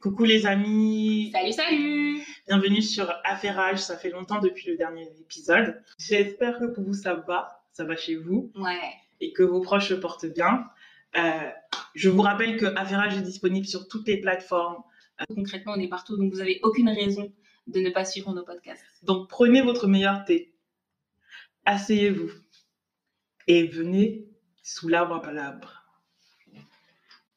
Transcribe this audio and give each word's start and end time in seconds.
Coucou 0.00 0.24
les 0.24 0.46
amis. 0.46 1.30
Salut, 1.32 1.52
salut. 1.52 2.20
Bienvenue 2.48 2.80
sur 2.80 3.12
Affairage. 3.24 3.78
Ça 3.80 3.98
fait 3.98 4.08
longtemps 4.10 4.40
depuis 4.40 4.68
le 4.70 4.76
dernier 4.76 5.06
épisode. 5.20 5.82
J'espère 5.98 6.58
que 6.58 6.64
pour 6.66 6.84
vous 6.84 6.94
ça 6.94 7.14
va, 7.14 7.62
ça 7.72 7.84
va 7.84 7.96
chez 7.96 8.16
vous 8.16 8.50
Ouais. 8.56 8.78
et 9.20 9.32
que 9.32 9.42
vos 9.42 9.60
proches 9.60 9.90
se 9.90 9.94
portent 9.94 10.24
bien. 10.26 10.66
Euh, 11.16 11.50
je 11.94 12.08
vous 12.08 12.22
rappelle 12.22 12.56
que 12.56 12.66
Affairage 12.76 13.18
est 13.18 13.22
disponible 13.22 13.66
sur 13.66 13.88
toutes 13.88 14.08
les 14.08 14.18
plateformes. 14.20 14.82
Concrètement, 15.34 15.74
on 15.76 15.80
est 15.80 15.88
partout, 15.88 16.16
donc 16.16 16.32
vous 16.32 16.38
n'avez 16.38 16.60
aucune 16.62 16.88
raison 16.88 17.30
de 17.66 17.80
ne 17.80 17.90
pas 17.90 18.06
suivre 18.06 18.32
nos 18.32 18.42
podcasts. 18.42 18.82
Donc 19.02 19.28
prenez 19.28 19.60
votre 19.60 19.86
meilleur 19.86 20.24
thé, 20.24 20.54
asseyez-vous 21.66 22.30
et 23.46 23.66
venez 23.66 24.24
sous 24.62 24.88
l'arbre 24.88 25.16
à 25.16 25.20
palabres. 25.20 25.84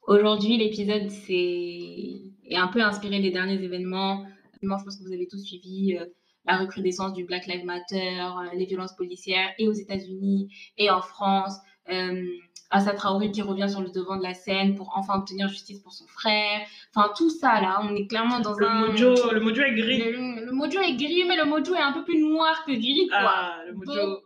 Aujourd'hui, 0.07 0.57
l'épisode 0.57 1.09
c'est... 1.09 2.21
est 2.53 2.57
un 2.57 2.67
peu 2.67 2.81
inspiré 2.81 3.19
des 3.19 3.31
derniers 3.31 3.61
événements. 3.61 4.25
Moi, 4.61 4.77
je 4.79 4.83
pense 4.85 4.97
que 4.97 5.03
vous 5.03 5.13
avez 5.13 5.27
tous 5.27 5.43
suivi 5.43 5.97
euh, 5.97 6.05
la 6.45 6.57
recrudescence 6.57 7.13
du 7.13 7.25
Black 7.25 7.47
Lives 7.47 7.65
Matter, 7.65 8.19
euh, 8.21 8.55
les 8.55 8.65
violences 8.65 8.95
policières, 8.95 9.49
et 9.57 9.67
aux 9.67 9.73
États-Unis, 9.73 10.53
et 10.77 10.89
en 10.89 11.01
France. 11.01 11.57
Euh, 11.89 12.25
Assa 12.69 12.93
Traoré 12.93 13.29
qui 13.29 13.43
revient 13.43 13.69
sur 13.69 13.81
le 13.81 13.91
devant 13.91 14.17
de 14.17 14.23
la 14.23 14.33
scène 14.33 14.73
pour 14.75 14.91
enfin 14.95 15.19
obtenir 15.19 15.47
justice 15.47 15.79
pour 15.79 15.91
son 15.91 16.07
frère. 16.07 16.61
Enfin, 16.95 17.13
tout 17.15 17.29
ça, 17.29 17.61
là, 17.61 17.81
on 17.83 17.95
est 17.95 18.07
clairement 18.07 18.39
dans 18.39 18.57
Le 18.57 18.65
un... 18.65 18.87
mojo, 18.87 19.31
le 19.31 19.39
mojo 19.41 19.61
est 19.61 19.75
gris. 19.75 19.99
Le, 19.99 20.45
le 20.45 20.51
mojo 20.51 20.79
est 20.79 20.95
gris, 20.95 21.23
mais 21.27 21.35
le 21.35 21.45
mojo 21.45 21.75
est 21.75 21.81
un 21.81 21.91
peu 21.91 22.03
plus 22.03 22.19
noir 22.19 22.63
que 22.65 22.71
gris, 22.71 23.07
quoi. 23.09 23.19
Ah, 23.21 23.61
le 23.67 23.73
mojo. 23.73 23.93
Donc, 23.93 24.19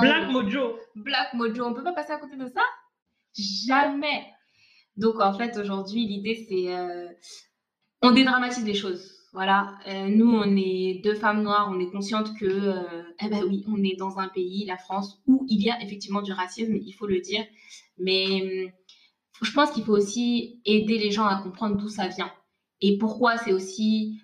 Black 0.00 0.30
mojo. 0.30 0.78
Black 0.94 1.34
Mojo, 1.34 1.64
on 1.64 1.74
peut 1.74 1.84
pas 1.84 1.92
passer 1.92 2.12
à 2.12 2.18
côté 2.18 2.36
de 2.36 2.46
ça? 2.46 2.62
Jamais. 3.36 4.26
Donc 4.96 5.20
en 5.20 5.32
fait 5.32 5.56
aujourd'hui 5.56 6.06
l'idée 6.06 6.46
c'est 6.48 6.74
euh, 6.74 7.08
on 8.02 8.12
dédramatise 8.12 8.64
les 8.64 8.74
choses. 8.74 9.10
Voilà, 9.32 9.78
Euh, 9.88 10.08
nous 10.08 10.30
on 10.30 10.56
est 10.56 11.00
deux 11.02 11.14
femmes 11.14 11.42
noires, 11.42 11.70
on 11.74 11.80
est 11.80 11.90
conscientes 11.90 12.36
que 12.38 12.44
euh, 12.44 13.02
eh 13.24 13.28
ben 13.28 13.42
oui 13.44 13.64
on 13.66 13.82
est 13.82 13.96
dans 13.96 14.18
un 14.18 14.28
pays, 14.28 14.66
la 14.66 14.76
France, 14.76 15.22
où 15.26 15.46
il 15.48 15.62
y 15.62 15.70
a 15.70 15.82
effectivement 15.82 16.20
du 16.20 16.32
racisme, 16.32 16.76
il 16.76 16.92
faut 16.92 17.06
le 17.06 17.20
dire. 17.20 17.44
Mais 17.98 18.74
je 19.40 19.52
pense 19.52 19.70
qu'il 19.70 19.84
faut 19.84 19.96
aussi 19.96 20.60
aider 20.66 20.98
les 20.98 21.10
gens 21.10 21.24
à 21.26 21.42
comprendre 21.42 21.76
d'où 21.76 21.88
ça 21.88 22.08
vient 22.08 22.30
et 22.82 22.98
pourquoi 22.98 23.38
c'est 23.38 23.52
aussi 23.52 24.20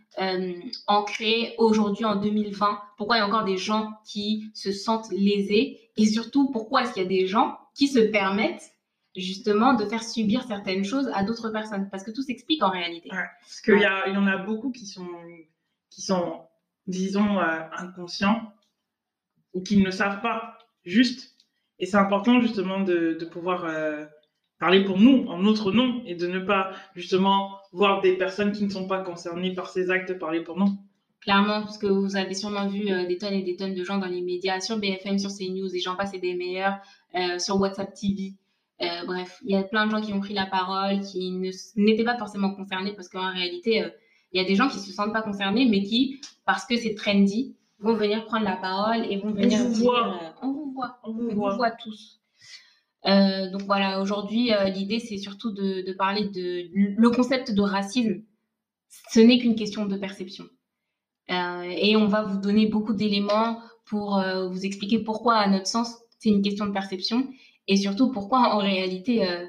ancré 0.88 1.54
aujourd'hui 1.58 2.04
en 2.04 2.16
2020. 2.16 2.80
Pourquoi 2.96 3.16
il 3.16 3.20
y 3.20 3.22
a 3.22 3.26
encore 3.26 3.44
des 3.44 3.56
gens 3.56 3.92
qui 4.04 4.50
se 4.52 4.72
sentent 4.72 5.10
lésés? 5.12 5.78
Et 5.96 6.06
surtout 6.06 6.50
pourquoi 6.50 6.82
est-ce 6.82 6.92
qu'il 6.92 7.02
y 7.04 7.06
a 7.06 7.08
des 7.08 7.26
gens 7.26 7.56
qui 7.76 7.86
se 7.86 8.00
permettent 8.00 8.72
justement 9.16 9.74
de 9.74 9.84
faire 9.84 10.02
subir 10.02 10.44
certaines 10.44 10.84
choses 10.84 11.10
à 11.14 11.24
d'autres 11.24 11.50
personnes 11.50 11.88
parce 11.90 12.04
que 12.04 12.10
tout 12.10 12.22
s'explique 12.22 12.62
en 12.62 12.70
réalité. 12.70 13.10
Ouais, 13.10 13.24
Parce 13.40 13.60
qu'il 13.60 13.78
y, 13.78 13.84
a- 13.84 14.08
il 14.08 14.14
y 14.14 14.16
en 14.16 14.26
a 14.26 14.36
beaucoup 14.38 14.70
qui 14.70 14.86
sont, 14.86 15.06
qui 15.90 16.02
sont 16.02 16.42
disons, 16.86 17.38
euh, 17.38 17.60
inconscients 17.76 18.52
ou 19.54 19.62
qui 19.62 19.76
ne 19.78 19.84
le 19.84 19.90
savent 19.90 20.20
pas 20.20 20.58
juste. 20.84 21.34
Et 21.78 21.86
c'est 21.86 21.96
important 21.96 22.40
justement 22.40 22.80
de, 22.80 23.16
de 23.18 23.24
pouvoir 23.24 23.64
euh, 23.64 24.04
parler 24.58 24.84
pour 24.84 24.98
nous, 24.98 25.26
en 25.28 25.38
notre 25.38 25.70
nom, 25.72 26.02
et 26.06 26.14
de 26.14 26.26
ne 26.26 26.40
pas 26.40 26.72
justement 26.94 27.56
voir 27.72 28.00
des 28.00 28.16
personnes 28.16 28.52
qui 28.52 28.64
ne 28.64 28.70
sont 28.70 28.88
pas 28.88 29.00
concernées 29.02 29.54
par 29.54 29.68
ces 29.68 29.90
actes 29.90 30.18
parler 30.18 30.40
pour 30.42 30.58
nous. 30.58 30.68
Clairement, 31.20 31.62
parce 31.62 31.78
que 31.78 31.86
vous 31.86 32.16
avez 32.16 32.34
sûrement 32.34 32.68
vu 32.68 32.90
euh, 32.90 33.06
des 33.06 33.18
tonnes 33.18 33.34
et 33.34 33.42
des 33.42 33.56
tonnes 33.56 33.74
de 33.74 33.84
gens 33.84 33.98
dans 33.98 34.06
les 34.06 34.22
médias, 34.22 34.60
sur 34.60 34.78
BFM, 34.78 35.18
sur 35.18 35.30
CNews, 35.30 35.74
et 35.74 35.80
j'en 35.80 35.94
passe 35.96 36.14
et 36.14 36.18
des 36.18 36.34
meilleurs, 36.34 36.78
sur 37.38 37.60
WhatsApp 37.60 37.92
TV. 37.94 38.34
Euh, 38.80 39.04
bref, 39.06 39.40
il 39.44 39.50
y 39.52 39.56
a 39.56 39.62
plein 39.64 39.86
de 39.86 39.90
gens 39.90 40.00
qui 40.00 40.12
ont 40.12 40.20
pris 40.20 40.34
la 40.34 40.46
parole, 40.46 41.00
qui 41.00 41.32
n'étaient 41.76 42.04
pas 42.04 42.16
forcément 42.16 42.54
concernés, 42.54 42.92
parce 42.94 43.08
qu'en 43.08 43.32
réalité, 43.32 43.82
euh, 43.82 43.88
il 44.32 44.40
y 44.40 44.44
a 44.44 44.46
des 44.46 44.54
gens 44.54 44.68
qui 44.68 44.78
se 44.78 44.92
sentent 44.92 45.12
pas 45.12 45.22
concernés, 45.22 45.66
mais 45.66 45.82
qui, 45.82 46.20
parce 46.46 46.64
que 46.66 46.76
c'est 46.76 46.94
trendy, 46.94 47.56
vont 47.80 47.94
venir 47.94 48.24
prendre 48.26 48.44
la 48.44 48.56
parole 48.56 49.04
et 49.10 49.16
vont 49.18 49.32
venir 49.32 49.58
vous 49.58 49.72
dire, 49.74 49.84
voit. 49.84 50.14
euh, 50.22 50.28
on 50.42 50.52
vous 50.52 50.72
voit. 50.72 50.98
On 51.02 51.10
On 51.10 51.12
vous 51.12 51.28
vous 51.30 51.34
voit. 51.34 51.56
voit 51.56 51.70
tous. 51.72 52.20
Euh, 53.06 53.50
donc 53.50 53.62
voilà, 53.62 54.00
aujourd'hui, 54.00 54.52
euh, 54.52 54.64
l'idée, 54.64 54.98
c'est 54.98 55.18
surtout 55.18 55.52
de, 55.52 55.82
de 55.86 55.92
parler 55.92 56.28
de 56.28 56.68
le 56.74 57.10
concept 57.10 57.52
de 57.52 57.62
racisme. 57.62 58.22
Ce 59.10 59.20
n'est 59.20 59.38
qu'une 59.38 59.54
question 59.54 59.86
de 59.86 59.96
perception. 59.96 60.44
Euh, 61.30 61.62
et 61.62 61.96
on 61.96 62.06
va 62.06 62.22
vous 62.22 62.38
donner 62.38 62.66
beaucoup 62.66 62.94
d'éléments 62.94 63.60
pour 63.86 64.18
euh, 64.18 64.48
vous 64.48 64.64
expliquer 64.64 64.98
pourquoi, 64.98 65.34
à 65.36 65.48
notre 65.48 65.66
sens, 65.66 65.94
c'est 66.18 66.30
une 66.30 66.42
question 66.42 66.66
de 66.66 66.72
perception. 66.72 67.28
Et 67.68 67.76
surtout, 67.76 68.10
pourquoi, 68.10 68.54
en 68.54 68.58
réalité, 68.58 69.28
euh, 69.28 69.46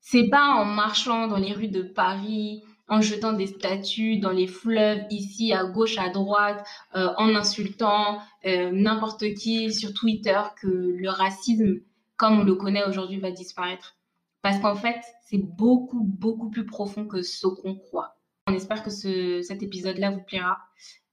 c'est 0.00 0.28
pas 0.28 0.54
en 0.54 0.64
marchant 0.64 1.26
dans 1.28 1.36
les 1.38 1.52
rues 1.52 1.68
de 1.68 1.82
Paris, 1.82 2.62
en 2.88 3.00
jetant 3.00 3.32
des 3.32 3.46
statues 3.46 4.18
dans 4.18 4.30
les 4.30 4.46
fleuves, 4.46 5.00
ici, 5.10 5.52
à 5.52 5.64
gauche, 5.64 5.98
à 5.98 6.10
droite, 6.10 6.64
euh, 6.94 7.08
en 7.16 7.34
insultant 7.34 8.18
euh, 8.46 8.70
n'importe 8.72 9.24
qui 9.34 9.72
sur 9.72 9.92
Twitter 9.94 10.38
que 10.60 10.68
le 10.68 11.08
racisme, 11.08 11.80
comme 12.16 12.40
on 12.40 12.44
le 12.44 12.54
connaît 12.54 12.84
aujourd'hui, 12.86 13.18
va 13.18 13.30
disparaître. 13.30 13.96
Parce 14.42 14.58
qu'en 14.60 14.74
fait, 14.74 15.00
c'est 15.26 15.38
beaucoup, 15.42 16.04
beaucoup 16.04 16.50
plus 16.50 16.66
profond 16.66 17.06
que 17.06 17.22
ce 17.22 17.46
qu'on 17.46 17.74
croit. 17.76 18.16
On 18.46 18.52
espère 18.52 18.82
que 18.82 18.90
ce- 18.90 19.40
cet 19.42 19.62
épisode-là 19.62 20.10
vous 20.10 20.22
plaira. 20.22 20.58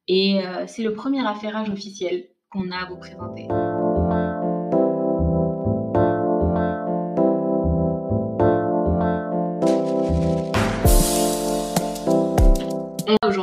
Et 0.09 0.45
euh, 0.45 0.65
c'est 0.67 0.83
le 0.83 0.93
premier 0.93 1.25
affairage 1.25 1.69
officiel 1.69 2.27
qu'on 2.49 2.69
a 2.71 2.79
à 2.79 2.85
vous 2.89 2.97
présenter. 2.97 3.47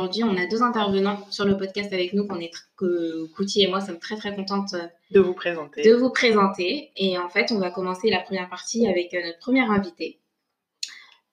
Aujourd'hui, 0.09 0.23
on 0.23 0.41
a 0.41 0.47
deux 0.47 0.63
intervenants 0.63 1.19
sur 1.29 1.45
le 1.45 1.55
podcast 1.55 1.93
avec 1.93 2.13
nous, 2.13 2.25
qu'on 2.25 2.39
est 2.39 2.49
que 2.77 3.27
Kouti 3.35 3.61
et 3.61 3.67
moi 3.67 3.79
sommes 3.79 3.99
très 3.99 4.15
très 4.17 4.33
contentes 4.35 4.73
euh, 4.73 4.87
De 5.11 5.19
vous 5.19 5.33
présenter. 5.35 5.83
de 5.83 5.93
vous 5.93 6.09
présenter. 6.09 6.89
Et 6.97 7.15
en 7.19 7.29
fait, 7.29 7.51
on 7.51 7.59
va 7.59 7.69
commencer 7.69 8.09
la 8.09 8.19
première 8.19 8.49
partie 8.49 8.87
avec 8.87 9.13
euh, 9.13 9.21
notre 9.23 9.37
première 9.37 9.69
invité, 9.69 10.19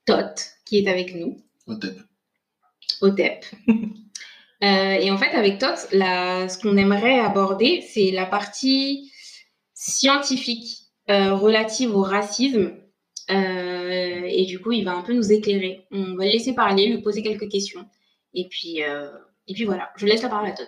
Tot, 0.05 0.27
qui 0.67 0.79
est 0.81 0.89
avec 0.89 1.15
nous, 1.15 1.39
Au 1.67 1.75
TEP. 1.77 1.97
au 3.01 3.11
TEP. 3.11 3.45
Euh, 4.65 4.93
et 4.95 5.11
en 5.11 5.19
fait, 5.19 5.37
avec 5.37 5.59
Tot, 5.59 5.67
la- 5.93 6.49
ce 6.49 6.57
qu'on 6.59 6.79
aimerait 6.79 7.19
aborder, 7.19 7.83
c'est 7.87 8.11
la 8.11 8.25
partie 8.25 9.13
scientifique 9.75 10.79
euh, 11.11 11.35
relative 11.35 11.95
au 11.95 12.01
racisme. 12.01 12.73
Euh, 13.31 14.23
et 14.27 14.47
du 14.47 14.59
coup, 14.59 14.73
il 14.73 14.83
va 14.87 14.93
un 14.95 15.03
peu 15.03 15.13
nous 15.13 15.31
éclairer. 15.31 15.85
On 15.91 16.15
va 16.15 16.25
le 16.25 16.31
laisser 16.31 16.55
parler, 16.55 16.87
lui 16.89 17.03
poser 17.03 17.23
quelques 17.23 17.51
questions. 17.51 17.85
Et 18.37 18.47
puis, 18.49 18.83
euh, 18.83 19.09
et 19.49 19.55
puis 19.55 19.65
voilà, 19.65 19.91
je 19.97 20.07
laisse 20.07 20.23
la 20.23 20.29
parole 20.29 20.47
à 20.47 20.53
Tot. 20.53 20.65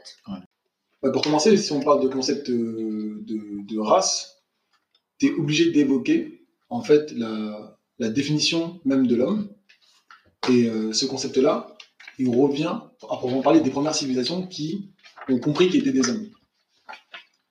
Ouais, 1.03 1.13
pour 1.13 1.23
commencer, 1.23 1.57
si 1.57 1.71
on 1.71 1.81
parle 1.81 2.03
de 2.03 2.09
concept 2.09 2.49
euh, 2.49 3.23
de, 3.23 3.79
race, 3.79 4.43
tu 5.19 5.27
es 5.27 5.33
obligé 5.33 5.71
d'évoquer 5.71 6.47
en 6.71 6.81
fait 6.81 7.13
la, 7.13 7.77
définition 7.99 8.81
même 8.85 9.07
de 9.07 9.15
l'homme. 9.15 9.51
Et 10.49 10.67
euh, 10.67 10.93
ce 10.95 11.05
concept-là, 11.05 11.77
il 12.19 12.31
revient 12.31 12.65
à 12.65 13.17
proprement 13.17 13.43
parler 13.43 13.61
des 13.61 13.71
premières 13.71 13.95
civilisations 13.95 14.47
qui 14.47 14.91
ont 15.29 15.39
compris 15.39 15.69
qu'ils 15.69 15.81
étaient 15.81 15.93
des 15.93 16.09
hommes. 16.09 16.31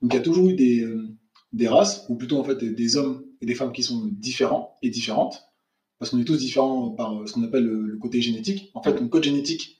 Donc 0.01 0.13
il 0.13 0.15
y 0.15 0.17
a 0.17 0.21
toujours 0.21 0.49
eu 0.49 0.55
des, 0.55 1.67
races, 1.67 2.05
ou 2.09 2.15
plutôt 2.15 2.39
en 2.39 2.43
fait 2.43 2.63
des 2.63 2.97
hommes 2.97 3.23
et 3.41 3.45
des 3.45 3.55
femmes 3.55 3.71
qui 3.71 3.83
sont 3.83 4.09
différents 4.13 4.77
et 4.81 4.89
différentes, 4.89 5.43
parce 5.99 6.09
qu'on 6.09 6.19
est 6.19 6.25
tous 6.25 6.37
différents 6.37 6.89
par 6.89 7.27
ce 7.27 7.33
qu'on 7.33 7.43
appelle 7.43 7.65
le, 7.65 7.81
le 7.81 7.97
côté 7.97 8.19
génétique. 8.19 8.71
En 8.73 8.81
fait, 8.81 8.95
ton 8.95 9.07
code 9.09 9.23
génétique, 9.23 9.77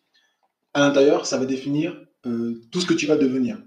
à 0.78 0.80
l'intérieur, 0.88 1.26
ça 1.26 1.38
va 1.38 1.46
définir 1.46 2.00
euh, 2.26 2.62
tout 2.72 2.80
ce 2.82 2.86
que 2.86 2.94
tu 2.94 3.06
vas 3.08 3.18
devenir. 3.18 3.62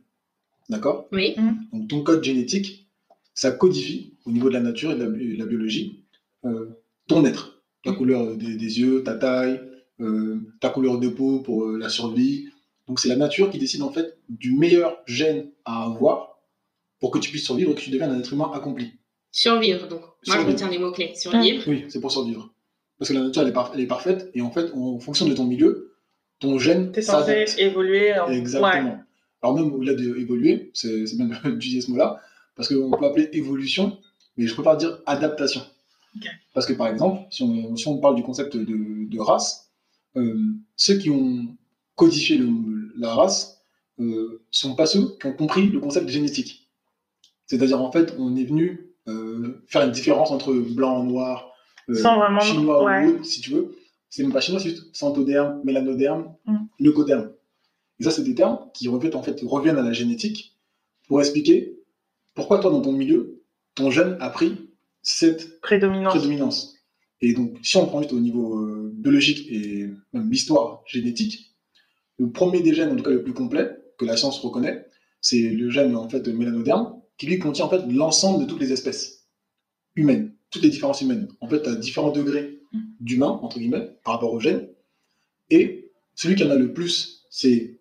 D'accord? 0.69 1.09
Oui. 1.13 1.35
Donc 1.73 1.89
ton 1.89 2.03
code 2.03 2.23
génétique, 2.23 2.89
ça 3.35 3.51
codifie 3.51 4.15
au 4.27 4.31
niveau 4.31 4.49
de 4.49 4.55
la 4.55 4.61
nature 4.61 4.93
et 4.93 4.95
de 4.95 5.03
la, 5.05 5.11
bi- 5.11 5.37
la 5.37 5.47
biologie 5.47 6.05
euh, 6.45 6.67
ton 7.09 7.25
être, 7.25 7.63
ta 7.85 7.91
Mhm. 7.91 7.97
couleur 7.99 8.37
des, 8.37 8.55
des 8.57 8.81
yeux, 8.81 9.03
ta 9.03 9.15
taille, 9.15 9.61
euh, 10.01 10.39
ta 10.61 10.69
couleur 10.71 10.99
de 10.99 11.09
peau 11.09 11.41
pour 11.41 11.65
euh, 11.65 11.79
la 11.79 11.89
survie. 11.89 12.47
Donc 12.87 13.01
c'est 13.01 13.09
la 13.09 13.17
nature 13.17 13.51
qui 13.51 13.59
décide 13.59 13.83
en 13.83 13.91
fait 13.91 14.17
du 14.29 14.53
meilleur 14.53 14.99
gène 15.07 15.51
à 15.65 15.85
avoir 15.85 16.39
pour 17.01 17.11
que 17.11 17.19
tu 17.19 17.31
puisses 17.31 17.45
survivre 17.45 17.73
et 17.73 17.75
que 17.75 17.81
tu 17.81 17.91
deviennes 17.91 18.11
un 18.13 18.19
être 18.21 18.33
humain 18.33 18.51
accompli. 18.55 18.93
Survivre, 19.33 19.89
donc. 19.89 20.01
Moi, 20.01 20.11
je 20.27 20.31
Survivre. 20.33 20.53
retiens 20.53 20.71
les 20.71 20.79
mots-clés. 20.79 21.13
Survivre. 21.17 21.63
Oui, 21.67 21.85
c'est 21.89 22.01
pour 22.01 22.13
survivre. 22.13 22.53
Parce 22.99 23.09
que 23.09 23.15
la 23.15 23.23
nature 23.23 23.43
elle 23.43 23.49
est, 23.49 23.53
par- 23.53 23.73
elle 23.75 23.81
est 23.81 23.87
parfaite 23.87 24.31
et 24.35 24.41
en 24.43 24.51
fait 24.51 24.71
en 24.75 24.99
fonction 25.01 25.27
de 25.27 25.35
ton 25.35 25.45
milieu, 25.45 25.90
ton 26.41 26.59
gène 26.59 26.91
T'es 26.93 27.03
censé 27.03 27.45
évoluer. 27.59 28.19
en- 28.19 28.29
Exactement. 28.29 28.73
Ouais. 28.91 28.97
Alors 29.43 29.55
même 29.57 29.73
au-delà 29.73 29.95
d'évoluer, 29.95 30.71
c'est 30.75 31.05
bien 31.17 31.27
d'utiliser 31.45 31.81
ce 31.83 31.91
mot-là, 31.91 32.21
parce 32.57 32.69
qu'on 32.69 32.91
peut 32.91 33.07
appeler 33.07 33.29
évolution, 33.33 33.97
mais 34.37 34.47
je 34.47 34.55
préfère 34.55 34.77
dire 34.77 34.99
adaptation. 35.07 35.63
Parce 36.55 36.67
que 36.67 36.73
par 36.73 36.89
exemple, 36.89 37.23
si 37.31 37.43
on, 37.45 37.77
si 37.77 37.87
on 37.89 37.99
parle 37.99 38.17
du 38.17 38.23
concept 38.23 38.57
de, 38.57 38.65
de 39.09 39.19
race, 39.21 39.71
euh, 40.17 40.37
ceux 40.77 40.99
qui 40.99 41.09
ont 41.11 41.47
codifié 41.95 42.37
le- 42.39 42.93
la 42.99 43.15
race 43.15 43.63
euh, 44.01 44.43
sont 44.51 44.75
pas 44.75 44.87
ceux 44.87 45.17
qui 45.21 45.27
ont 45.27 45.33
compris 45.35 45.69
le 45.69 45.79
concept 45.79 46.07
de 46.07 46.11
génétique. 46.11 46.69
C'est-à-dire 47.47 47.81
en 47.81 47.93
fait, 47.93 48.15
on 48.19 48.35
est 48.37 48.45
venu 48.45 48.89
euh, 49.09 49.63
faire 49.69 49.83
une 49.83 49.91
différence 49.93 50.31
entre 50.31 50.53
blanc, 50.53 51.03
noir, 51.05 51.53
euh, 51.89 51.95
Sans 51.95 52.17
vraiment- 52.19 52.41
chinois 52.41 52.85
ouais. 52.85 53.07
ou 53.07 53.11
autre, 53.17 53.25
si 53.25 53.41
tu 53.41 53.51
veux, 53.53 53.75
c'est 54.11 54.23
même 54.23 54.33
pas 54.33 54.41
chinois, 54.41 54.61
c'est 54.61 54.71
juste 54.71 54.95
centoderme, 54.95 55.61
mélanoderme, 55.65 56.35
Mm. 56.47 56.57
leucoderme. 56.81 57.31
Et 57.99 58.05
ça, 58.05 58.11
c'est 58.11 58.23
des 58.25 58.35
termes 58.35 58.59
qui 58.75 58.89
reviennent, 58.89 59.15
en 59.15 59.23
fait, 59.23 59.41
reviennent 59.43 59.79
à 59.79 59.83
la 59.83 59.93
génétique 59.93 60.57
pour 61.09 61.21
expliquer 61.21 61.79
pourquoi 62.35 62.59
toi, 62.59 62.71
dans 62.71 62.81
ton 62.83 62.93
milieu, 62.93 63.43
ton 63.75 63.91
gène 63.91 64.17
a 64.21 64.31
pris 64.31 64.57
cette 65.03 65.61
Prédominance. 65.61 66.13
prédominance. 66.15 66.75
Et 67.21 67.35
donc, 67.35 67.59
si 67.63 67.77
on 67.77 67.87
prend 67.87 68.01
juste 68.01 68.13
au 68.15 68.21
niveau 68.21 68.59
euh, 68.59 68.91
biologique 68.95 69.47
et 69.51 69.89
même 70.13 70.31
l'histoire 70.31 70.83
génétique, 70.87 71.55
le 72.19 72.31
premier 72.31 72.61
des 72.63 72.75
gènes, 72.75 72.93
en 72.93 72.97
tout 72.97 73.03
cas 73.03 73.11
le 73.11 73.23
plus 73.23 73.33
complet, 73.35 73.71
que 73.99 74.05
la 74.07 74.17
science 74.17 74.39
reconnaît, 74.41 74.87
c'est 75.21 75.51
le 75.51 75.69
gène 75.71 75.95
en 75.97 76.09
fait 76.09 76.27
mélanoderme, 76.29 77.01
qui 77.19 77.27
lui 77.27 77.39
contient 77.39 77.67
en 77.67 77.69
fait 77.69 77.83
l'ensemble 77.93 78.45
de 78.45 78.49
toutes 78.49 78.61
les 78.61 78.73
espèces 78.73 79.27
humaines, 79.97 80.35
toutes 80.51 80.63
les 80.63 80.69
différences 80.71 81.01
humaines. 81.01 81.29
En 81.41 81.49
fait, 81.49 81.67
à 81.67 81.75
différents 81.75 82.11
degrés 82.11 82.61
d'humain, 83.01 83.39
entre 83.43 83.59
guillemets, 83.59 83.97
par 84.05 84.15
rapport 84.15 84.33
au 84.33 84.41
gène. 84.41 84.69
Et 85.51 85.91
celui 86.15 86.35
qui 86.37 86.45
en 86.45 86.51
a 86.51 86.55
le 86.57 86.73
plus, 86.73 87.27
c'est 87.31 87.79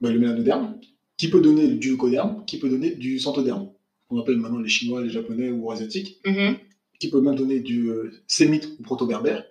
bah, 0.00 0.10
le 0.10 0.18
mélanoderme, 0.18 0.78
qui 1.16 1.28
peut 1.30 1.40
donner 1.40 1.68
du 1.68 1.90
leucoderme, 1.90 2.44
qui 2.46 2.58
peut 2.58 2.68
donner 2.68 2.92
du 2.94 3.18
centoderme. 3.18 3.70
On 4.10 4.20
appelle 4.20 4.36
maintenant 4.36 4.58
les 4.58 4.68
Chinois, 4.68 5.02
les 5.02 5.10
Japonais 5.10 5.50
ou 5.50 5.70
Asiatiques 5.70 6.20
Mhm. 6.26 6.56
qui 6.98 7.10
peut 7.10 7.20
même 7.20 7.34
donner 7.36 7.60
du 7.60 7.88
euh, 7.88 8.10
sémite 8.26 8.68
ou 8.78 8.82
proto-berbère. 8.82 9.44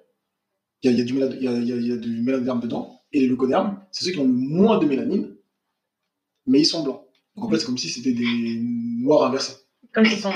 Il 0.84 0.92
y 0.92 0.94
a, 0.94 0.98
y 0.98 1.06
du 1.06 1.14
y 1.14 1.46
y 1.46 1.92
a 1.92 1.96
mélanoderme 2.22 2.60
dedans. 2.62 3.02
Et 3.14 3.20
les 3.22 3.28
leucodermes, 3.28 3.80
c'est 3.92 4.06
ceux 4.06 4.12
qui 4.12 4.20
ont 4.20 4.26
le 4.26 4.32
moins 4.34 4.78
de 4.80 4.86
mélanine, 4.86 5.36
mais 6.48 6.60
ils 6.62 6.66
sont 6.66 6.84
blancs. 6.84 7.02
Donc 7.36 7.46
en 7.46 7.50
fait, 7.50 7.60
c'est 7.60 7.66
comme 7.66 7.78
si 7.78 7.90
c'était 7.90 8.14
des 8.14 8.58
noirs 8.60 9.24
inversés. 9.28 9.54
Comme 9.94 10.06
ils 10.06 10.18
sont 10.18 10.32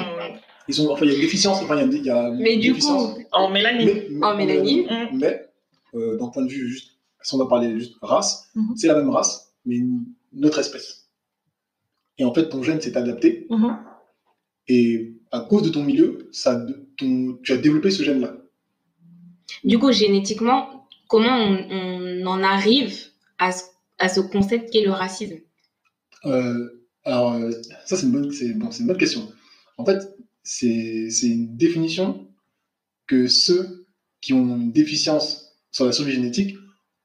Ils 0.67 0.73
sont, 0.73 0.89
enfin, 0.89 1.05
il 1.05 1.09
y 1.09 1.11
a 1.11 1.15
une 1.15 1.21
déficience. 1.21 1.61
Enfin, 1.61 1.75
il 1.75 1.79
y 1.79 1.83
a, 1.83 1.97
il 1.97 2.05
y 2.05 2.09
a 2.09 2.27
une 2.29 2.37
Mais 2.41 2.57
du 2.57 2.69
déficience, 2.69 3.13
coup, 3.13 3.21
en 3.31 3.49
mélanine. 3.49 4.01
mais, 4.09 4.25
En 4.25 4.35
mélanine. 4.35 4.85
Mm. 5.11 5.17
Mais, 5.19 5.45
euh, 5.93 6.17
d'un 6.17 6.27
point 6.29 6.43
de 6.43 6.49
vue 6.49 6.67
juste, 6.67 6.91
si 7.21 7.33
on 7.35 7.37
va 7.37 7.45
parler 7.47 7.77
juste 7.79 7.95
race, 8.01 8.49
Mhm. 8.55 8.75
c'est 8.75 8.87
la 8.87 8.95
même 8.95 9.09
race, 9.09 9.53
mais 9.65 9.75
une, 9.77 10.05
une 10.33 10.45
autre 10.45 10.59
espèce. 10.59 11.07
Et 12.17 12.23
en 12.25 12.33
fait, 12.33 12.49
ton 12.49 12.63
gène 12.63 12.81
s'est 12.81 12.95
adapté, 12.97 13.47
Mhm. 13.49 13.77
et 14.67 15.13
à 15.31 15.41
cause 15.41 15.63
de 15.63 15.69
ton 15.69 15.83
milieu, 15.83 16.29
ça, 16.31 16.65
ton- 16.97 17.37
tu 17.43 17.51
as 17.51 17.57
développé 17.57 17.91
ce 17.91 18.03
gène-là. 18.03 18.35
du 19.63 19.79
coup, 19.79 19.91
génétiquement, 19.91 20.87
comment 21.07 21.35
on, 21.37 21.67
on 21.71 22.25
en 22.27 22.43
arrive 22.43 22.95
à 23.39 23.51
ce, 23.51 23.63
à 23.97 24.09
ce 24.09 24.19
concept 24.19 24.71
qu'est 24.71 24.83
le 24.83 24.91
racisme? 24.91 25.37
Euh, 26.25 26.83
alors, 27.03 27.33
euh, 27.33 27.51
ça, 27.85 27.95
c'est 27.97 28.05
une, 28.05 28.11
bonne- 28.11 28.31
c'est- 28.31 28.53
bon, 28.53 28.69
c'est 28.71 28.81
une 28.81 28.87
bonne 28.87 28.97
question. 28.97 29.31
En 29.77 29.85
fait, 29.85 30.14
c'est 30.45 31.09
c'est 31.09 31.27
une 31.27 31.57
définition 31.57 32.27
que 33.07 33.27
ceux 33.27 33.85
qui 34.21 34.31
ont 34.33 34.55
une 34.57 34.71
déficience 34.71 35.53
sur 35.71 35.85
la 35.85 35.91
survie 35.91 36.13
génétique 36.13 36.55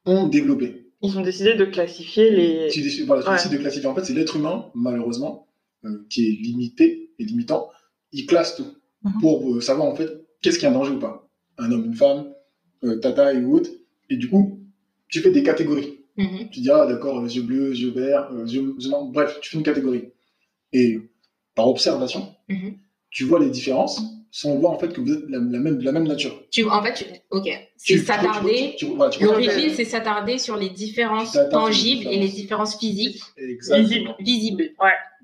ont 0.06 0.28
développée. 0.28 0.86
Ils 1.02 1.16
ont 1.18 1.22
décidé 1.22 1.54
de 1.54 1.64
classifier 1.64 2.30
les. 2.30 2.68
Tu, 2.70 2.82
décides- 2.82 3.06
voilà, 3.06 3.22
tu 3.22 3.28
Ouais. 3.28 3.34
décides 3.36 3.52
de 3.52 3.56
classifier. 3.56 3.88
En 3.88 3.94
fait, 3.94 4.04
c'est 4.04 4.12
l'être 4.14 4.36
humain, 4.36 4.70
malheureusement, 4.74 5.48
euh, 5.84 6.06
qui 6.10 6.26
est 6.28 6.32
limité 6.42 7.10
et 7.18 7.24
limitant. 7.24 7.68
Il 8.12 8.26
classe 8.26 8.54
tout 8.56 8.66
Mhm. 9.02 9.12
pour 9.20 9.50
euh, 9.54 9.60
savoir, 9.62 9.88
en 9.88 9.94
fait, 9.94 10.10
qu'est-ce 10.42 10.58
qui 10.58 10.66
est 10.66 10.68
un 10.68 10.72
danger 10.72 10.92
ou 10.92 10.98
pas. 10.98 11.26
Un 11.58 11.72
homme, 11.72 11.86
une 11.86 11.94
femme, 11.94 12.32
euh, 12.84 12.98
ta 12.98 13.12
taille 13.12 13.42
ou 13.44 13.54
autre. 13.56 13.70
Et 14.10 14.16
du 14.16 14.28
coup, 14.28 14.60
tu 15.08 15.20
fais 15.20 15.30
des 15.30 15.42
catégories. 15.42 16.00
Mhm. 16.18 16.50
Tu 16.50 16.60
dis, 16.60 16.70
ah 16.70 16.86
d'accord, 16.86 17.24
yeux 17.26 17.42
bleus, 17.42 17.74
yeux 17.74 17.90
verts, 17.92 18.30
euh, 18.32 18.44
yeux, 18.46 18.74
marrons. 18.90 19.08
bref, 19.10 19.38
tu 19.40 19.50
fais 19.50 19.56
une 19.56 19.62
catégorie. 19.64 20.04
Et 20.74 20.98
par 21.54 21.66
observation, 21.68 22.34
Mhm. 22.48 22.74
Tu 23.10 23.24
vois 23.24 23.38
les 23.40 23.50
différences 23.50 24.00
sans 24.32 24.54
voir 24.56 24.72
en 24.72 24.78
fait 24.78 24.92
que 24.92 25.00
vous 25.00 25.12
êtes 25.12 25.28
la, 25.28 25.38
la 25.38 25.58
même, 25.58 25.78
de 25.78 25.84
la 25.84 25.90
même 25.92 26.06
nature. 26.06 26.40
Tu, 26.52 26.64
en 26.64 26.80
fait, 26.82 26.94
tu- 26.94 27.04
ok, 27.30 27.48
c'est 27.76 27.98
s'attarder. 27.98 28.76
voilà, 28.94 29.12
L'origine, 29.20 29.70
c'est 29.74 29.84
s'attarder 29.84 30.38
sur 30.38 30.56
les 30.56 30.68
différences 30.70 31.34
les 31.34 31.48
tangibles 31.48 32.06
et 32.08 32.16
les 32.18 32.28
différences. 32.28 32.78
physiques 32.78 33.20
Exactement. 33.36 34.14
Visible. 34.20 34.62
visibles. 34.64 34.70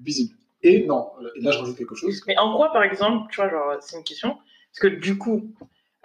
Visible. 0.03 0.35
Et 0.62 0.85
non, 0.85 1.11
et 1.37 1.41
là 1.41 1.53
je 1.53 1.59
rajoute 1.59 1.77
quelque 1.77 1.94
chose. 1.94 2.21
Mais 2.27 2.37
en 2.38 2.56
quoi, 2.56 2.73
par 2.73 2.83
exemple, 2.83 3.29
tu 3.31 3.37
vois, 3.37 3.49
genre, 3.49 3.77
c'est 3.81 3.97
une 3.97 4.03
question. 4.03 4.31
Parce 4.73 4.81
que 4.81 4.88
du 5.00 5.17
coup, 5.17 5.53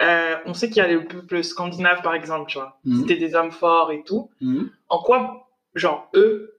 euh, 0.01 0.35
on 0.45 0.53
sait 0.53 0.67
qu'il 0.67 0.77
y 0.77 0.81
a 0.81 0.87
le 0.87 1.03
peuple 1.05 1.43
scandinave, 1.43 2.03
par 2.03 2.13
exemple, 2.13 2.49
tu 2.51 2.59
vois. 2.59 2.79
Mhm. 2.85 2.99
C'était 3.01 3.15
des 3.17 3.33
hommes 3.33 3.51
forts 3.51 3.91
et 3.91 4.03
tout. 4.03 4.29
Mhm. 4.41 4.69
En 4.89 4.99
quoi, 5.01 5.49
genre, 5.73 6.07
eux 6.13 6.53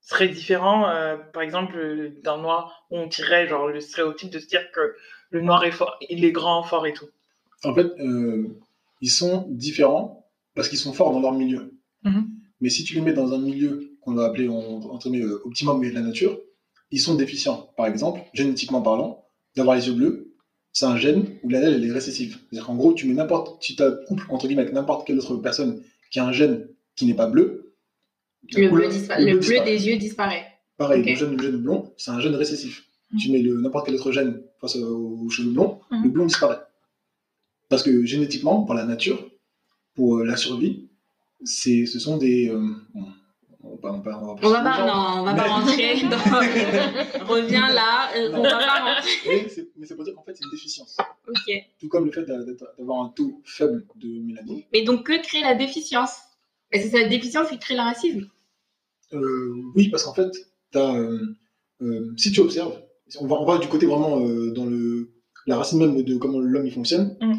seraient 0.00 0.28
différents, 0.28 0.88
euh, 0.88 1.16
par 1.16 1.42
exemple, 1.42 1.76
euh, 1.76 2.10
d'un 2.22 2.38
noir, 2.38 2.86
où 2.90 2.96
on 2.98 3.08
tirait, 3.08 3.46
genre, 3.48 3.68
le 3.68 3.80
stéréotype 3.80 4.30
de 4.30 4.38
se 4.38 4.46
dire 4.46 4.62
que 4.72 4.94
le 5.30 5.40
noir 5.42 5.64
est 5.64 5.70
fort, 5.70 5.96
il 6.08 6.24
est 6.24 6.32
grand, 6.32 6.62
fort 6.62 6.86
et 6.86 6.92
tout. 6.92 7.06
En 7.64 7.74
fait, 7.74 7.86
euh, 8.00 8.48
ils 9.00 9.10
sont 9.10 9.46
différents 9.50 10.26
parce 10.54 10.68
qu'ils 10.68 10.78
sont 10.78 10.92
forts 10.92 11.12
dans 11.12 11.20
leur 11.20 11.32
milieu. 11.32 11.74
Mhm. 12.04 12.28
Mais 12.60 12.70
si 12.70 12.84
tu 12.84 12.94
les 12.94 13.00
mets 13.00 13.12
dans 13.12 13.32
un 13.32 13.38
milieu 13.38 13.92
qu'on 14.00 14.14
va 14.14 14.24
appeler 14.26 14.48
en- 14.48 14.80
entre 14.90 15.08
guillemets, 15.10 15.30
optimum 15.44 15.80
de 15.80 15.90
la 15.94 16.00
nature, 16.00 16.38
ils 16.90 17.00
sont 17.00 17.14
déficients. 17.14 17.70
Par 17.76 17.86
exemple, 17.86 18.20
génétiquement 18.34 18.82
parlant, 18.82 19.24
d'avoir 19.56 19.76
les 19.76 19.86
yeux 19.86 19.94
bleus, 19.94 20.34
c'est 20.72 20.86
un 20.86 20.96
gène 20.96 21.24
où 21.42 21.48
l'allèle 21.48 21.74
elle 21.74 21.84
est 21.84 21.92
récessive. 21.92 22.38
C'est-à-dire 22.48 22.66
qu'en 22.66 22.76
gros, 22.76 22.92
tu 22.92 23.06
mets 23.06 23.14
n'importe, 23.14 23.60
tu 23.60 23.76
t'accouples 23.76 24.24
entre 24.30 24.46
guillemets 24.46 24.62
avec 24.62 24.74
n'importe 24.74 25.06
quelle 25.06 25.18
autre 25.18 25.36
personne 25.36 25.82
qui 26.10 26.18
a 26.20 26.24
un 26.24 26.32
gène 26.32 26.68
qui 26.96 27.06
n'est 27.06 27.14
pas 27.14 27.26
bleu. 27.26 27.69
Le 28.52 28.56
bleu, 28.56 28.68
couleur- 28.70 28.90
dispa- 28.90 29.18
le 29.18 29.24
le 29.26 29.30
bleu 29.32 29.32
bleu 29.32 29.38
disparaît. 29.40 29.64
des 29.76 29.86
yeux 29.88 29.96
disparaît. 29.96 30.46
Pareil, 30.76 31.02
le 31.04 31.14
gène 31.14 31.36
blond, 31.58 31.92
c'est 31.96 32.10
un 32.10 32.20
gène 32.20 32.34
récessif. 32.34 32.84
Mhm. 33.12 33.18
Tu 33.18 33.30
mets 33.32 33.38
le- 33.42 33.60
n'importe 33.60 33.86
quel 33.86 33.94
autre 33.96 34.12
gène 34.12 34.42
face 34.60 34.76
aux 34.76 35.28
cheveux 35.28 35.50
blonds, 35.50 35.80
Mhm. 35.90 36.02
le 36.04 36.08
blond 36.10 36.26
disparaît. 36.26 36.60
Parce 37.68 37.82
que 37.82 38.04
génétiquement, 38.04 38.62
pour 38.64 38.74
la 38.74 38.84
nature, 38.84 39.30
pour 39.94 40.18
euh, 40.18 40.24
la 40.24 40.36
survie, 40.36 40.88
c'est, 41.44 41.86
ce 41.86 41.98
sont 41.98 42.16
des. 42.16 42.48
euh, 42.48 42.58
bon, 42.94 43.06
on 43.62 43.76
va, 43.76 43.92
on 43.92 44.00
va- 44.00 44.18
on 44.22 44.34
va 44.34 44.40
On 44.42 44.50
va 44.50 44.62
pas, 44.62 44.76
gens, 44.76 44.86
non, 44.86 45.20
on 45.20 45.24
va 45.24 45.34
pas 45.34 45.42
rentrer 45.48 46.00
dans. 46.10 47.26
Reviens 47.26 47.68
là, 47.72 48.10
euh, 48.16 48.30
on 48.34 48.42
va 48.42 48.50
pas 48.50 48.94
rentrer. 48.94 49.10
Mais 49.26 49.48
c'est, 49.48 49.68
mais 49.76 49.86
c'est 49.86 49.94
pour 49.94 50.04
dire 50.04 50.14
qu'en 50.14 50.22
fait, 50.22 50.34
c'est 50.34 50.44
une 50.44 50.50
déficience. 50.50 50.96
Ok. 51.28 51.52
Tout 51.78 51.88
comme 51.88 52.06
le 52.06 52.12
fait 52.12 52.24
d'avoir 52.24 53.02
un 53.04 53.08
taux 53.10 53.40
faible 53.44 53.84
de 53.96 54.08
mélanine. 54.20 54.62
Mais 54.72 54.82
donc, 54.82 55.04
que 55.06 55.20
crée 55.22 55.40
la 55.42 55.54
déficience? 55.54 56.16
Et 56.72 56.80
c'est 56.80 56.88
cette 56.90 57.08
déficience 57.08 57.48
qui 57.48 57.58
crée 57.58 57.74
le 57.74 57.80
racisme 57.80 58.26
Euh, 59.12 59.54
oui, 59.74 59.88
parce 59.88 60.04
qu'en 60.04 60.14
fait, 60.14 60.30
t'as, 60.70 60.94
euh, 60.94 61.18
euh, 61.82 62.12
si 62.16 62.30
tu 62.32 62.40
observes, 62.40 62.80
on 63.20 63.26
va, 63.26 63.36
on 63.40 63.44
va 63.44 63.58
du 63.58 63.66
côté 63.68 63.86
vraiment 63.86 64.20
euh, 64.24 64.52
dans 64.52 64.66
le, 64.66 65.10
la 65.46 65.56
racine 65.56 65.78
même 65.80 66.00
de 66.02 66.16
comment 66.16 66.38
l'homme 66.38 66.66
il 66.66 66.72
fonctionne. 66.72 67.16
Mm. 67.20 67.34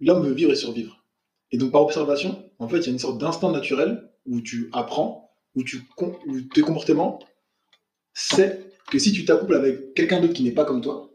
L'homme 0.00 0.24
veut 0.26 0.32
vivre 0.34 0.52
et 0.52 0.56
survivre. 0.56 1.02
Et 1.50 1.58
donc 1.58 1.72
par 1.72 1.82
observation, 1.82 2.50
en 2.58 2.68
fait, 2.68 2.78
il 2.78 2.86
y 2.86 2.88
a 2.88 2.92
une 2.92 2.98
sorte 2.98 3.18
d'instinct 3.20 3.50
naturel 3.52 4.10
où 4.26 4.40
tu 4.40 4.68
apprends, 4.72 5.34
où, 5.54 5.62
tu, 5.64 5.82
où 6.26 6.40
tes 6.54 6.62
comportements, 6.62 7.18
c'est 8.12 8.70
que 8.90 8.98
si 8.98 9.12
tu 9.12 9.24
t'accouples 9.24 9.54
avec 9.54 9.94
quelqu'un 9.94 10.20
d'autre 10.20 10.34
qui 10.34 10.42
n'est 10.44 10.52
pas 10.52 10.64
comme 10.64 10.80
toi, 10.80 11.10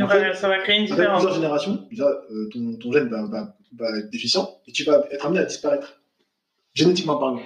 En 0.00 0.08
ça 0.08 0.48
va 0.48 0.58
créer 0.58 0.76
une 0.78 0.82
avec 0.84 0.90
différence. 0.96 1.18
plusieurs 1.20 1.34
générations, 1.34 1.86
déjà, 1.90 2.08
euh, 2.30 2.48
ton, 2.52 2.76
ton 2.76 2.92
gène 2.92 3.08
va, 3.08 3.26
va- 3.26 3.56
va 3.76 3.98
être 3.98 4.10
déficient 4.10 4.60
et 4.66 4.72
tu 4.72 4.82
vas 4.84 5.06
être 5.10 5.24
amené 5.26 5.40
à 5.40 5.44
disparaître, 5.44 6.00
génétiquement 6.74 7.16
parlant. 7.16 7.40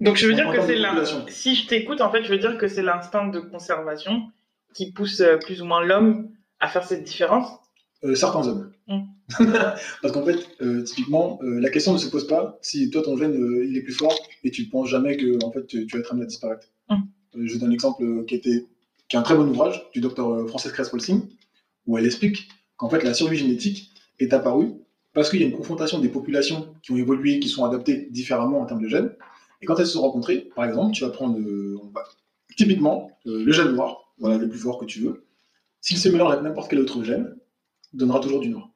Donc 0.00 0.16
je 0.16 0.26
veux 0.26 0.34
dire 0.34 0.50
que 0.50 0.60
c'est 0.60 0.74
population. 0.74 1.26
Si 1.28 1.54
je 1.54 1.66
t'écoute, 1.66 2.00
en 2.00 2.10
fait, 2.10 2.22
je 2.22 2.28
veux 2.28 2.38
dire 2.38 2.56
que 2.56 2.68
c'est 2.68 2.82
l'instinct 2.82 3.28
de 3.28 3.40
conservation 3.40 4.30
qui 4.74 4.92
pousse 4.92 5.20
euh, 5.20 5.36
plus 5.36 5.60
ou 5.60 5.64
moins 5.64 5.84
l'homme 5.84 6.30
à 6.60 6.68
faire 6.68 6.84
cette 6.84 7.04
différence. 7.04 7.48
Euh, 8.04 8.14
certains 8.14 8.46
hommes. 8.46 8.72
Mm. 8.86 9.00
Parce 10.02 10.12
qu'en 10.12 10.24
fait, 10.24 10.38
euh, 10.62 10.82
typiquement, 10.82 11.38
euh, 11.42 11.60
la 11.60 11.70
question 11.70 11.92
ne 11.92 11.98
se 11.98 12.08
pose 12.08 12.26
pas 12.26 12.58
si 12.62 12.90
toi 12.90 13.02
ton 13.02 13.16
gène 13.16 13.34
il 13.68 13.76
est 13.76 13.82
plus 13.82 13.92
fort 13.92 14.16
et 14.44 14.50
tu 14.50 14.64
ne 14.64 14.70
penses 14.70 14.88
jamais 14.88 15.16
que 15.16 15.44
en 15.44 15.52
fait 15.52 15.66
tu, 15.66 15.86
tu 15.86 15.96
vas 15.96 16.00
être 16.00 16.12
amené 16.12 16.24
à 16.24 16.28
disparaître. 16.28 16.68
Mm. 16.88 17.46
Je 17.46 17.58
donne 17.58 17.70
un 17.70 17.72
exemple 17.72 18.02
euh, 18.02 18.24
qui, 18.24 18.36
était, 18.36 18.64
qui 19.08 19.16
est 19.16 19.18
un 19.18 19.22
très 19.22 19.34
bon 19.34 19.48
ouvrage 19.48 19.84
du 19.92 20.00
docteur 20.00 20.48
Frances 20.48 20.70
Cress-Walsing 20.70 21.22
où 21.86 21.98
elle 21.98 22.06
explique 22.06 22.48
qu'en 22.76 22.88
fait 22.88 23.02
la 23.02 23.14
survie 23.14 23.36
génétique 23.36 23.90
est 24.18 24.32
apparue 24.32 24.72
parce 25.12 25.30
qu'il 25.30 25.40
y 25.40 25.44
a 25.44 25.46
une 25.46 25.56
confrontation 25.56 25.98
des 25.98 26.08
populations 26.08 26.74
qui 26.88 26.94
ont 26.94 26.96
évolué, 26.96 27.38
qui 27.38 27.48
sont 27.48 27.64
adaptées 27.66 28.08
différemment 28.10 28.60
en 28.60 28.66
termes 28.66 28.82
de 28.82 28.88
gènes. 28.88 29.14
Et 29.60 29.66
quand 29.66 29.78
elles 29.78 29.86
se 29.86 29.92
sont 29.92 30.00
rencontrées, 30.00 30.48
par 30.56 30.64
exemple, 30.64 30.94
tu 30.94 31.04
vas 31.04 31.10
prendre 31.10 31.38
euh, 31.38 31.78
typiquement 32.56 33.10
euh, 33.26 33.44
le 33.44 33.52
gène 33.52 33.72
noir, 33.72 34.14
voilà 34.18 34.38
le 34.38 34.48
plus 34.48 34.58
fort 34.58 34.78
que 34.78 34.86
tu 34.86 35.00
veux. 35.00 35.26
S'il 35.82 35.98
se 35.98 36.08
mélange 36.08 36.32
avec 36.32 36.44
n'importe 36.44 36.70
quel 36.70 36.80
autre 36.80 37.04
gène, 37.04 37.36
il 37.92 37.98
donnera 37.98 38.20
toujours 38.20 38.40
du 38.40 38.48
noir. 38.48 38.70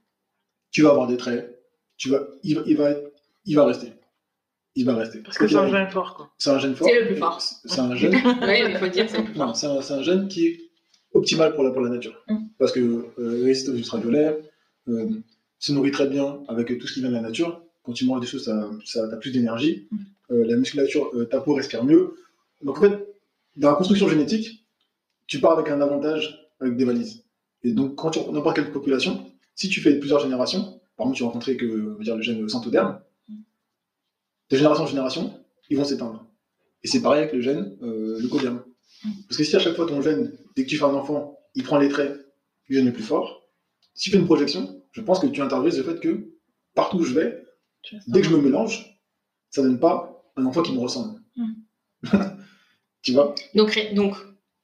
Tu 0.70 0.82
vas 0.82 0.90
avoir 0.90 1.06
des 1.06 1.16
traits, 1.16 1.58
tu 1.96 2.10
vas, 2.10 2.20
il, 2.42 2.56
va, 2.56 2.62
il, 2.66 2.76
va, 2.76 2.90
il 3.46 3.56
va 3.56 3.64
rester. 3.64 3.92
Il 4.74 4.84
va 4.84 4.94
rester. 4.94 5.20
Parce 5.20 5.38
que 5.38 5.48
c'est 5.48 5.56
un 5.56 5.70
gène 5.70 5.90
fort, 5.90 6.14
quoi. 6.14 6.30
C'est 6.36 6.50
un 6.50 6.58
gène 6.58 6.74
fort. 6.74 6.88
C'est 6.88 7.00
le 7.00 7.06
plus 7.06 7.16
fort. 7.16 7.40
C'est 7.40 7.80
un 7.80 7.94
gène. 7.94 8.12
Oui, 8.42 8.62
il 8.68 8.76
faut 8.76 8.88
dire 8.88 9.06
c'est 9.08 9.34
non, 9.34 9.52
un, 9.52 10.02
gène 10.02 10.28
qui 10.28 10.46
est 10.48 10.60
optimal 11.14 11.54
pour 11.54 11.64
la, 11.64 11.70
pour 11.70 11.80
la 11.80 11.90
nature. 11.90 12.22
Mm. 12.28 12.36
Parce 12.58 12.72
que 12.72 12.80
euh, 12.80 13.38
il 13.38 13.44
résiste 13.44 13.70
aux 13.70 13.74
ultraviolets, 13.74 14.38
euh, 14.88 15.08
se 15.58 15.72
nourrit 15.72 15.92
très 15.92 16.08
bien 16.08 16.40
avec 16.48 16.78
tout 16.78 16.86
ce 16.86 16.92
qui 16.92 17.00
vient 17.00 17.08
de 17.08 17.14
la 17.14 17.22
nature. 17.22 17.61
Quand 17.82 17.92
tu 17.92 18.04
manges 18.04 18.20
des 18.20 18.26
choses, 18.26 18.44
ça, 18.44 18.70
ça 18.84 19.04
as 19.04 19.16
plus 19.16 19.32
d'énergie. 19.32 19.88
Mm. 19.90 19.96
Euh, 20.30 20.44
la 20.46 20.56
musculature, 20.56 21.10
euh, 21.14 21.24
ta 21.26 21.40
peau 21.40 21.54
respire 21.54 21.84
mieux. 21.84 22.14
Donc 22.62 22.78
en 22.78 22.80
fait, 22.80 23.06
dans 23.56 23.70
la 23.70 23.76
construction 23.76 24.08
génétique, 24.08 24.66
tu 25.26 25.40
pars 25.40 25.52
avec 25.58 25.70
un 25.70 25.80
avantage 25.80 26.50
avec 26.60 26.76
des 26.76 26.84
valises. 26.84 27.24
Et 27.62 27.72
donc 27.72 27.96
quand 27.96 28.10
tu 28.10 28.20
n'importe 28.30 28.56
quelle 28.56 28.72
population, 28.72 29.30
si 29.54 29.68
tu 29.68 29.80
fais 29.80 29.98
plusieurs 29.98 30.20
générations, 30.20 30.80
par 30.96 31.06
exemple, 31.06 31.16
tu 31.16 31.22
rencontrais 31.24 31.56
que, 31.56 31.94
on 31.94 31.98
va 31.98 32.04
dire, 32.04 32.16
le 32.16 32.22
gène 32.22 32.48
centoderme, 32.48 33.00
de 34.50 34.56
génération 34.56 34.84
en 34.84 34.86
génération, 34.86 35.40
ils 35.70 35.76
vont 35.76 35.84
s'éteindre. 35.84 36.26
Et 36.82 36.88
c'est 36.88 37.00
pareil 37.02 37.22
avec 37.22 37.32
le 37.32 37.40
gène 37.40 37.76
euh, 37.82 38.20
leucoderme. 38.20 38.62
Parce 39.28 39.36
que 39.36 39.44
si 39.44 39.56
à 39.56 39.58
chaque 39.58 39.74
fois 39.74 39.86
ton 39.86 40.00
gène, 40.02 40.32
dès 40.54 40.64
que 40.64 40.68
tu 40.68 40.76
fais 40.76 40.84
un 40.84 40.94
enfant, 40.94 41.38
il 41.54 41.64
prend 41.64 41.78
les 41.78 41.88
traits 41.88 42.14
du 42.68 42.74
gène 42.74 42.86
le 42.86 42.92
plus 42.92 43.02
fort, 43.02 43.48
si 43.94 44.04
tu 44.04 44.10
fais 44.10 44.18
une 44.18 44.26
projection, 44.26 44.82
je 44.92 45.00
pense 45.00 45.18
que 45.20 45.26
tu 45.26 45.40
intériorises 45.40 45.78
le 45.78 45.84
fait 45.84 46.00
que 46.00 46.32
partout 46.74 46.98
où 46.98 47.04
je 47.04 47.14
vais, 47.14 47.41
dès 48.06 48.20
que 48.20 48.28
je 48.28 48.34
me 48.34 48.40
mélange, 48.40 48.98
ça 49.50 49.62
donne 49.62 49.78
pas 49.78 50.24
un 50.36 50.46
enfant 50.46 50.62
qui 50.62 50.72
me 50.72 50.80
ressemble. 50.80 51.20
tu 53.02 53.12
vois? 53.12 53.34
Donc, 53.54 53.78
donc 53.94 54.16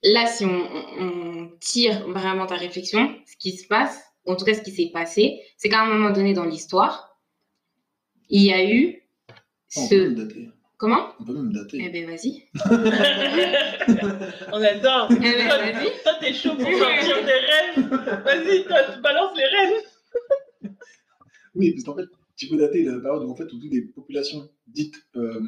là, 0.02 0.26
si 0.26 0.44
on, 0.44 1.50
tire 1.60 2.08
vraiment 2.08 2.46
ta 2.46 2.54
réflexion, 2.54 3.16
ce 3.26 3.36
qui 3.36 3.50
se 3.52 3.66
passe, 3.66 4.00
ou 4.24 4.32
en 4.32 4.36
tout 4.36 4.44
cas 4.44 4.54
ce 4.54 4.62
qui 4.62 4.70
s'est 4.70 4.90
passé, 4.92 5.40
c'est 5.56 5.68
qu'à 5.68 5.82
un 5.82 5.86
moment 5.86 6.10
donné 6.10 6.32
dans 6.32 6.44
l'histoire, 6.44 7.18
il 8.28 8.42
y 8.42 8.52
a 8.52 8.64
eu 8.64 9.02
On 9.76 9.88
peut 9.88 10.08
même 10.08 10.16
ce... 10.16 10.22
dater. 10.22 10.50
Comment? 10.76 11.14
On 11.18 11.24
peut 11.24 11.32
même 11.32 11.52
dater. 11.52 11.78
Eh 11.84 11.88
ben 11.90 12.06
vas-y. 12.06 12.44
On 14.52 14.62
adore. 14.62 15.08
Eh 15.10 15.16
ben 15.16 15.48
vas-y. 15.48 16.02
Toi, 16.04 16.12
t'es 16.20 16.32
chaud 16.32 16.54
pour 16.54 16.68
sortir 16.68 17.24
des 17.24 17.32
rêves. 17.32 17.88
Vas-y, 18.24 18.64
toi, 18.64 18.76
tu 18.94 19.00
balances 19.00 19.36
les 19.36 19.46
rêves. 19.46 19.82
Oui, 21.56 21.72
parce 21.72 21.84
qu'en 21.84 21.96
fait, 21.96 22.08
tu 22.38 22.46
peux 22.48 22.56
dater 22.56 22.82
la 22.84 22.98
période 22.98 23.22
où, 23.24 23.30
en 23.30 23.34
fait, 23.34 23.52
où 23.52 23.58
toutes 23.58 23.72
les 23.72 23.82
populations 23.82 24.48
dites 24.66 24.96
euh, 25.16 25.40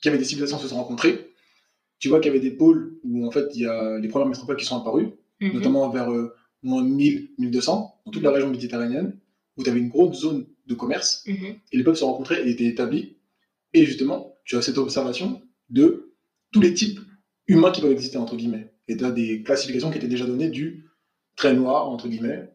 qui 0.00 0.08
avaient 0.08 0.18
des 0.18 0.24
civilisations 0.24 0.58
se 0.58 0.68
sont 0.68 0.76
rencontrées. 0.76 1.32
Tu 1.98 2.08
vois 2.08 2.20
qu'il 2.20 2.32
y 2.32 2.36
avait 2.36 2.42
des 2.48 2.56
pôles 2.56 2.98
où, 3.04 3.26
en 3.26 3.30
fait, 3.30 3.46
il 3.54 3.62
y 3.62 3.66
a 3.66 3.98
les 3.98 4.08
premières 4.08 4.28
métropoles 4.28 4.56
qui 4.56 4.64
sont 4.64 4.78
apparues, 4.80 5.10
Mhm. 5.40 5.52
notamment 5.52 5.88
vers 5.90 6.10
euh, 6.10 6.34
moins 6.62 6.82
1000, 6.82 7.30
1200, 7.38 8.00
dans 8.06 8.10
toute 8.12 8.22
la 8.22 8.30
région 8.30 8.48
méditerranéenne, 8.50 9.18
où 9.56 9.62
tu 9.62 9.68
avais 9.70 9.80
une 9.80 9.88
grosse 9.88 10.20
zone 10.20 10.46
de 10.66 10.74
commerce, 10.74 11.24
Mhm. 11.26 11.56
et 11.72 11.76
les 11.76 11.84
peuples 11.84 11.98
se 11.98 12.04
rencontraient 12.04 12.46
et 12.46 12.50
étaient 12.52 12.64
établis. 12.66 13.16
Et 13.74 13.84
justement, 13.84 14.34
tu 14.44 14.56
as 14.56 14.62
cette 14.62 14.78
observation 14.78 15.42
de 15.70 16.12
tous 16.52 16.60
les 16.60 16.72
types 16.72 17.00
humains 17.48 17.70
qui 17.72 17.80
peuvent 17.80 17.92
exister, 17.92 18.16
entre 18.18 18.36
guillemets. 18.36 18.72
Et 18.88 18.96
tu 18.96 19.04
as 19.04 19.10
des 19.10 19.42
classifications 19.42 19.90
qui 19.90 19.98
étaient 19.98 20.06
déjà 20.08 20.24
données 20.26 20.48
du 20.50 20.88
très 21.36 21.54
noir, 21.54 21.88
entre 21.90 22.08
guillemets, 22.08 22.48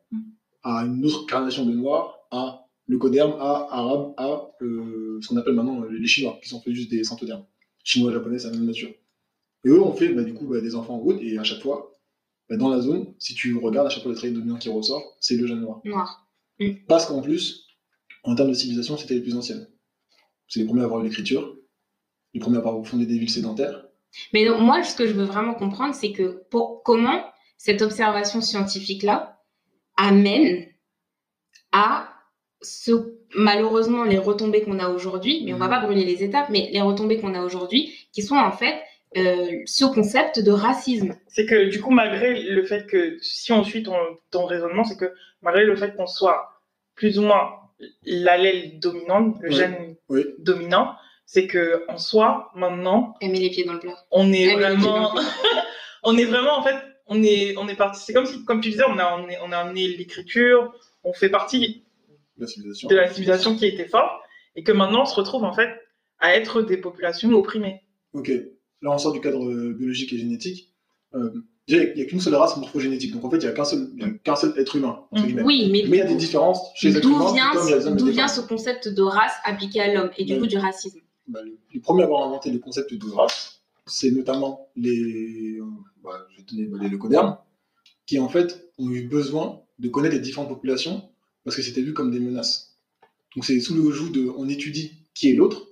à 0.64 0.86
une 0.86 1.04
autre 1.06 1.26
carnation 1.26 1.66
de 1.66 1.74
noir, 1.74 2.18
à 2.32 2.66
leucoderme, 2.92 3.34
à 3.40 3.68
arabe, 3.72 4.14
à 4.18 4.52
euh, 4.62 5.20
ce 5.22 5.28
qu'on 5.30 5.38
appelle 5.38 5.54
maintenant 5.54 5.82
euh, 5.84 5.90
les 5.90 6.08
Chinois, 6.08 6.38
qui 6.44 6.50
sont 6.50 6.62
fait 6.62 6.74
juste 6.74 6.92
des 6.92 7.04
centodermes. 7.06 7.46
Chinois, 7.84 8.12
japonais, 8.12 8.38
c'est 8.38 8.50
la 8.50 8.58
même 8.58 8.66
nature. 8.66 8.90
Et 9.64 9.70
eux 9.70 9.82
ont 9.82 9.94
fait 9.94 10.10
bah, 10.10 10.24
du 10.24 10.34
coup 10.34 10.46
bah, 10.46 10.60
des 10.60 10.76
enfants 10.76 10.96
en 10.96 11.00
route, 11.00 11.20
et 11.22 11.38
à 11.38 11.44
chaque 11.44 11.62
fois, 11.62 11.94
bah, 12.50 12.58
dans 12.58 12.70
la 12.70 12.82
zone, 12.82 13.14
si 13.18 13.34
tu 13.34 13.56
regardes, 13.58 13.88
à 13.88 13.90
chaque 13.90 14.04
fois 14.04 14.12
le 14.12 14.18
trait 14.18 14.32
dominant 14.32 14.58
qui 14.58 14.68
ressort, 14.70 15.16
c'est 15.22 15.38
le 15.38 15.48
jeune 15.48 15.62
noir. 15.62 15.80
Noir. 15.86 16.28
Parce 16.88 17.06
qu'en 17.06 17.22
plus, 17.22 17.66
en 18.24 18.36
termes 18.36 18.50
de 18.50 18.54
civilisation, 18.54 18.98
c'était 18.98 19.16
les 19.16 19.22
plus 19.22 19.36
anciennes. 19.36 19.68
C'est 20.48 20.60
les 20.60 20.66
premiers 20.66 20.82
à 20.82 20.86
avoir 20.86 21.02
l'écriture, 21.02 21.58
les 22.34 22.42
premiers 22.42 22.58
à 22.58 22.60
avoir 22.60 22.86
fondé 22.86 23.06
des 23.06 23.18
villes 23.18 23.30
sédentaires. 23.30 23.86
Mais 24.34 24.46
donc, 24.46 24.60
moi, 24.62 24.84
ce 24.84 24.96
que 24.96 25.08
je 25.08 25.14
veux 25.14 25.24
vraiment 25.24 25.54
comprendre, 25.54 25.96
c'est 25.96 26.12
que 26.12 26.44
pour, 26.52 26.84
comment 26.84 27.24
cette 27.58 27.82
observation 27.82 28.42
scientifique-là 28.42 29.42
amène 29.96 30.68
à 31.72 32.10
ce, 32.62 32.92
malheureusement 33.36 34.04
les 34.04 34.18
retombées 34.18 34.62
qu'on 34.62 34.80
a 34.80 34.90
aujourd'hui, 34.90 35.44
mais 35.46 35.54
on 35.54 35.58
va 35.58 35.66
Mhm. 35.66 35.72
pas 35.72 35.80
brûler 35.82 36.06
les 36.06 36.24
étapes, 36.24 36.50
mais 36.50 36.70
les 36.72 36.82
retombées 36.82 37.18
qu'on 37.20 37.34
a 37.36 37.44
aujourd'hui, 37.44 37.94
qui 38.12 38.22
sont 38.22 38.36
en 38.38 38.52
fait 38.52 38.82
euh, 39.18 39.60
ce 39.66 39.84
concept 39.84 40.40
de 40.40 40.52
racisme. 40.52 41.18
C'est 41.28 41.46
que 41.46 41.66
du 41.70 41.82
coup, 41.82 41.92
malgré 41.92 42.42
le 42.44 42.64
fait 42.64 42.88
que, 42.88 43.18
si 43.22 43.52
on 43.52 43.62
suit 43.66 43.84
ton, 43.84 43.96
ton 44.32 44.46
raisonnement, 44.46 44.86
c'est 44.86 44.96
que 44.98 45.12
malgré 45.42 45.66
le 45.66 45.76
fait 45.76 45.94
qu'on 45.98 46.08
soit 46.08 46.62
plus 46.96 47.20
ou 47.20 47.24
moins 47.24 47.50
l'allèle 48.06 48.80
dominante, 48.80 49.36
le 49.42 49.50
Oui. 49.50 49.56
gène 49.56 49.96
Oui. 50.10 50.24
dominant, 50.40 50.94
c'est 51.26 51.48
que 51.48 51.84
en 51.90 51.98
soi, 51.98 52.52
maintenant, 52.56 53.16
Elle 53.22 53.32
met 53.32 53.40
les 53.40 53.50
pieds 53.50 53.64
dans 53.66 53.74
le 53.74 53.80
plat. 53.80 53.98
on 54.12 54.32
est 54.32 54.44
Elle 54.44 54.60
vraiment, 54.60 55.12
on 56.04 56.18
est 56.18 56.26
vraiment 56.26 56.58
en 56.58 56.64
fait, 56.64 56.76
on 57.08 57.22
est, 57.24 57.56
on 57.58 57.68
est 57.68 57.76
parti. 57.76 58.02
C'est 58.06 58.14
comme 58.14 58.26
si, 58.26 58.44
comme 58.46 58.62
tu 58.62 58.70
disais, 58.70 58.84
on 58.88 58.98
a, 58.98 59.18
on, 59.18 59.28
est- 59.28 59.40
on 59.44 59.52
a 59.52 59.58
amené 59.58 59.88
l'écriture, 59.90 60.74
on 61.04 61.12
fait 61.14 61.30
partie 61.30 61.84
La 62.38 62.48
civilisation. 62.48 62.88
de 62.88 62.96
la 62.96 63.08
civilisation 63.10 63.56
qui 63.56 63.66
était 63.66 63.88
forte, 63.88 64.12
et 64.56 64.64
que 64.64 64.72
maintenant 64.72 65.04
on 65.04 65.06
se 65.06 65.16
retrouve 65.16 65.44
en 65.44 65.54
fait 65.54 65.70
à 66.20 66.36
être 66.36 66.62
des 66.62 66.78
populations 66.78 67.32
opprimées. 67.34 67.82
Ok. 68.14 68.32
Là, 68.84 68.92
on 68.92 68.98
sort 68.98 69.14
du 69.14 69.22
cadre 69.22 69.48
euh, 69.48 69.74
biologique 69.74 70.12
et 70.14 70.18
génétique. 70.18 70.74
Euh, 71.14 71.30
déjà, 71.68 71.84
il 71.84 71.94
n'y 71.96 72.02
a 72.02 72.06
qu'une 72.06 72.20
seule 72.20 72.34
race 72.36 72.58
morphogénétique. 72.58 73.14
Donc, 73.14 73.24
en 73.26 73.30
fait, 73.30 73.38
il 73.38 73.42
n'y 73.46 73.46
a 73.48 73.52
qu'un 73.52 74.36
seul, 74.36 74.54
être 74.58 74.76
humain. 74.76 75.06
entre 75.12 75.24
guillemets. 75.24 75.44
Oui, 75.44 75.70
mais 75.72 75.84
Mais 75.88 75.98
il 75.98 76.00
y 76.00 76.02
a 76.02 76.06
des 76.08 76.16
différences 76.16 76.60
chez 76.76 76.90
les 76.90 76.98
êtres 76.98 77.08
humains, 77.08 77.32
d'où 77.96 78.08
vient, 78.08 78.28
ce 78.28 78.42
concept 78.42 78.88
de 78.88 79.02
race 79.04 79.34
appliqué 79.44 79.82
à 79.82 79.94
l'homme 79.94 80.10
et 80.18 80.26
du 80.26 80.40
coup 80.40 80.48
du 80.48 80.58
racisme 80.58 81.00
Bah, 81.28 81.42
le- 81.44 81.58
les 81.74 81.80
premiers 81.80 82.02
à 82.02 82.06
avoir 82.06 82.24
inventé 82.28 82.50
le 82.50 82.58
concept 82.60 82.92
de 82.94 83.10
race, 83.12 83.62
c'est 83.86 84.10
notamment 84.12 84.70
les, 84.76 85.58
euh, 85.60 85.66
bah, 86.04 86.26
je 86.32 86.38
vais 86.38 86.44
donner 86.44 86.66
bah, 86.66 86.78
les 86.82 86.90
leucodermes, 86.90 87.38
qui 88.08 88.18
en 88.20 88.30
fait 88.30 88.72
ont 88.80 88.90
eu 88.90 89.08
besoin 89.08 89.62
de 89.80 89.90
connaître 89.90 90.16
les 90.16 90.22
différentes 90.22 90.50
populations 90.50 91.11
parce 91.44 91.56
que 91.56 91.62
c'était 91.62 91.82
vu 91.82 91.94
comme 91.94 92.12
des 92.12 92.20
menaces. 92.20 92.78
Donc 93.36 93.46
c'est 93.46 93.60
sous 93.60 93.76
le 93.76 93.90
joug 93.92 94.12
de 94.12 94.28
on 94.38 94.48
étudie 94.50 94.92
qui 95.14 95.30
est 95.30 95.34
l'autre. 95.36 95.68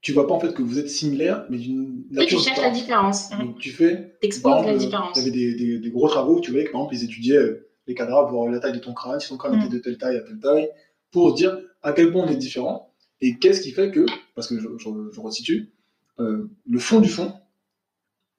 Tu 0.00 0.12
vois 0.12 0.26
pas 0.26 0.34
en 0.34 0.40
fait 0.40 0.52
que 0.52 0.62
vous 0.62 0.78
êtes 0.80 0.88
similaires, 0.90 1.46
mais 1.48 1.58
d'une 1.58 2.04
Et 2.10 2.14
tu 2.14 2.14
nature 2.14 2.40
cherches 2.40 2.60
la 2.60 2.70
différence. 2.70 3.30
Donc 3.30 3.58
tu 3.58 3.70
fais, 3.70 4.16
T'exposes 4.20 4.64
la 4.66 4.76
différence. 4.76 5.12
tu 5.14 5.20
avais 5.20 5.30
des, 5.30 5.54
des- 5.54 5.78
des 5.78 5.90
gros 5.90 6.08
travaux 6.08 6.38
où 6.38 6.40
tu 6.40 6.50
voyais 6.50 6.66
que 6.66 6.72
par 6.72 6.80
exemple 6.82 6.96
ils 6.96 7.04
étudiaient 7.04 7.36
euh, 7.36 7.68
les 7.86 7.94
cadavres, 7.94 8.28
voir 8.30 8.50
la 8.50 8.58
taille 8.58 8.72
de 8.72 8.78
ton 8.80 8.94
crâne, 8.94 9.20
si 9.20 9.28
ton 9.28 9.36
crâne 9.36 9.56
Mm. 9.56 9.60
était 9.66 9.76
de 9.76 9.78
telle 9.78 9.98
taille 9.98 10.16
à 10.16 10.20
telle 10.22 10.40
taille, 10.40 10.68
pour 11.12 11.34
dire 11.34 11.56
à 11.82 11.92
quel 11.92 12.10
point 12.10 12.24
on 12.24 12.28
est 12.28 12.36
différent 12.36 12.92
et 13.20 13.38
qu'est-ce 13.38 13.60
qui 13.60 13.70
fait 13.70 13.92
que, 13.92 14.04
parce 14.34 14.48
que 14.48 14.58
je, 14.58 14.66
je, 14.78 14.88
je 15.12 15.20
resitue, 15.20 15.72
euh, 16.18 16.50
le 16.68 16.78
fond 16.80 17.00
du 17.00 17.08
fond, 17.08 17.32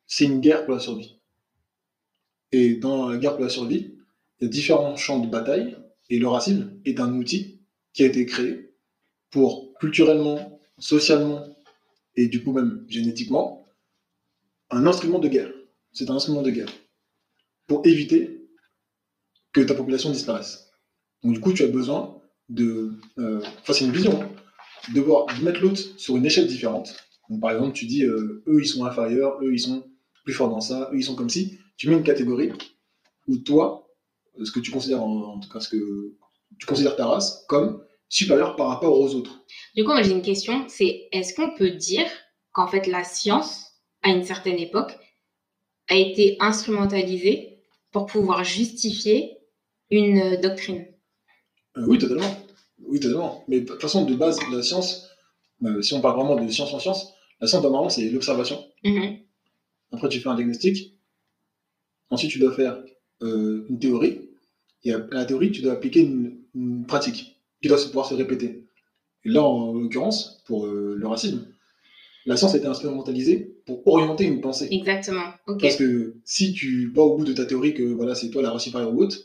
c'est 0.06 0.26
une 0.26 0.42
guerre 0.42 0.66
pour 0.66 0.74
la 0.74 0.80
survie. 0.82 1.18
Et 2.52 2.76
dans 2.76 3.10
la 3.10 3.18
guerre 3.18 3.36
pour 3.36 3.44
la 3.44 3.50
survie, 3.50 3.96
il 4.40 4.44
y 4.44 4.48
a 4.48 4.50
différents 4.50 4.96
champs 4.98 5.20
de 5.20 5.28
bataille 5.30 5.78
et 6.10 6.20
le 6.20 6.28
racisme 6.28 6.80
est 6.86 7.00
un 7.00 7.14
outil 7.16 7.62
qui 7.94 8.04
a 8.04 8.08
été 8.08 8.26
créé 8.26 8.76
pour 9.32 9.74
culturellement, 9.80 10.60
socialement 10.78 11.44
et 12.16 12.28
du 12.28 12.44
coup 12.44 12.54
même 12.54 12.86
génétiquement, 12.88 13.66
un 14.70 14.86
instrument 14.86 15.20
de 15.20 15.28
guerre. 15.28 15.52
C'est 15.92 16.10
un 16.10 16.16
instrument 16.16 16.42
de 16.42 16.52
guerre 16.52 16.72
pour 17.68 17.86
éviter 17.86 18.48
que 19.52 19.62
ta 19.62 19.74
population 19.76 20.12
disparaisse. 20.12 20.72
Donc 21.24 21.34
du 21.34 21.40
coup, 21.40 21.54
tu 21.54 21.64
as 21.64 21.68
besoin 21.68 22.22
de... 22.50 22.94
euh, 23.20 23.40
Enfin, 23.62 23.74
c'est 23.74 23.86
une 23.86 23.92
vision. 23.92 24.22
hein, 24.22 24.30
de, 24.94 25.00
voir, 25.02 25.26
de 25.38 25.44
mettre 25.44 25.62
l'autre 25.62 25.82
sur 25.98 26.18
une 26.18 26.26
échelle 26.26 26.48
différente. 26.48 26.96
Donc, 27.30 27.40
par 27.40 27.52
exemple, 27.52 27.74
tu 27.74 27.86
dis, 27.86 28.04
euh, 28.04 28.44
eux, 28.48 28.60
ils 28.62 28.68
sont 28.68 28.86
inférieurs, 28.86 29.40
eux, 29.42 29.54
ils 29.54 29.60
sont 29.60 29.86
plus 30.26 30.34
forts 30.34 30.50
dans 30.50 30.62
ça, 30.62 30.90
eux, 30.92 30.98
ils 30.98 31.04
sont 31.04 31.16
comme 31.16 31.30
si. 31.30 31.58
Tu 31.78 31.90
mets 31.90 31.96
une 31.96 32.04
catégorie 32.04 32.52
où 33.28 33.38
toi, 33.38 33.83
ce 34.42 34.52
que 34.52 34.60
tu 34.60 34.72
considères, 34.72 35.04
en, 35.04 35.36
en 35.36 35.40
tout 35.40 35.50
cas, 35.50 35.60
ce 35.60 35.70
que 35.70 36.16
tu 36.60 36.66
considères 36.66 36.96
ta 36.96 37.06
race 37.06 37.46
comme 37.48 37.84
supérieure 38.10 38.56
par 38.56 38.68
rapport 38.68 39.00
aux 39.00 39.16
autres. 39.16 39.44
Du 39.76 39.84
coup, 39.84 39.92
moi 39.92 40.04
j'ai 40.04 40.12
une 40.12 40.22
question, 40.22 40.66
c'est 40.68 41.08
est-ce 41.12 41.34
qu'on 41.34 41.56
peut 41.56 41.72
dire 41.72 42.06
qu'en 42.52 42.68
fait 42.68 42.86
la 42.86 43.04
science, 43.04 43.72
à 44.04 44.10
une 44.10 44.24
certaine 44.24 44.60
époque, 44.60 44.98
a 45.90 45.96
été 45.96 46.38
instrumentalisée 46.40 47.60
pour 47.92 48.06
pouvoir 48.06 48.44
justifier 48.44 49.40
une 49.90 50.20
euh, 50.20 50.42
doctrine? 50.42 50.86
Euh, 51.78 51.86
oui, 51.88 51.98
totalement. 51.98 52.36
Oui, 52.86 53.00
totalement. 53.00 53.44
Mais 53.48 53.62
de 53.62 53.66
toute 53.66 53.82
façon, 53.82 54.06
de 54.06 54.16
base, 54.16 54.40
la 54.52 54.62
science, 54.62 55.08
euh, 55.64 55.82
si 55.82 55.94
on 55.94 56.02
parle 56.02 56.20
vraiment 56.20 56.36
de 56.36 56.52
science 56.52 56.74
en 56.74 56.80
science, 56.80 57.14
la 57.40 57.48
science, 57.48 57.64
normalement, 57.64 57.90
c'est 57.90 58.10
l'observation. 58.10 58.64
Mhm. 58.84 59.20
Après, 59.92 60.10
tu 60.10 60.20
fais 60.20 60.30
un 60.30 60.36
diagnostic. 60.36 60.98
Ensuite, 62.10 62.32
tu 62.32 62.40
dois 62.40 62.54
faire 62.54 62.84
euh, 63.24 63.66
une 63.70 63.80
théorie. 63.80 64.22
Et 64.84 64.94
à 64.94 65.00
la 65.12 65.26
théorie, 65.26 65.52
tu 65.52 65.62
dois 65.62 65.74
appliquer 65.74 66.02
une, 66.02 66.38
une 66.56 66.86
pratique 66.86 67.38
qui 67.62 67.68
doit 67.70 67.78
pouvoir 67.78 68.06
se 68.08 68.14
répéter. 68.14 68.66
Et 69.26 69.30
là, 69.30 69.42
en 69.44 69.74
l'occurrence, 69.74 70.44
pour 70.46 70.66
euh, 70.66 70.96
le 70.98 71.08
racisme, 71.08 71.48
la 72.26 72.36
science 72.38 72.54
a 72.54 72.58
été 72.58 72.68
instrumentalisée 72.68 73.56
pour 73.66 73.86
orienter 73.88 74.26
une 74.26 74.42
pensée. 74.42 74.68
Exactement. 74.72 75.24
Parce 75.60 75.76
que 75.78 76.16
si 76.26 76.54
tu 76.54 76.92
vas 76.94 77.04
au 77.04 77.18
bout 77.18 77.24
de 77.26 77.34
ta 77.34 77.46
théorie 77.46 77.74
que 77.74 77.84
voilà, 77.84 78.16
c'est 78.16 78.30
toi 78.30 78.42
la 78.42 78.52
race 78.52 78.64
supérieure 78.64 78.94
ou 78.94 79.02
autre, 79.04 79.18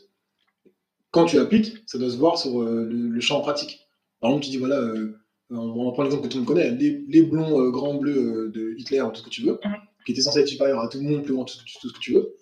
quand 1.11 1.25
tu 1.25 1.37
appliques, 1.39 1.77
ça 1.85 1.97
doit 1.97 2.09
se 2.09 2.17
voir 2.17 2.37
sur 2.37 2.61
euh, 2.61 2.85
le, 2.85 3.07
le 3.09 3.21
champ 3.21 3.41
pratique. 3.41 3.79
Par 4.21 4.29
exemple, 4.29 4.45
tu 4.45 4.51
dis 4.51 4.57
voilà, 4.57 4.79
euh, 4.79 5.17
on 5.49 5.85
va 5.85 5.91
prendre 5.91 6.03
l'exemple 6.03 6.23
que 6.23 6.27
tout 6.31 6.37
le 6.37 6.43
monde 6.43 6.47
connaît, 6.47 6.71
les, 6.71 7.03
les 7.07 7.21
blonds 7.23 7.69
grands 7.69 7.95
bleus 7.95 8.51
de 8.53 8.75
Hitler, 8.77 9.01
ou 9.01 9.09
tout 9.09 9.17
ce 9.17 9.23
que 9.23 9.29
tu 9.29 9.41
veux, 9.43 9.59
Mhm. 9.65 9.75
qui 10.05 10.11
étaient 10.11 10.21
censés 10.21 10.39
être 10.41 10.47
supérieurs 10.47 10.79
à 10.79 10.87
tout 10.87 10.99
le 10.99 11.05
monde, 11.05 11.23
plus 11.23 11.33
grand, 11.33 11.45
tout, 11.45 11.57
tout 11.81 11.89
ce 11.89 11.93
que 11.93 11.99
tu 11.99 12.13
veux. 12.13 12.35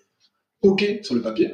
Ok 0.61 0.83
sur 1.03 1.15
le 1.15 1.21
papier, 1.21 1.53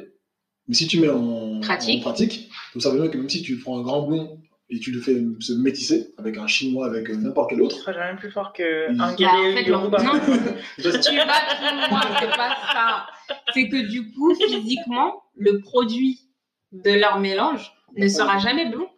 mais 0.68 0.74
si 0.74 0.86
tu 0.86 0.98
mets 1.00 1.08
en 1.10 1.60
Pratique. 1.60 1.98
en 2.00 2.02
pratique, 2.02 2.48
tu 2.72 2.78
observes 2.78 2.96
bien 3.00 3.08
que 3.08 3.16
même 3.18 3.28
si 3.28 3.42
tu 3.42 3.58
prends 3.58 3.78
un 3.78 3.82
grand 3.82 4.06
blond 4.06 4.40
et 4.70 4.78
tu 4.80 4.92
le 4.92 5.00
fais 5.00 5.22
se 5.40 5.52
métisser 5.52 6.14
avec 6.16 6.38
un 6.38 6.46
chinois, 6.46 6.86
avec 6.86 7.10
euh, 7.10 7.16
n'importe 7.16 7.50
quel 7.50 7.58
Ce 7.58 7.64
autre, 7.64 7.76
sera 7.76 7.92
jamais 7.92 8.18
plus 8.18 8.30
fort 8.30 8.52
qu'un 8.54 8.94
Bah, 8.94 9.14
guerrier 9.14 9.52
en 9.52 9.56
fait, 9.56 9.64
Yoruba. 9.68 10.02
non, 10.02 10.12
Just- 10.78 11.00
tu 11.10 11.16
vas 11.16 11.26
trop 11.26 11.90
loin, 11.90 12.00
c'est 12.18 12.26
pas 12.28 12.56
ça. 12.72 13.06
C'est 13.52 13.68
que 13.68 13.88
du 13.90 14.10
coup, 14.12 14.34
physiquement, 14.34 15.22
le 15.36 15.60
produit 15.60 16.20
de 16.72 16.90
leur 16.92 17.20
mélange 17.20 17.72
ne 17.96 18.08
sera 18.08 18.38
jamais 18.38 18.68
blond. 18.70 18.88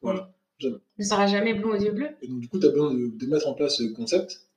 Voilà. 0.00 0.32
Ne 0.98 1.04
sera 1.04 1.26
jamais 1.26 1.52
blond 1.54 1.72
aux 1.76 1.80
yeux 1.80 1.92
bleus. 1.92 2.10
Et 2.22 2.26
donc, 2.26 2.40
du 2.40 2.48
coup, 2.48 2.58
tu 2.58 2.66
as 2.66 2.70
besoin 2.70 2.92
de, 2.92 3.10
de 3.14 3.26
mettre 3.26 3.46
en 3.46 3.52
place 3.54 3.76
ce 3.76 3.84
concept. 3.92 4.47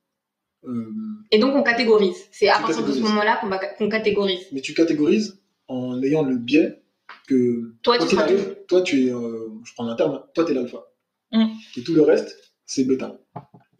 Euh, 0.64 0.92
Et 1.30 1.38
donc, 1.38 1.54
on 1.56 1.62
catégorise. 1.62 2.16
C'est 2.30 2.48
à 2.48 2.58
partir 2.58 2.84
de 2.86 2.92
ce 2.92 3.00
moment-là 3.00 3.40
qu'on 3.78 3.88
catégorise. 3.88 4.40
mais 4.52 4.60
tu 4.60 4.74
catégorises 4.74 5.40
en 5.68 6.00
ayant 6.02 6.22
le 6.22 6.36
biais 6.36 6.82
que 7.26 7.72
Toi, 7.82 7.98
tu 8.06 8.16
arrive, 8.18 8.56
toi, 8.68 8.82
tu 8.82 9.06
es, 9.06 9.12
euh, 9.12 9.48
je 9.64 9.72
prends 9.74 9.86
un 9.88 9.94
terme, 9.96 10.22
toi, 10.34 10.44
tu 10.44 10.52
es 10.52 10.54
l'alpha. 10.54 10.84
Mm. 11.32 11.46
Et 11.76 11.82
tout 11.82 11.94
le 11.94 12.02
reste, 12.02 12.36
c'est 12.66 12.84
bêta. 12.84 13.18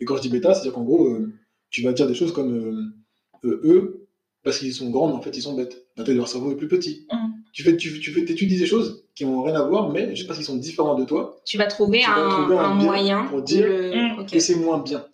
Et 0.01 0.05
quand 0.05 0.17
je 0.17 0.23
dis 0.23 0.29
bêta, 0.29 0.55
c'est-à-dire 0.55 0.73
qu'en 0.73 0.83
gros, 0.85 1.07
euh, 1.07 1.33
tu 1.71 1.83
vas 1.83 1.93
dire 1.93 2.07
des 2.07 2.15
choses 2.15 2.33
comme 2.33 2.93
euh, 3.45 3.61
eux, 3.65 4.09
parce 4.43 4.59
qu'ils 4.59 4.75
sont 4.75 4.91
grands, 4.91 5.09
mais 5.09 5.15
en 5.15 5.21
fait, 5.23 5.37
ils 5.37 5.43
sont 5.43 5.55
bêtes. 5.55 5.87
La 5.97 6.05
taille 6.05 6.15
de 6.15 6.19
leur 6.19 6.29
cerveau 6.29 6.51
est 6.53 6.57
plus 6.57 6.69
petit. 6.69 7.07
Mm. 7.13 7.17
Tu 7.53 7.63
fais, 7.63 7.77
tu, 7.77 8.01
tu 8.01 8.11
fais, 8.13 8.25
t'étudies 8.25 8.59
des 8.59 8.67
choses 8.67 9.05
qui 9.15 9.27
n'ont 9.27 9.43
rien 9.43 9.55
à 9.55 9.63
voir, 9.63 9.91
mais 9.91 10.15
juste 10.17 10.27
parce 10.27 10.39
qu'ils 10.39 10.47
sont 10.47 10.57
différents 10.57 10.95
de 10.95 11.05
toi, 11.05 11.41
Tu 11.45 11.59
vas 11.59 11.67
trouver 11.67 12.01
Tu 12.01 12.07
vas 12.11 12.25
un, 12.27 12.31
trouver 12.43 12.59
un 12.59 12.65
un 12.71 12.77
biais 12.77 12.87
moyen 12.87 13.25
pour 13.27 13.43
dire 13.43 13.67
le- 13.69 14.25
que 14.31 14.39
c'est 14.39 14.55
moins 14.57 14.79
bien. 14.79 15.05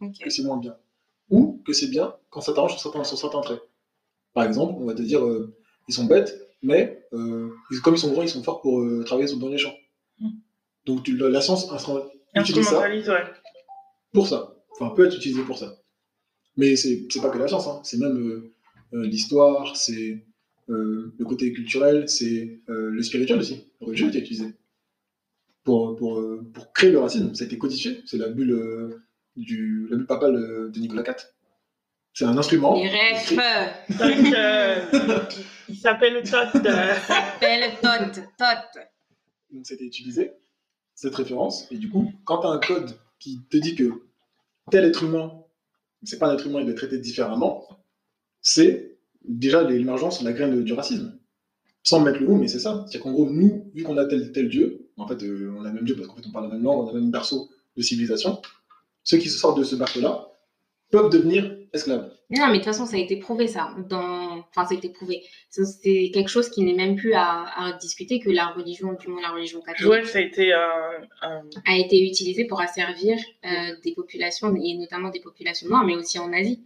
ok. 0.00 0.12
que 0.24 0.30
c'est 0.30 0.42
moins 0.42 0.56
bien. 0.56 0.74
Que 1.64 1.72
c'est 1.72 1.88
bien 1.88 2.14
quand 2.30 2.40
ça 2.40 2.52
t'arrange 2.52 2.72
sur 2.72 2.80
certains, 2.80 3.04
sur 3.04 3.18
certains 3.18 3.40
traits. 3.40 3.60
Par 4.34 4.44
exemple, 4.44 4.74
on 4.78 4.84
va 4.86 4.94
te 4.94 5.02
dire, 5.02 5.24
euh, 5.24 5.54
ils 5.88 5.94
sont 5.94 6.04
bêtes, 6.04 6.40
mais 6.62 7.04
euh, 7.12 7.50
ils- 7.70 7.80
comme 7.80 7.94
ils 7.94 7.98
sont 7.98 8.10
grands, 8.12 8.22
ils 8.22 8.28
sont 8.28 8.42
forts 8.42 8.60
pour 8.62 8.80
euh, 8.80 9.02
travailler 9.04 9.28
sur- 9.28 9.38
dans 9.38 9.48
les 9.48 9.58
champs. 9.58 9.74
Mm. 10.18 10.28
Donc 10.86 11.02
tu- 11.04 11.16
la, 11.16 11.28
la 11.28 11.40
science 11.40 11.66
utilise 12.34 12.66
ça 12.66 12.80
ouais. 12.80 13.24
pour 14.12 14.26
ça. 14.26 14.56
Enfin, 14.72 14.94
peut 14.94 15.06
être 15.06 15.16
utilisée 15.16 15.42
pour 15.42 15.58
ça. 15.58 15.76
Mais 16.56 16.76
c'est 16.76 17.06
pas 17.20 17.30
que 17.30 17.38
la 17.38 17.46
science, 17.48 17.66
hein. 17.66 17.80
c'est 17.84 17.98
même 17.98 18.50
l'histoire, 18.92 19.76
c'est 19.76 20.24
le 20.68 21.24
côté 21.24 21.52
culturel, 21.52 22.08
c'est 22.08 22.60
le 22.68 23.02
spirituel 23.02 23.38
aussi. 23.38 23.66
Le 23.80 23.86
religieux 23.86 24.08
était 24.08 24.18
utilisé. 24.20 24.54
Pour, 25.64 25.94
pour, 25.96 26.22
pour 26.52 26.72
créer 26.72 26.90
le 26.90 26.98
racisme, 26.98 27.34
ça 27.34 27.44
a 27.44 27.46
été 27.46 27.56
codifié. 27.58 28.00
C'est 28.06 28.16
la 28.18 28.28
bulle, 28.28 29.00
du, 29.36 29.86
la 29.90 29.96
bulle 29.96 30.06
papale 30.06 30.70
de 30.72 30.78
Nicolas 30.80 31.02
IV. 31.06 31.14
C'est 32.14 32.24
un 32.24 32.36
instrument. 32.36 32.74
Refs 32.74 33.32
Donc, 33.32 34.34
euh, 34.34 34.84
il 35.68 35.76
s'appelle 35.76 36.22
Todd. 36.22 36.66
euh, 36.66 36.94
s'appellent 37.06 37.72
Tot. 37.80 38.20
Tot. 38.38 38.80
Donc 39.50 39.66
c'était 39.66 39.84
utilisé, 39.84 40.32
cette 40.94 41.14
référence. 41.14 41.66
Et 41.70 41.76
du 41.76 41.88
coup, 41.88 42.12
quand 42.24 42.38
tu 42.40 42.46
as 42.46 42.50
un 42.50 42.58
code 42.58 42.96
qui 43.18 43.40
te 43.50 43.56
dit 43.56 43.74
que 43.74 44.02
tel 44.70 44.84
être 44.84 45.02
humain, 45.04 45.32
c'est 46.02 46.18
pas 46.18 46.28
un 46.28 46.34
être 46.34 46.46
humain, 46.46 46.60
il 46.60 46.68
être 46.68 46.76
traité 46.76 46.98
différemment, 46.98 47.66
c'est 48.40 48.98
déjà 49.24 49.62
l'émergence, 49.62 50.22
la 50.22 50.32
graine 50.32 50.62
du 50.62 50.72
racisme. 50.72 51.18
Sans 51.84 52.00
mettre 52.00 52.20
le 52.20 52.28
mot, 52.28 52.36
mais 52.36 52.46
c'est 52.48 52.60
ça. 52.60 52.84
C'est 52.90 53.00
qu'en 53.00 53.12
gros, 53.12 53.28
nous, 53.28 53.70
vu 53.74 53.82
qu'on 53.82 53.96
a 53.96 54.04
tel 54.04 54.30
tel 54.32 54.48
Dieu, 54.48 54.90
en 54.96 55.08
fait, 55.08 55.22
euh, 55.22 55.52
on 55.58 55.64
a 55.64 55.68
le 55.68 55.74
même 55.74 55.84
Dieu 55.84 55.96
parce 55.96 56.06
qu'en 56.06 56.14
fait, 56.14 56.26
on 56.28 56.30
parle 56.30 56.48
la 56.48 56.54
même 56.54 56.62
langue, 56.62 56.86
on 56.86 56.88
a 56.88 56.92
le 56.92 57.00
même 57.00 57.10
berceau 57.10 57.50
de 57.76 57.82
civilisation, 57.82 58.40
ceux 59.02 59.18
qui 59.18 59.28
se 59.28 59.38
sortent 59.38 59.58
de 59.58 59.64
ce 59.64 59.74
berceau-là 59.74 60.28
peuvent 60.90 61.10
devenir 61.10 61.56
esclaves. 61.72 62.10
Non, 62.30 62.46
mais 62.46 62.52
de 62.52 62.56
toute 62.56 62.64
façon, 62.64 62.86
ça 62.86 62.96
a 62.96 63.00
été 63.00 63.16
prouvé, 63.16 63.46
ça. 63.46 63.74
Dans... 63.88 64.38
Enfin, 64.50 64.64
ça 64.66 64.74
a 64.74 64.76
été 64.76 64.88
prouvé. 64.90 65.22
C'est 65.50 66.10
quelque 66.12 66.28
chose 66.28 66.48
qui 66.48 66.62
n'est 66.62 66.74
même 66.74 66.96
plus 66.96 67.14
à, 67.14 67.44
à 67.56 67.72
discuter 67.78 68.20
que 68.20 68.30
la 68.30 68.48
religion, 68.48 68.92
du 68.94 69.08
moins 69.08 69.20
la 69.22 69.30
religion 69.30 69.60
catholique, 69.60 69.90
Ouais, 69.90 70.04
ça 70.04 70.18
a 70.18 70.22
été 70.22 70.52
un- 70.52 71.42
a 71.66 71.76
été 71.76 72.04
utilisée 72.06 72.44
pour 72.46 72.60
asservir 72.60 73.16
euh, 73.44 73.48
des 73.84 73.92
populations, 73.94 74.54
et 74.56 74.74
notamment 74.76 75.10
des 75.10 75.20
populations 75.20 75.68
noires, 75.68 75.84
mais 75.84 75.96
aussi 75.96 76.18
en 76.18 76.32
Asie. 76.32 76.62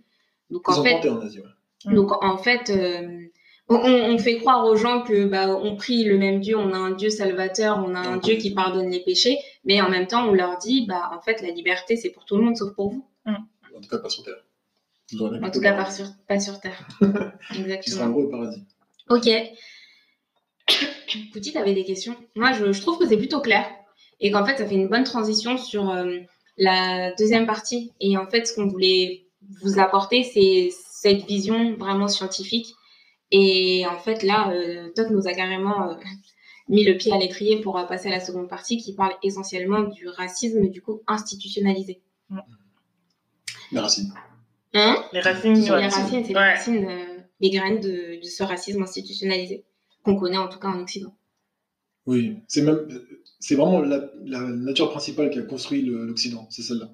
Donc, 0.50 0.62
Ils 0.68 0.74
en 0.74 0.80
ont 0.80 0.84
fait, 0.84 0.94
tenté 0.94 1.08
en 1.10 1.20
Asie. 1.20 1.40
ouais. 1.40 1.46
Mm. 1.92 1.94
Donc 1.94 2.24
en 2.24 2.38
fait, 2.38 2.70
euh, 2.70 3.26
on, 3.68 3.76
on 3.76 4.18
fait 4.18 4.38
croire 4.38 4.64
aux 4.66 4.76
gens 4.76 5.02
que 5.02 5.24
bah, 5.26 5.56
on 5.56 5.76
prie 5.76 6.04
le 6.04 6.16
même 6.18 6.40
Dieu, 6.40 6.56
on 6.56 6.72
a 6.72 6.76
un 6.78 6.92
Dieu 6.92 7.10
salvateur, 7.10 7.78
on 7.84 7.94
a 7.94 8.00
un 8.00 8.16
Dieu 8.18 8.36
qui 8.36 8.54
pardonne 8.54 8.90
les 8.90 9.00
péchés, 9.00 9.38
mais 9.64 9.80
en 9.80 9.88
même 9.90 10.06
temps 10.06 10.28
on 10.28 10.32
leur 10.32 10.56
dit 10.58 10.86
bah 10.86 11.10
en 11.12 11.20
fait 11.20 11.42
la 11.42 11.50
liberté 11.50 11.96
c'est 11.96 12.10
pour 12.10 12.24
tout 12.24 12.36
le 12.36 12.42
monde 12.44 12.56
sauf 12.56 12.72
pour 12.74 12.90
vous. 12.90 13.04
En 13.26 13.80
tout 13.80 13.88
cas, 13.90 13.98
pas 13.98 14.08
sur 14.08 14.24
Terre. 14.24 14.42
En 15.42 15.50
tout 15.50 15.60
cas 15.60 15.72
pas- 15.74 15.90
sur, 15.90 16.06
pas 16.28 16.40
sur 16.40 16.60
terre. 16.60 16.86
Qui 16.98 17.06
sera 17.06 17.24
un 17.54 17.62
Exactement. 17.62 18.10
gros 18.10 18.28
paradis. 18.28 18.62
Ok. 19.08 19.28
Pouty, 21.32 21.52
t'avais 21.52 21.74
des 21.74 21.84
questions? 21.84 22.16
Moi 22.34 22.52
je, 22.52 22.72
je 22.72 22.80
trouve 22.80 22.98
que 22.98 23.06
c'est 23.06 23.16
plutôt 23.16 23.40
clair 23.40 23.64
et 24.20 24.30
qu'en 24.30 24.44
fait 24.44 24.56
ça 24.58 24.66
fait 24.66 24.74
une 24.74 24.88
bonne 24.88 25.04
transition 25.04 25.56
sur 25.58 25.90
euh, 25.90 26.18
la 26.58 27.12
deuxième 27.14 27.46
partie 27.46 27.92
et 28.00 28.16
en 28.18 28.26
fait 28.26 28.46
ce 28.46 28.54
qu'on 28.54 28.66
voulait 28.66 29.26
vous 29.62 29.78
apporter 29.78 30.24
c'est 30.24 30.70
cette 30.90 31.24
vision 31.26 31.74
vraiment 31.76 32.08
scientifique 32.08 32.66
Et 33.30 33.84
en 33.86 33.98
fait, 33.98 34.22
là, 34.22 34.50
euh, 34.50 34.90
Todd 34.94 35.10
nous 35.10 35.26
a 35.28 35.32
carrément 35.34 35.90
euh, 35.90 35.94
mis 36.68 36.84
le 36.84 36.96
pied 36.96 37.12
à 37.12 37.18
l'étrier 37.18 37.60
pour 37.60 37.76
euh, 37.78 37.84
passer 37.84 38.08
à 38.08 38.12
la 38.12 38.20
seconde 38.20 38.48
partie 38.48 38.76
qui 38.78 38.94
parle 38.94 39.14
essentiellement 39.22 39.82
du 39.82 40.08
racisme, 40.08 40.68
du 40.68 40.80
coup, 40.82 41.00
institutionnalisé. 41.06 42.00
Racines. 43.72 44.12
Hein 44.74 45.04
Les 45.12 45.20
racines. 45.20 45.54
Les 45.54 45.70
racines, 45.70 46.24
c'est 46.24 46.32
les 46.32 46.34
racines, 46.38 46.86
euh, 46.88 47.18
les 47.40 47.50
graines 47.50 47.80
de, 47.80 48.20
de 48.20 48.26
ce 48.28 48.42
racisme 48.44 48.82
institutionnalisé 48.82 49.64
qu'on 50.04 50.16
connaît 50.16 50.38
en 50.38 50.48
tout 50.48 50.58
cas 50.60 50.68
en 50.68 50.80
Occident. 50.80 51.16
Oui, 52.06 52.36
c'est 52.48 52.62
même, 52.62 52.86
c'est 53.40 53.54
vraiment 53.56 53.80
la, 53.82 54.10
la 54.24 54.40
nature 54.40 54.90
principale 54.90 55.30
qui 55.30 55.38
a 55.38 55.42
construit 55.42 55.82
l'Occident, 55.82 56.46
c'est 56.50 56.62
celle-là. 56.62 56.90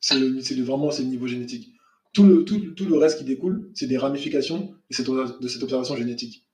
C'est 0.00 0.18
le- 0.18 0.40
c'est 0.40 0.54
le- 0.54 0.64
vraiment 0.64 0.90
c'est 0.90 1.02
le 1.02 1.08
niveau 1.08 1.26
génétique. 1.26 1.72
Tout 2.12 2.24
le, 2.24 2.44
tout, 2.44 2.58
tout 2.72 2.86
le 2.86 2.96
reste 2.98 3.18
qui 3.18 3.24
découle, 3.24 3.70
c'est 3.74 3.86
des 3.86 3.98
ramifications 3.98 4.74
de 4.90 4.94
cette, 4.96 5.06
de 5.08 5.48
cette 5.48 5.62
observation 5.62 5.96
génétique. 5.96 6.46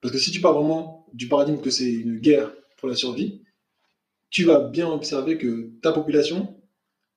Parce 0.00 0.12
que 0.12 0.18
si 0.20 0.30
tu 0.32 0.40
pars 0.40 0.54
vraiment 0.54 1.06
du 1.14 1.28
paradigme 1.28 1.60
que 1.60 1.70
c'est 1.70 1.90
une 1.92 2.18
guerre 2.20 2.52
pour 2.78 2.88
la 2.88 2.96
survie, 2.96 3.42
tu 4.30 4.44
vas 4.44 4.60
bien 4.60 4.88
observer 4.88 5.38
que 5.38 5.70
ta 5.82 5.92
population 5.92 6.56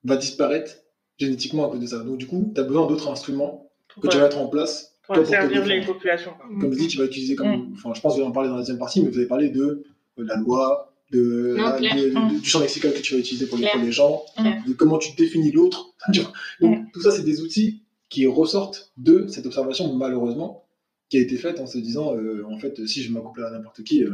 va 0.04 0.18
disparaître 0.18 0.78
génétiquement 1.26 1.68
à 1.68 1.70
cause 1.72 1.80
de 1.80 1.86
ça. 1.88 2.00
Donc 2.00 2.18
du 2.18 2.28
coup, 2.28 2.52
tu 2.54 2.60
as 2.62 2.64
besoin 2.64 2.88
d'autres 2.88 3.10
instruments 3.10 3.70
que 4.02 4.08
tu 4.08 4.18
vas 4.18 4.24
mettre 4.24 4.38
en 4.38 4.48
place 4.48 4.96
Pour 5.06 5.16
toi, 5.16 5.24
pour 5.24 5.32
te 5.32 5.38
servir 5.38 5.66
les 5.66 5.82
populations. 5.86 6.32
quoi. 6.40 6.46
comme 6.60 6.74
je 6.74 6.78
dis, 6.80 6.88
tu 6.88 6.98
vas 6.98 7.06
utiliser 7.06 7.36
comme. 7.36 7.48
Mm. 7.50 7.74
Enfin, 7.74 7.94
je 7.94 8.02
pense 8.02 8.14
que 8.14 8.18
vous 8.18 8.22
allez 8.22 8.30
en 8.30 8.34
parler 8.34 8.50
dans 8.50 8.56
la 8.56 8.62
deuxième 8.62 8.78
partie, 8.80 9.02
mais 9.02 9.10
vous 9.10 9.18
avez 9.18 9.28
parlé 9.28 9.50
de, 9.50 9.84
euh, 10.20 10.24
la 10.24 10.36
loi, 10.38 10.94
de, 11.12 11.56
Non, 11.58 11.64
la- 11.66 11.72
clair. 11.74 11.96
de- 11.96 12.10
de- 12.10 12.16
Mm. 12.36 12.40
du 12.40 12.48
champ 12.50 12.60
lexical 12.62 12.94
que 12.94 13.00
tu 13.00 13.14
vas 13.14 13.20
utiliser 13.20 13.46
pour 13.48 13.58
les, 13.58 13.68
pour 13.68 13.82
les 13.82 13.92
gens, 13.92 14.24
de 14.68 14.74
comment 14.74 14.98
tu 14.98 15.14
définis 15.16 15.52
l'autre. 15.52 15.94
Donc, 16.62 16.92
tout 16.94 17.02
ça, 17.02 17.12
c'est 17.12 17.24
des 17.24 17.42
outils 17.42 17.82
qui 18.10 18.26
ressortent 18.28 18.92
de 18.98 19.28
cette 19.28 19.46
observation, 19.46 19.94
malheureusement, 19.96 20.66
qui 21.10 21.18
a 21.18 21.22
été 21.22 21.36
faite 21.38 21.60
en 21.60 21.66
se 21.66 21.78
disant, 21.78 22.16
euh, 22.16 22.44
en 22.50 22.58
fait, 22.58 22.86
si 22.88 23.04
je 23.04 23.12
m'accouple 23.12 23.44
à 23.44 23.52
n'importe 23.52 23.84
qui, 23.84 24.04
euh, 24.06 24.12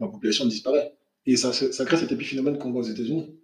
ma 0.00 0.08
population 0.08 0.46
disparaît. 0.46 0.94
Et 1.26 1.36
ça, 1.36 1.52
ça 1.52 1.84
crée 1.84 1.96
cet 1.98 2.12
épiphénomène 2.12 2.56
qu'on 2.56 2.70
voit 2.70 2.80
aux 2.80 2.84
États-Unis, 2.88 3.34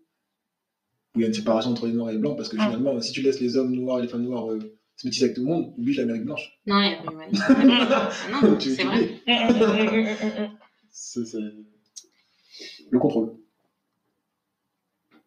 où 1.14 1.18
il 1.18 1.22
y 1.22 1.24
a 1.24 1.28
une 1.28 1.34
séparation 1.34 1.70
entre 1.72 1.86
les 1.86 1.92
noirs 1.92 2.10
et 2.10 2.14
les 2.14 2.18
blancs, 2.18 2.36
parce 2.36 2.48
que 2.48 2.56
finalement, 2.56 3.00
si 3.00 3.12
tu 3.12 3.22
laisses 3.22 3.40
les 3.40 3.56
hommes 3.56 3.72
noirs 3.74 3.98
et 3.98 4.02
les 4.02 4.08
femmes 4.08 4.22
noires 4.22 4.50
euh, 4.50 4.58
se 4.96 5.06
métisser 5.06 5.24
avec 5.24 5.36
tout 5.36 5.42
le 5.42 5.48
monde, 5.48 5.74
oublie 5.76 5.94
l'Amérique 5.94 6.24
blanche. 6.24 6.58
Non, 6.66 6.80
il 6.80 6.90
y 6.90 6.94
a- 6.94 7.12
ouais. 7.12 7.28
non 8.32 8.58
c'est 8.60 8.84
vrai. 8.84 9.20
C'est 10.90 11.20
le 12.90 12.98
contrôle. 12.98 13.34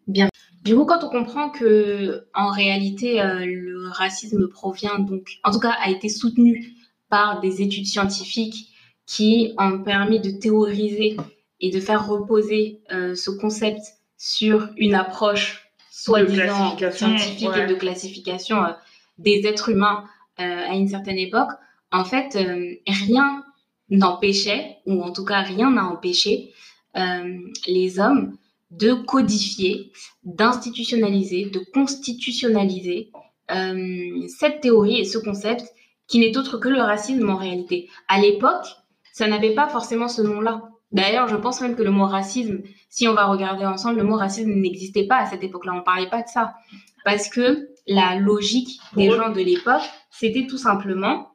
Du 0.08 0.76
coup, 0.76 0.86
quand 0.86 1.04
on 1.04 1.10
comprend 1.10 1.50
que 1.50 2.26
en 2.34 2.50
réalité 2.52 3.22
euh, 3.22 3.46
le 3.46 3.88
racisme 3.90 4.48
provient 4.48 5.00
donc, 5.00 5.40
en 5.44 5.52
tout 5.52 5.60
cas, 5.60 5.76
a 5.80 5.90
été 5.92 6.10
soutenu 6.10 6.74
par 7.10 7.40
des 7.40 7.62
études 7.62 7.86
scientifiques 7.86 8.72
qui 9.06 9.54
ont 9.60 9.84
permis 9.84 10.20
de 10.20 10.32
théoriser 10.32 11.18
et 11.60 11.70
de 11.70 11.80
faire 11.80 12.08
reposer 12.08 12.82
euh, 12.92 13.14
ce 13.16 13.30
concept 13.30 13.82
sur 14.18 14.70
une 14.78 14.96
approche 14.96 15.65
soi-disant 15.96 16.78
scientifique 16.92 17.50
ouais. 17.50 17.64
et 17.64 17.68
de 17.68 17.76
classification 17.76 18.62
euh, 18.62 18.74
des 19.18 19.44
êtres 19.46 19.70
humains 19.70 20.04
euh, 20.42 20.44
à 20.44 20.74
une 20.74 20.90
certaine 20.90 21.18
époque. 21.18 21.52
En 21.92 22.04
fait, 22.04 22.36
euh, 22.36 22.76
rien 22.86 23.46
n'empêchait, 23.90 24.80
ou 24.86 25.02
en 25.02 25.14
tout 25.14 25.24
cas 25.24 25.42
rien 25.42 25.72
n'a 25.72 25.86
empêché 25.86 26.52
les 27.68 28.00
hommes 28.00 28.38
de 28.72 28.94
codifier, 28.94 29.92
d'institutionnaliser, 30.24 31.50
de 31.50 31.60
constitutionnaliser 31.74 33.12
cette 33.50 34.62
théorie 34.62 35.02
et 35.02 35.04
ce 35.04 35.18
concept 35.18 35.66
qui 36.08 36.20
n'est 36.20 36.38
autre 36.38 36.58
que 36.58 36.70
le 36.70 36.80
racisme 36.80 37.30
en 37.30 37.36
réalité. 37.36 37.90
À 38.08 38.22
l'époque, 38.22 38.66
ça 39.12 39.28
n'avait 39.28 39.54
pas 39.54 39.68
forcément 39.68 40.08
ce 40.08 40.22
nom-là. 40.22 40.70
D'ailleurs, 40.96 41.28
je 41.28 41.36
pense 41.36 41.60
même 41.62 41.76
que 41.76 41.84
le 41.84 41.92
mot 41.92 42.06
racisme, 42.06 42.62
si 42.90 43.08
on 43.08 43.14
va 43.14 43.26
regarder 43.26 43.66
ensemble, 43.66 43.98
le 43.98 44.04
mot 44.04 44.16
racisme 44.16 44.52
n'existait 44.52 45.06
pas 45.06 45.18
à 45.18 45.26
cette 45.26 45.44
époque-là. 45.44 45.74
On 45.74 45.80
ne 45.80 45.82
parlait 45.82 46.10
pas 46.10 46.22
de 46.22 46.30
ça. 46.30 46.56
Parce 47.04 47.28
que 47.28 47.70
la 47.86 48.16
logique 48.16 48.80
des 48.96 49.12
gens 49.12 49.30
de 49.30 49.42
l'époque, 49.42 49.84
c'était 50.10 50.48
tout 50.48 50.58
simplement 50.58 51.32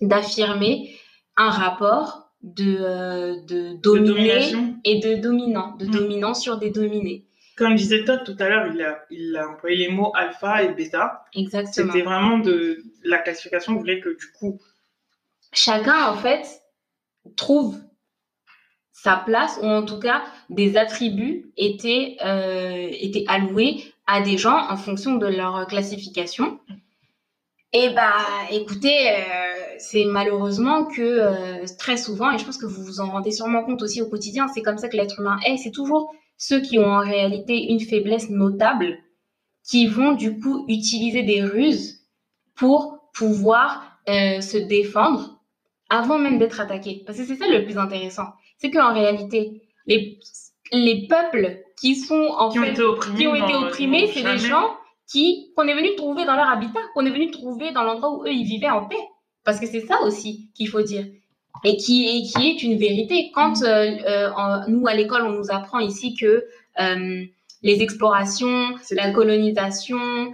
d'affirmer 0.00 0.90
un 1.36 1.50
rapport 1.50 2.32
de, 2.42 2.78
euh, 2.80 3.36
de 3.46 3.80
dominé 3.80 4.40
et 4.84 4.98
de 4.98 5.14
dominant, 5.14 5.76
de 5.76 5.86
Mm. 5.86 5.90
dominant 5.90 6.34
sur 6.34 6.58
des 6.58 6.70
dominés. 6.70 7.26
Comme 7.56 7.76
disait 7.76 8.04
Todd 8.04 8.24
tout 8.24 8.36
à 8.40 8.48
l'heure, 8.48 8.66
il 8.74 8.80
a, 8.82 9.02
il 9.10 9.36
a 9.36 9.48
employé 9.50 9.76
les 9.76 9.88
mots 9.88 10.10
alpha 10.16 10.62
et 10.64 10.74
bêta. 10.74 11.24
Exactement. 11.34 11.92
C'était 11.92 12.04
vraiment 12.04 12.38
de 12.38 12.82
la 13.04 13.18
classification 13.18 13.76
voulait 13.76 14.00
que 14.00 14.08
du 14.18 14.32
coup, 14.38 14.58
Chacun, 15.52 16.06
en 16.06 16.16
fait, 16.16 16.46
trouve 17.36 17.76
sa 19.02 19.16
place, 19.16 19.58
ou 19.62 19.66
en 19.66 19.82
tout 19.82 19.98
cas 19.98 20.22
des 20.50 20.76
attributs 20.76 21.50
étaient, 21.56 22.18
euh, 22.22 22.88
étaient 23.00 23.24
alloués 23.28 23.82
à 24.06 24.20
des 24.20 24.36
gens 24.36 24.68
en 24.68 24.76
fonction 24.76 25.14
de 25.14 25.26
leur 25.26 25.66
classification. 25.66 26.58
Et 27.72 27.90
bah, 27.90 28.12
écoutez, 28.50 29.10
euh, 29.10 29.14
c'est 29.78 30.04
malheureusement 30.04 30.84
que 30.84 31.00
euh, 31.00 31.64
très 31.78 31.96
souvent, 31.96 32.30
et 32.30 32.38
je 32.38 32.44
pense 32.44 32.58
que 32.58 32.66
vous 32.66 32.82
vous 32.82 33.00
en 33.00 33.10
rendez 33.10 33.30
sûrement 33.30 33.64
compte 33.64 33.80
aussi 33.80 34.02
au 34.02 34.06
quotidien, 34.06 34.48
c'est 34.48 34.60
comme 34.60 34.76
ça 34.76 34.88
que 34.88 34.96
l'être 34.96 35.18
humain 35.20 35.38
est. 35.46 35.56
C'est 35.56 35.70
toujours 35.70 36.12
ceux 36.36 36.60
qui 36.60 36.78
ont 36.78 36.92
en 36.92 37.00
réalité 37.00 37.70
une 37.70 37.80
faiblesse 37.80 38.28
notable 38.28 38.98
qui 39.64 39.86
vont 39.86 40.12
du 40.12 40.38
coup 40.38 40.66
utiliser 40.68 41.22
des 41.22 41.42
ruses 41.42 42.00
pour 42.54 43.10
pouvoir 43.14 43.86
se 44.06 44.58
défendre 44.58 45.40
avant 45.88 46.18
même 46.18 46.38
d'être 46.38 46.60
attaqués. 46.60 47.02
Parce 47.06 47.18
que 47.18 47.24
c'est 47.24 47.36
ça 47.36 47.46
le 47.46 47.64
plus 47.64 47.78
intéressant. 47.78 48.26
C'est 48.60 48.70
qu'en 48.70 48.92
réalité, 48.92 49.62
les, 49.86 50.18
les 50.72 51.06
peuples 51.08 51.62
qui 51.80 51.96
sont 51.96 52.14
en 52.38 52.50
Qui 52.50 52.58
ont 52.58 52.62
fait, 52.62 52.70
été 52.72 52.82
opprimés. 52.82 53.18
qui 53.18 53.26
ont 53.26 53.34
été 53.34 53.54
opprimés, 53.54 54.06
c'est 54.08 54.22
des 54.22 54.38
gens 54.38 54.76
qui 55.10 55.50
qu'on 55.56 55.66
est 55.66 55.74
venu 55.74 55.94
trouver 55.96 56.24
dans 56.24 56.36
leur 56.36 56.48
habitat, 56.48 56.80
qu'on 56.94 57.04
est 57.06 57.10
venu 57.10 57.30
trouver 57.30 57.72
dans 57.72 57.82
l'endroit 57.82 58.12
où 58.16 58.22
eux 58.24 58.32
ils 58.32 58.44
vivaient 58.44 58.70
en 58.70 58.84
paix. 58.86 58.96
Parce 59.44 59.58
que 59.58 59.66
c'est 59.66 59.80
ça 59.86 60.00
aussi 60.02 60.50
qu'il 60.54 60.68
faut 60.68 60.82
dire. 60.82 61.06
Et 61.64 61.76
qui, 61.76 62.06
et 62.06 62.22
qui 62.22 62.48
est 62.48 62.62
une 62.62 62.76
vérité. 62.78 63.30
Quand 63.34 63.62
euh, 63.62 63.66
euh, 64.06 64.30
en- 64.36 64.68
nous, 64.68 64.86
à 64.86 64.94
l'école, 64.94 65.22
on 65.22 65.32
nous 65.32 65.50
apprend 65.50 65.78
ici 65.78 66.14
que 66.14 66.44
euh, 66.80 67.24
les 67.62 67.82
explorations, 67.82 68.74
C'est- 68.82 68.94
la 68.94 69.10
colonisation, 69.12 70.32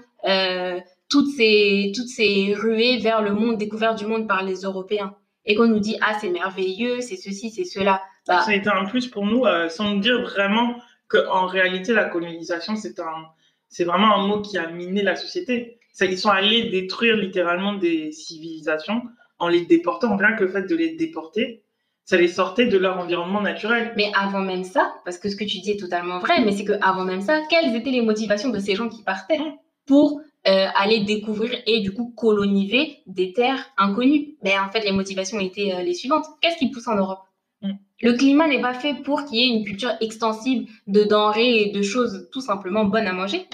toutes, 1.09 1.29
ces, 1.37 1.93
toutes 1.95 2.09
ces 2.09 2.53
ruées 2.55 2.99
vers 2.99 3.23
le 3.23 3.33
monde, 3.33 3.57
découvert 3.59 3.95
du 3.95 4.07
monde 4.07 4.27
par 4.29 4.43
les 4.45 4.63
Européens, 4.63 5.15
et 5.47 5.55
qu'on 5.55 5.69
nous 5.69 5.79
dit, 5.79 5.97
ah, 6.01 6.19
c'est 6.21 6.31
merveilleux, 6.31 7.01
c'est 7.01 7.17
ceci, 7.17 7.51
c'est 7.51 7.65
cela. 7.65 8.03
Bah, 8.27 8.43
Ça 8.43 8.51
a 8.51 8.55
été 8.55 8.69
un 8.69 8.85
plus 8.85 9.07
pour 9.07 9.25
nous, 9.25 9.45
euh, 9.45 9.69
sans 9.69 9.95
nous 9.95 10.01
dire 10.01 10.21
vraiment 10.23 10.77
qu'en 11.09 11.47
réalité, 11.47 11.95
la 11.95 12.05
colonisation, 12.05 12.75
c'est 12.77 12.99
un, 12.99 13.27
c'est 13.69 13.85
vraiment 13.85 14.15
un 14.17 14.27
mot 14.27 14.43
qui 14.43 14.59
a 14.59 14.69
miné 14.69 15.03
la 15.03 15.15
société. 15.17 15.79
Ils 16.01 16.19
sont 16.19 16.31
allés 16.31 16.69
détruire 16.71 17.17
littéralement 17.17 17.75
des 17.75 18.13
civilisations 18.13 19.03
en 19.39 19.49
les 19.49 19.65
déportant. 19.65 20.17
Rien 20.17 20.35
que 20.35 20.45
le 20.45 20.51
fait 20.51 20.63
de 20.63 20.75
les 20.75 20.95
déporter, 20.97 21.63
ça 22.05 22.17
les 22.17 22.29
sortait 22.29 22.67
de 22.67 22.77
leur 22.77 22.99
environnement 22.99 23.41
naturel. 23.41 23.93
Mais 23.97 24.11
avant 24.15 24.41
même 24.41 24.65
ça, 24.65 24.95
parce 25.05 25.19
que 25.19 25.29
ce 25.29 25.37
que 25.37 25.45
tu 25.45 25.59
dis 25.59 25.73
est 25.73 25.81
totalement 25.81 26.19
vrai, 26.19 26.45
mais 26.45 26.53
c'est 26.53 26.65
que 26.65 26.75
avant 26.83 27.05
même 27.05 27.23
ça, 27.23 27.41
quelles 27.49 27.75
étaient 27.75 27.91
les 27.91 28.03
motivations 28.03 28.51
de 28.51 28.59
ces 28.59 28.75
gens 28.75 28.89
qui 28.89 29.03
partaient 29.03 29.41
pour 29.87 30.21
euh, 30.49 30.67
aller 30.75 31.01
découvrir 31.01 31.51
et 31.67 31.81
du 31.81 31.93
coup 31.93 32.13
coloniser 32.17 32.99
des 33.07 33.33
terres 33.33 33.65
inconnues 33.77 34.37
Ben 34.43 34.61
en 34.67 34.71
fait, 34.71 34.85
les 34.85 34.93
motivations 34.93 35.41
étaient 35.41 35.73
euh, 35.75 35.83
les 35.83 35.95
suivantes. 35.95 36.25
Qu'est-ce 36.41 36.57
qui 36.59 36.71
pousse 36.71 36.87
en 36.89 36.97
Europe? 36.97 37.21
Mm. 37.63 37.73
Le 38.03 38.13
climat 38.13 38.47
n'est 38.47 38.61
pas 38.61 38.75
fait 38.75 38.95
pour 39.03 39.25
qu'il 39.25 39.39
y 39.39 39.43
ait 39.43 39.57
une 39.59 39.65
culture 39.65 39.93
extensive 40.01 40.69
de 40.87 41.05
denrées 41.05 41.63
et 41.63 41.73
de 41.73 41.83
choses 41.83 42.29
tout 42.33 42.41
simplement 42.41 42.85
bonnes 42.85 43.07
à 43.07 43.13
manger. 43.13 43.47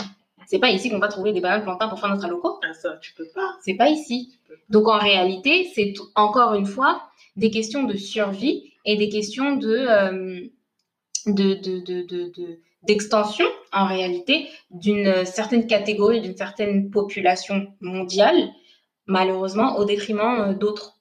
C'est 0.47 0.59
pas 0.59 0.71
ici 0.71 0.91
qu'on 0.91 0.99
va 0.99 1.09
trouver 1.09 1.33
des 1.33 1.41
bananes 1.41 1.63
plantains 1.63 1.89
pour 1.89 1.99
faire 1.99 2.11
notre 2.11 2.25
aloco. 2.27 2.59
Ah, 2.63 2.75
ça, 2.75 2.99
tu 3.01 3.15
peux 3.15 3.29
pas. 3.35 3.57
C'est 3.63 3.75
pas 3.75 3.89
ici. 3.89 4.35
Donc 4.69 4.87
en 4.89 4.99
réalité, 4.99 5.71
c'est 5.75 5.95
encore 6.15 6.55
une 6.55 6.67
fois 6.67 7.03
des 7.37 7.51
questions 7.51 7.85
de 7.85 7.97
survie 7.97 8.73
et 8.85 8.97
des 8.97 9.09
questions 9.09 9.57
de 9.57 9.69
euh, 9.89 10.41
de- 11.27 11.55
de- 11.55 11.79
de- 11.81 12.59
d'extension 12.83 13.47
en 13.73 13.87
réalité 13.87 14.49
d'une 14.71 15.25
certaine 15.25 15.67
catégorie, 15.67 16.21
d'une 16.21 16.37
certaine 16.37 16.91
population 16.91 17.69
mondiale, 17.81 18.51
malheureusement 19.07 19.77
au 19.79 19.85
détriment 19.85 20.41
euh, 20.41 20.55
d'autres. 20.55 20.99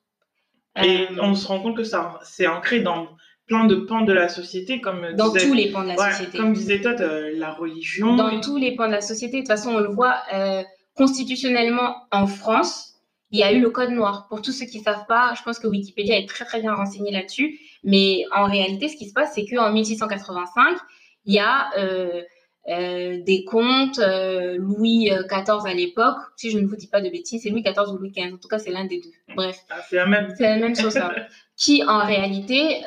Et 0.82 1.02
Euh, 1.02 1.18
on 1.22 1.36
se 1.36 1.48
rend 1.48 1.60
compte 1.60 1.76
que 1.76 1.84
ça, 1.84 2.20
c'est 2.24 2.48
ancré 2.48 2.80
dans 2.80 3.10
plein 3.48 3.66
de 3.66 3.76
pans 3.76 4.02
de 4.02 4.14
la 4.14 4.30
société, 4.30 4.80
comme 4.80 5.14
dans 5.14 5.30
disait, 5.30 5.48
tous 5.48 5.54
les 5.54 5.72
pans 5.72 5.84
de 5.84 5.90
la 5.90 5.96
ouais, 5.96 6.12
société. 6.12 6.38
comme 6.38 6.54
disait 6.54 6.80
Todd, 6.80 7.02
euh, 7.02 7.32
la 7.36 7.52
religion. 7.52 8.16
dans 8.16 8.40
tous 8.40 8.58
les 8.58 8.76
pans 8.76 8.88
de 8.88 8.94
la 8.94 9.02
société. 9.02 9.38
De 9.38 9.42
toute 9.42 9.48
façon, 9.50 9.72
on 9.72 9.80
le 9.80 9.90
voit 9.90 10.18
euh, 10.34 10.64
constitutionnellement 10.96 11.96
en 12.12 12.28
France. 12.28 12.94
Il 13.32 13.40
y 13.40 13.44
a 13.44 13.52
eu 13.52 13.60
le 13.60 13.70
code 13.70 13.92
noir. 13.92 14.28
Pour 14.30 14.42
tous 14.42 14.52
ceux 14.52 14.66
qui 14.66 14.80
ne 14.80 14.84
savent 14.84 15.06
pas, 15.08 15.34
je 15.38 15.44
pense 15.44 15.60
que 15.60 15.68
Wikipédia 15.68 16.18
est 16.18 16.28
très 16.28 16.46
très 16.46 16.62
bien 16.62 16.74
renseigné 16.74 17.12
là-dessus. 17.12 17.60
Mais 17.84 18.24
en 18.34 18.46
réalité, 18.46 18.88
ce 18.90 18.96
qui 18.96 19.08
se 19.08 19.14
passe, 19.14 19.34
c'est 19.36 19.46
qu'en 19.46 19.72
1685, 19.72 20.78
il 21.26 21.34
y 21.36 21.40
a 21.40 21.70
euh, 21.78 22.22
euh, 22.70 23.22
des 23.24 23.44
comtes, 23.46 24.00
euh, 24.00 24.58
Louis 24.58 25.10
XIV 25.30 25.66
à 25.66 25.74
l'époque, 25.74 26.18
si 26.38 26.52
je 26.52 26.60
ne 26.60 26.68
vous 26.68 26.76
dis 26.76 26.88
pas 26.88 27.02
de 27.02 27.10
bêtises, 27.10 27.42
c'est 27.44 27.50
Louis 27.50 27.64
XIV 27.64 27.90
ou 27.94 27.98
Louis 27.98 28.12
XV, 28.12 28.34
en 28.34 28.38
tout 28.38 28.48
cas 28.48 28.60
c'est 28.60 28.72
l'un 28.72 28.86
des 28.86 29.02
deux. 29.02 29.36
Bref, 29.36 29.58
Ah, 29.70 29.82
c'est 29.90 29.96
la 29.96 30.06
même. 30.06 30.34
c'est 30.38 30.44
la 30.44 30.58
même 30.58 30.76
chose. 30.76 30.98
qui 31.58 31.84
en 31.84 32.06
réalité, 32.06 32.82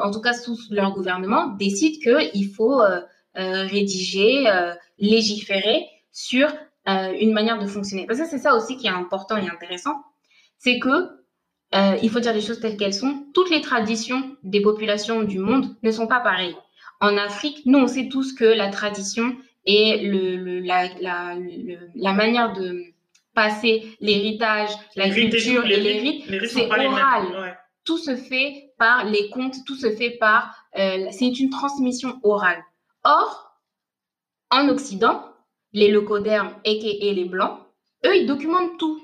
en 0.00 0.10
tout 0.10 0.20
cas 0.20 0.32
sous 0.32 0.56
leur 0.70 0.92
gouvernement, 0.94 1.48
décident 1.58 1.98
qu'il 2.32 2.48
faut 2.48 2.80
rédiger, 3.34 4.44
légiférer 4.98 5.86
sur 6.12 6.48
euh, 6.88 7.12
une 7.20 7.32
manière 7.32 7.58
de 7.58 7.66
fonctionner. 7.66 8.06
Parce 8.06 8.18
que 8.18 8.26
c'est 8.26 8.38
ça 8.38 8.54
aussi 8.54 8.76
qui 8.76 8.86
est 8.86 8.90
important 8.90 9.36
et 9.36 9.48
intéressant, 9.48 9.94
c'est 10.56 10.78
que 10.78 10.88
euh, 11.74 11.96
il 12.02 12.08
faut 12.08 12.20
dire 12.20 12.32
les 12.32 12.40
choses 12.40 12.60
telles 12.60 12.78
qu'elles 12.78 12.94
sont. 12.94 13.26
Toutes 13.34 13.50
les 13.50 13.60
traditions 13.60 14.36
des 14.42 14.62
populations 14.62 15.22
du 15.22 15.38
monde 15.38 15.66
ne 15.82 15.90
sont 15.90 16.06
pas 16.06 16.20
pareilles. 16.20 16.56
En 17.00 17.16
Afrique, 17.16 17.62
nous, 17.66 17.78
on 17.78 17.86
sait 17.86 18.08
tous 18.08 18.32
que 18.32 18.44
la 18.44 18.68
tradition 18.70 19.36
et 19.66 19.98
le, 19.98 20.36
le- 20.36 20.60
la, 20.60 20.88
la, 21.00 21.34
le- 21.36 21.88
la 21.94 22.12
manière 22.12 22.52
de 22.54 22.82
passer 23.34 23.84
l'héritage, 24.00 24.70
la 24.96 25.08
culture 25.10 25.64
et 25.66 25.76
les 25.80 26.00
rites- 26.00 26.46
c'est 26.48 26.66
mêmes. 26.68 26.92
oral. 26.92 27.24
Ouais. 27.40 27.54
tout 27.84 27.98
se 27.98 28.16
fait 28.16 28.72
par 28.78 29.04
les 29.04 29.30
contes, 29.30 29.56
tout 29.66 29.76
se 29.76 29.90
fait 29.90 30.10
par... 30.10 30.54
euh, 30.78 31.06
c'est 31.10 31.38
une 31.38 31.50
transmission 31.50 32.18
orale. 32.22 32.62
Or, 33.04 33.52
en 34.50 34.68
Occident, 34.68 35.22
les 35.72 35.88
leucodermes, 35.90 36.52
et 36.64 37.12
les 37.14 37.24
blancs, 37.24 37.58
eux, 38.06 38.16
ils 38.16 38.26
documentent 38.26 38.76
tout. 38.78 39.00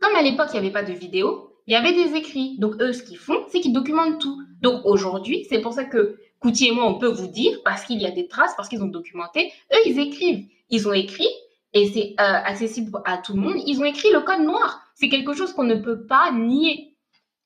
Comme 0.00 0.16
à 0.16 0.22
l'époque, 0.22 0.48
il 0.50 0.60
n'y 0.60 0.66
avait 0.66 0.72
pas 0.72 0.82
de 0.82 0.92
vidéo, 0.92 1.52
il 1.66 1.72
y 1.72 1.76
avait 1.76 1.92
des 1.92 2.14
écrits. 2.14 2.56
Donc, 2.58 2.74
eux, 2.80 2.92
ce 2.92 3.02
qu'ils 3.02 3.18
font, 3.18 3.44
c'est 3.48 3.60
qu'ils 3.60 3.72
documentent 3.72 4.20
tout. 4.20 4.36
Donc, 4.60 4.84
aujourd'hui, 4.84 5.46
c'est 5.48 5.60
pour 5.60 5.72
ça 5.72 5.84
que 5.84 6.16
Coutier 6.40 6.68
et 6.68 6.72
moi, 6.72 6.86
on 6.86 6.98
peut 6.98 7.08
vous 7.08 7.26
dire, 7.26 7.60
parce 7.64 7.84
qu'il 7.84 8.00
y 8.00 8.06
a 8.06 8.10
des 8.10 8.28
traces, 8.28 8.54
parce 8.56 8.68
qu'ils 8.68 8.82
ont 8.82 8.88
documenté, 8.88 9.52
eux, 9.72 9.78
ils 9.86 9.98
écrivent. 9.98 10.46
Ils 10.70 10.88
ont 10.88 10.92
écrit, 10.92 11.28
et 11.72 11.88
c'est 11.88 12.14
euh, 12.20 12.40
accessible 12.44 12.92
à 13.04 13.18
tout 13.18 13.34
le 13.34 13.40
monde, 13.40 13.56
ils 13.66 13.80
ont 13.80 13.84
écrit 13.84 14.10
le 14.12 14.20
code 14.20 14.40
noir. 14.40 14.80
C'est 14.94 15.08
quelque 15.08 15.34
chose 15.34 15.52
qu'on 15.52 15.64
ne 15.64 15.74
peut 15.74 16.06
pas 16.06 16.30
nier. 16.32 16.96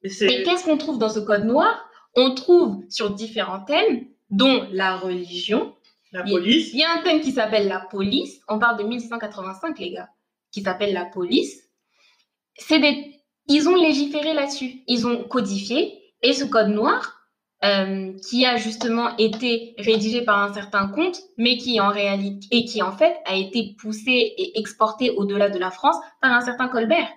Et 0.03 0.09
qu'est-ce 0.11 0.64
qu'on 0.64 0.77
trouve 0.77 0.98
dans 0.98 1.09
ce 1.09 1.20
code 1.20 1.44
noir? 1.44 1.88
On 2.14 2.35
trouve 2.35 2.83
sur 2.88 3.11
différents 3.11 3.61
thèmes, 3.61 4.07
dont 4.31 4.66
la 4.70 4.96
religion. 4.96 5.74
la 6.12 6.22
police. 6.22 6.72
Il 6.72 6.81
y 6.81 6.85
a 6.85 6.92
un 6.92 7.03
thème 7.03 7.20
qui 7.20 7.33
s'appelle 7.33 7.68
la 7.68 7.81
police. 7.81 8.40
On 8.48 8.59
parle 8.59 8.79
de 8.79 8.85
1685, 8.85 9.79
les 9.79 9.92
gars, 9.92 10.09
qui 10.51 10.62
s'appelle 10.62 10.92
la 10.92 11.05
police. 11.05 11.64
C'est 12.57 12.81
des... 12.81 13.14
Ils 13.46 13.68
ont 13.68 13.77
légiféré 13.77 14.35
là-dessus. 14.35 14.83
Ils 14.87 15.07
ont 15.07 15.24
codifié. 15.24 16.03
Et 16.22 16.33
ce 16.33 16.44
code 16.44 16.68
noir, 16.68 17.17
euh, 17.64 18.12
qui 18.29 18.47
a 18.47 18.57
justement 18.57 19.16
été 19.16 19.75
rédigé 19.79 20.23
par 20.23 20.38
un 20.42 20.53
certain 20.55 20.88
comte, 20.88 21.18
mais 21.37 21.57
qui 21.57 21.81
en 21.81 21.88
réalité 21.88 22.47
et 22.51 22.64
qui 22.64 22.83
en 22.83 22.92
fait 22.92 23.16
a 23.27 23.37
été 23.37 23.75
poussé 23.81 24.11
et 24.11 24.59
exporté 24.59 25.11
au-delà 25.11 25.51
de 25.51 25.59
la 25.59 25.71
France 25.71 25.97
par 26.21 26.33
un 26.33 26.40
certain 26.40 26.68
Colbert. 26.68 27.09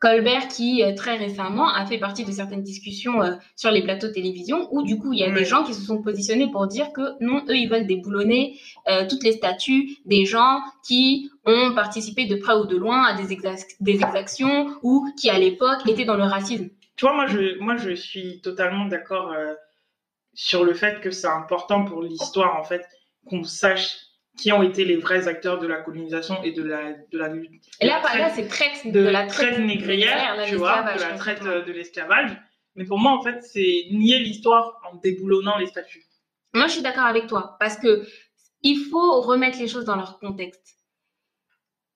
Colbert 0.00 0.46
qui 0.46 0.84
euh, 0.84 0.94
très 0.94 1.16
récemment 1.16 1.68
a 1.74 1.84
fait 1.84 1.98
partie 1.98 2.24
de 2.24 2.30
certaines 2.30 2.62
discussions 2.62 3.20
euh, 3.20 3.32
sur 3.56 3.72
les 3.72 3.82
plateaux 3.82 4.06
de 4.06 4.12
télévision 4.12 4.68
où 4.70 4.82
du 4.82 4.96
coup 4.96 5.12
il 5.12 5.18
y 5.18 5.24
a 5.24 5.30
des 5.30 5.44
gens 5.44 5.64
qui 5.64 5.74
se 5.74 5.84
sont 5.84 6.00
positionnés 6.00 6.48
pour 6.50 6.68
dire 6.68 6.92
que 6.92 7.02
non, 7.20 7.42
eux 7.48 7.56
ils 7.56 7.68
veulent 7.68 7.86
déboulonner 7.86 8.58
euh, 8.88 9.06
toutes 9.08 9.24
les 9.24 9.32
statuts 9.32 9.96
des 10.06 10.24
gens 10.24 10.60
qui 10.86 11.30
ont 11.46 11.74
participé 11.74 12.26
de 12.26 12.36
près 12.36 12.54
ou 12.54 12.66
de 12.66 12.76
loin 12.76 13.02
à 13.06 13.20
des 13.20 13.32
exactions 13.32 14.68
ou 14.82 15.04
qui 15.20 15.30
à 15.30 15.38
l'époque 15.38 15.80
étaient 15.88 16.04
dans 16.04 16.16
le 16.16 16.24
racisme. 16.24 16.68
Tu 16.98 17.04
vois, 17.04 17.14
moi 17.14 17.26
je, 17.26 17.58
moi, 17.60 17.76
je 17.76 17.94
suis 17.94 18.40
totalement 18.42 18.86
d'accord 18.86 19.30
euh, 19.30 19.54
sur 20.34 20.64
le 20.64 20.74
fait 20.74 21.00
que 21.00 21.12
c'est 21.12 21.28
important 21.28 21.84
pour 21.84 22.02
l'histoire, 22.02 22.56
en 22.56 22.64
fait, 22.64 22.84
qu'on 23.26 23.44
sache 23.44 23.96
qui 24.36 24.52
ont 24.52 24.62
été 24.62 24.84
les 24.84 24.96
vrais 24.96 25.26
acteurs 25.26 25.58
de 25.58 25.66
la 25.66 25.80
colonisation 25.80 26.42
et 26.42 26.52
de 26.52 26.62
la, 26.62 26.92
de 26.92 27.18
la 27.18 27.28
lutte. 27.28 27.64
Et 27.80 27.86
là, 27.86 28.00
la 28.02 28.18
là, 28.18 28.30
c'est 28.30 28.46
traite 28.46 28.86
de, 28.86 29.00
de 29.00 29.08
la 29.08 29.26
traite 29.26 29.58
négrière, 29.60 30.36
tu 30.46 30.56
vois, 30.56 30.82
de 30.82 31.00
la 31.00 31.14
traite 31.16 31.42
euh, 31.42 31.64
de 31.64 31.72
l'esclavage. 31.72 32.36
Mais 32.74 32.84
pour 32.84 32.98
moi, 32.98 33.12
en 33.12 33.22
fait, 33.22 33.42
c'est 33.42 33.86
nier 33.90 34.18
l'histoire 34.18 34.80
en 34.90 34.96
déboulonnant 34.96 35.56
les 35.58 35.66
statuts. 35.66 36.04
Moi, 36.54 36.66
je 36.66 36.72
suis 36.72 36.82
d'accord 36.82 37.04
avec 37.04 37.26
toi 37.26 37.56
parce 37.60 37.76
que 37.76 38.04
il 38.62 38.76
faut 38.90 39.20
remettre 39.20 39.58
les 39.58 39.68
choses 39.68 39.84
dans 39.84 39.96
leur 39.96 40.18
contexte. 40.18 40.76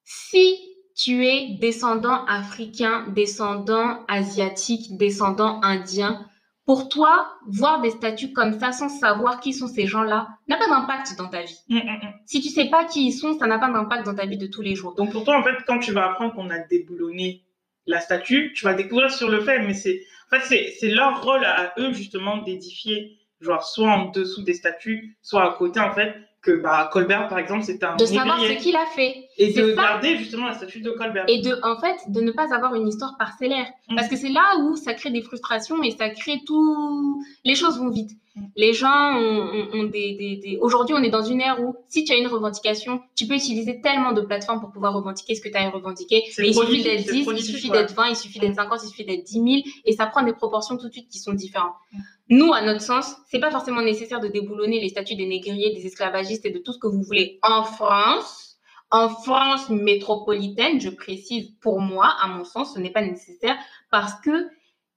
Si 0.05 0.72
tu 0.97 1.27
es 1.27 1.57
descendant 1.61 2.25
africain, 2.27 3.07
descendant 3.15 4.05
asiatique, 4.09 4.97
descendant 4.97 5.61
indien, 5.63 6.27
pour 6.65 6.89
toi, 6.89 7.27
voir 7.49 7.81
des 7.81 7.91
statuts 7.91 8.33
comme 8.33 8.59
ça 8.59 8.73
sans 8.73 8.89
savoir 8.89 9.41
qui 9.41 9.53
sont 9.53 9.67
ces 9.67 9.87
gens-là 9.87 10.29
n'a 10.49 10.57
pas 10.57 10.69
d'impact 10.69 11.19
dans 11.19 11.29
ta 11.29 11.43
vie. 11.43 11.59
Hum, 11.71 11.79
hum, 11.79 11.89
hum. 11.89 12.13
Si 12.25 12.41
tu 12.41 12.49
sais 12.49 12.67
pas 12.67 12.85
qui 12.85 13.09
ils 13.09 13.13
sont, 13.13 13.37
ça 13.39 13.47
n'a 13.47 13.59
pas 13.59 13.71
d'impact 13.71 14.07
dans 14.07 14.15
ta 14.15 14.27
vie 14.27 14.39
de 14.39 14.47
tous 14.47 14.63
les 14.63 14.75
jours. 14.75 14.95
Donc 14.95 15.11
pour 15.11 15.25
toi, 15.25 15.37
en 15.37 15.43
fait, 15.43 15.57
quand 15.67 15.81
tu 15.81 15.93
vas 15.93 16.07
apprendre 16.11 16.35
qu'on 16.35 16.51
a 16.51 16.59
déboulonné 16.59 17.43
la 17.87 18.01
statue, 18.01 18.53
tu 18.55 18.65
vas 18.65 18.75
découvrir 18.75 19.11
sur 19.11 19.29
le 19.29 19.41
fait, 19.41 19.59
mais 19.61 19.75
c'est 19.75 20.03
en 20.31 20.39
fait, 20.39 20.73
c'est 20.79 20.89
leur 20.89 21.23
rôle 21.23 21.45
à 21.45 21.75
eux 21.79 21.93
justement 21.93 22.39
d'édifier, 22.39 23.19
genre 23.41 23.65
soit 23.65 23.91
en 23.91 24.11
dessous 24.11 24.43
des 24.43 24.55
statues, 24.55 25.19
soit 25.21 25.45
à 25.45 25.55
côté 25.57 25.81
en 25.81 25.93
fait, 25.93 26.15
que 26.43 26.51
bah, 26.51 26.91
Colbert, 26.93 27.29
par 27.29 27.39
exemple, 27.39 27.63
c'était 27.63 27.87
un 27.87 27.97
De 27.97 28.05
savoir 28.05 28.41
ce 28.41 28.53
qu'il 28.53 28.77
a 28.77 28.87
fait. 28.87 29.29
Et 29.39 29.53
de 29.53 29.73
garder 29.73 30.17
justement 30.17 30.47
la 30.47 30.55
statue 30.55 30.81
de 30.81 30.91
Colbert. 30.91 31.25
Et 31.29 31.41
de, 31.41 31.59
en 31.63 31.81
fait, 31.81 31.97
de 32.09 32.21
ne 32.21 32.33
pas 32.33 32.55
avoir 32.55 32.75
une 32.75 32.89
histoire 32.89 33.17
parcellaire. 33.19 33.67
Mm. 33.89 33.97
Parce 33.97 34.09
que 34.09 34.17
c'est 34.17 34.29
là 34.29 34.59
où 34.61 34.77
ça 34.77 34.95
crée 34.95 35.11
des 35.11 35.23
frustrations 35.23 35.83
et 35.83 35.91
ça 35.91 36.11
crée 36.11 36.41
tout. 36.47 37.23
Les 37.45 37.55
choses 37.55 37.79
vont 37.79 37.91
vite. 37.91 38.11
Mm. 38.37 38.43
Les 38.57 38.73
gens 38.73 39.17
ont, 39.17 39.85
des, 39.85 40.15
des, 40.17 40.37
des... 40.37 40.59
Aujourd'hui, 40.61 40.95
on 40.99 41.03
est 41.03 41.11
dans 41.11 41.23
une 41.23 41.41
ère 41.41 41.63
où 41.63 41.77
si 41.89 42.05
tu 42.05 42.13
as 42.13 42.17
une 42.17 42.27
revendication, 42.27 43.01
tu 43.17 43.27
peux 43.27 43.35
utiliser 43.35 43.81
tellement 43.81 44.13
de 44.13 44.21
plateformes 44.21 44.61
pour 44.61 44.71
pouvoir 44.71 44.95
revendiquer 44.95 45.35
ce 45.35 45.41
que 45.41 45.49
tu 45.49 45.57
as 45.57 45.67
à 45.67 45.71
revendiquer. 45.71 46.23
il 46.39 46.55
suffit 46.55 46.83
d'être 46.83 47.11
10, 47.11 47.27
il 47.27 47.43
suffit 47.43 47.71
d'être 47.71 47.95
20, 47.95 48.09
il 48.11 48.17
suffit 48.17 48.39
d'être 48.39 48.57
50, 48.57 48.81
il 48.85 48.89
suffit 48.89 49.05
d'être 49.05 49.25
10 49.25 49.33
000. 49.33 49.47
Et 49.87 49.93
ça 49.93 50.07
prend 50.07 50.23
des 50.23 50.35
proportions 50.35 50.77
tout 50.77 50.89
de 50.89 50.93
suite 50.93 51.09
qui 51.09 51.19
sont 51.19 51.33
différentes. 51.33 51.75
Mm. 51.93 51.99
Nous, 52.29 52.53
à 52.53 52.63
notre 52.63 52.81
sens, 52.81 53.15
c'est 53.29 53.41
pas 53.41 53.51
forcément 53.51 53.83
nécessaire 53.83 54.21
de 54.21 54.29
déboulonner 54.29 54.81
les 54.81 54.89
statuts 54.89 55.17
des 55.17 55.27
négriers, 55.27 55.75
des 55.75 55.87
esclavagistes 55.87 56.47
et 56.47 56.51
de 56.51 56.59
tout 56.59 56.73
ce 56.73 56.79
que 56.79 56.87
vous 56.87 57.03
voulez 57.03 57.39
en 57.43 57.65
France. 57.65 58.52
En 58.93 59.09
France 59.09 59.71
métropolitaine, 59.71 60.81
je 60.81 60.91
précise, 60.91 61.51
pour 61.61 61.81
moi, 61.81 62.15
à 62.23 62.29
mon 62.29 62.45
sens, 62.45 62.75
ce 62.75 62.79
n'est 62.79 62.91
pas 62.91 63.03
nécessaire 63.03 63.57
parce 63.91 64.15
que 64.21 64.49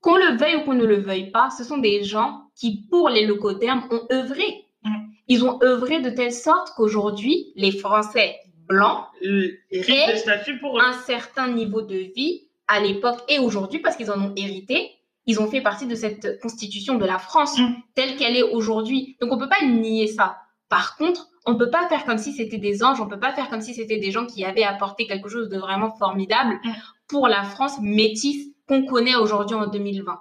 qu'on 0.01 0.17
le 0.17 0.37
veuille 0.37 0.57
ou 0.57 0.65
qu'on 0.65 0.73
ne 0.73 0.85
le 0.85 0.99
veuille 0.99 1.31
pas, 1.31 1.49
ce 1.49 1.63
sont 1.63 1.77
des 1.77 2.03
gens 2.03 2.43
qui, 2.55 2.85
pour 2.91 3.09
les 3.09 3.25
locaux 3.25 3.53
termes, 3.53 3.87
ont 3.89 4.05
œuvré. 4.11 4.65
Mm. 4.83 4.95
Ils 5.29 5.45
ont 5.45 5.59
œuvré 5.63 6.01
de 6.01 6.11
telle 6.11 6.33
sorte 6.33 6.73
qu'aujourd'hui, 6.75 7.53
les 7.55 7.71
Français 7.71 8.35
blancs 8.67 9.05
aient 9.23 10.59
pour 10.59 10.81
un 10.81 10.93
certain 10.93 11.47
niveau 11.47 11.81
de 11.81 11.95
vie 11.95 12.49
à 12.67 12.79
l'époque 12.79 13.19
et 13.29 13.39
aujourd'hui 13.39 13.79
parce 13.79 13.95
qu'ils 13.95 14.11
en 14.11 14.21
ont 14.21 14.33
hérité 14.35 14.91
ils 15.27 15.39
ont 15.39 15.49
fait 15.49 15.61
partie 15.61 15.87
de 15.87 15.95
cette 15.95 16.39
constitution 16.39 16.95
de 16.95 17.05
la 17.05 17.17
France 17.17 17.57
mm. 17.57 17.73
telle 17.95 18.15
qu'elle 18.15 18.35
est 18.35 18.43
aujourd'hui. 18.43 19.17
Donc 19.19 19.31
on 19.31 19.37
peut 19.37 19.49
pas 19.49 19.65
nier 19.65 20.07
ça. 20.07 20.37
Par 20.69 20.97
contre, 20.97 21.27
on 21.45 21.55
peut 21.55 21.69
pas 21.69 21.87
faire 21.87 22.05
comme 22.05 22.17
si 22.17 22.33
c'était 22.33 22.57
des 22.57 22.83
anges, 22.83 22.99
on 22.99 23.07
peut 23.07 23.19
pas 23.19 23.33
faire 23.33 23.49
comme 23.49 23.61
si 23.61 23.73
c'était 23.73 23.99
des 23.99 24.11
gens 24.11 24.25
qui 24.25 24.43
avaient 24.43 24.63
apporté 24.63 25.05
quelque 25.05 25.29
chose 25.29 25.49
de 25.49 25.57
vraiment 25.57 25.91
formidable 25.91 26.59
mm. 26.63 26.71
pour 27.07 27.27
la 27.27 27.43
France 27.43 27.79
métisse 27.81 28.47
qu'on 28.67 28.85
connaît 28.85 29.15
aujourd'hui 29.15 29.55
en 29.55 29.67
2020. 29.67 30.19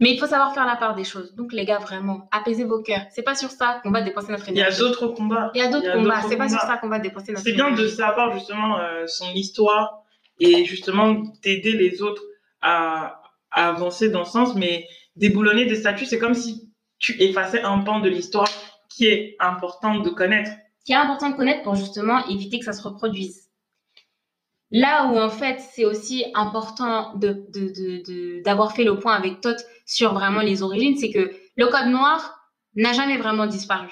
Mais 0.00 0.12
il 0.12 0.18
faut 0.18 0.26
savoir 0.26 0.54
faire 0.54 0.64
la 0.64 0.76
part 0.76 0.94
des 0.94 1.04
choses. 1.04 1.34
Donc 1.34 1.52
les 1.52 1.64
gars, 1.64 1.78
vraiment, 1.78 2.28
apaisez 2.30 2.64
vos 2.64 2.80
cœurs. 2.80 3.02
C'est 3.10 3.22
pas 3.22 3.34
sur 3.34 3.50
ça 3.50 3.80
qu'on 3.82 3.90
va 3.90 4.00
dépenser 4.00 4.30
notre 4.30 4.48
énergie. 4.48 4.78
Il 4.78 4.80
y 4.80 4.86
a 4.86 4.88
d'autres 4.88 5.08
combats. 5.08 5.50
Il 5.54 5.58
y 5.58 5.64
a 5.64 5.70
d'autres 5.70 5.92
combats. 5.92 6.22
C'est 6.28 6.36
pas 6.36 6.48
sur 6.48 6.60
ça 6.60 6.76
qu'on 6.76 6.88
va 6.88 7.00
dépenser 7.00 7.32
notre 7.32 7.46
énergie. 7.46 7.60
C'est 7.60 7.74
bien 7.74 7.76
de 7.76 7.88
savoir 7.88 8.32
justement 8.32 8.78
euh, 8.78 9.06
son 9.06 9.30
histoire 9.32 10.04
et 10.38 10.64
justement 10.64 11.14
d'aider 11.42 11.72
les 11.72 12.00
autres 12.00 12.22
à, 12.62 13.22
avancer 13.50 14.10
dans 14.10 14.24
ce 14.24 14.32
sens, 14.32 14.54
mais 14.54 14.86
déboulonner 15.16 15.64
des 15.64 15.74
statuts, 15.74 16.04
c'est 16.04 16.18
comme 16.18 16.34
si 16.34 16.70
tu 16.98 17.20
effaçais 17.22 17.62
un 17.62 17.78
pan 17.78 18.00
de 18.00 18.08
l'histoire 18.08 18.48
qui 18.88 19.06
est 19.06 19.36
important 19.38 19.98
de 19.98 20.10
connaître. 20.10 20.50
Qui 20.84 20.92
est 20.92 20.96
important 20.96 21.30
de 21.30 21.36
connaître 21.36 21.62
pour 21.62 21.74
justement 21.74 22.26
éviter 22.26 22.58
que 22.58 22.64
ça 22.64 22.72
se 22.72 22.82
reproduise. 22.82 23.48
Là 24.70 25.06
où 25.06 25.18
en 25.18 25.30
fait 25.30 25.60
c'est 25.60 25.84
aussi 25.84 26.26
important 26.34 27.14
d'avoir 27.14 28.68
de, 28.68 28.72
de, 28.72 28.76
fait 28.76 28.84
le 28.84 28.98
point 28.98 29.14
avec 29.14 29.40
Tot 29.40 29.56
sur 29.86 30.12
vraiment 30.12 30.40
les 30.40 30.62
origines, 30.62 30.96
c'est 30.96 31.10
que 31.10 31.32
le 31.56 31.66
code 31.66 31.88
noir 31.88 32.38
n'a 32.74 32.92
jamais 32.92 33.16
vraiment 33.16 33.46
disparu. 33.46 33.88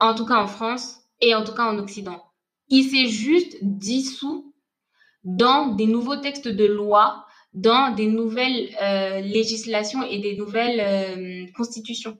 En 0.00 0.14
tout 0.14 0.24
cas 0.26 0.36
en 0.36 0.46
France 0.46 1.00
et 1.20 1.34
en 1.34 1.44
tout 1.44 1.52
cas 1.52 1.64
en 1.64 1.78
Occident. 1.78 2.22
Il 2.68 2.84
s'est 2.84 3.06
juste 3.06 3.58
dissous 3.62 4.54
dans 5.22 5.68
des 5.68 5.86
nouveaux 5.86 6.16
textes 6.16 6.48
de 6.48 6.64
loi 6.64 7.26
dans 7.52 7.94
des 7.94 8.06
nouvelles 8.06 8.70
euh, 8.82 9.20
législations 9.20 10.02
et 10.02 10.18
des 10.18 10.36
nouvelles 10.36 10.80
euh, 10.80 11.46
constitutions. 11.56 12.18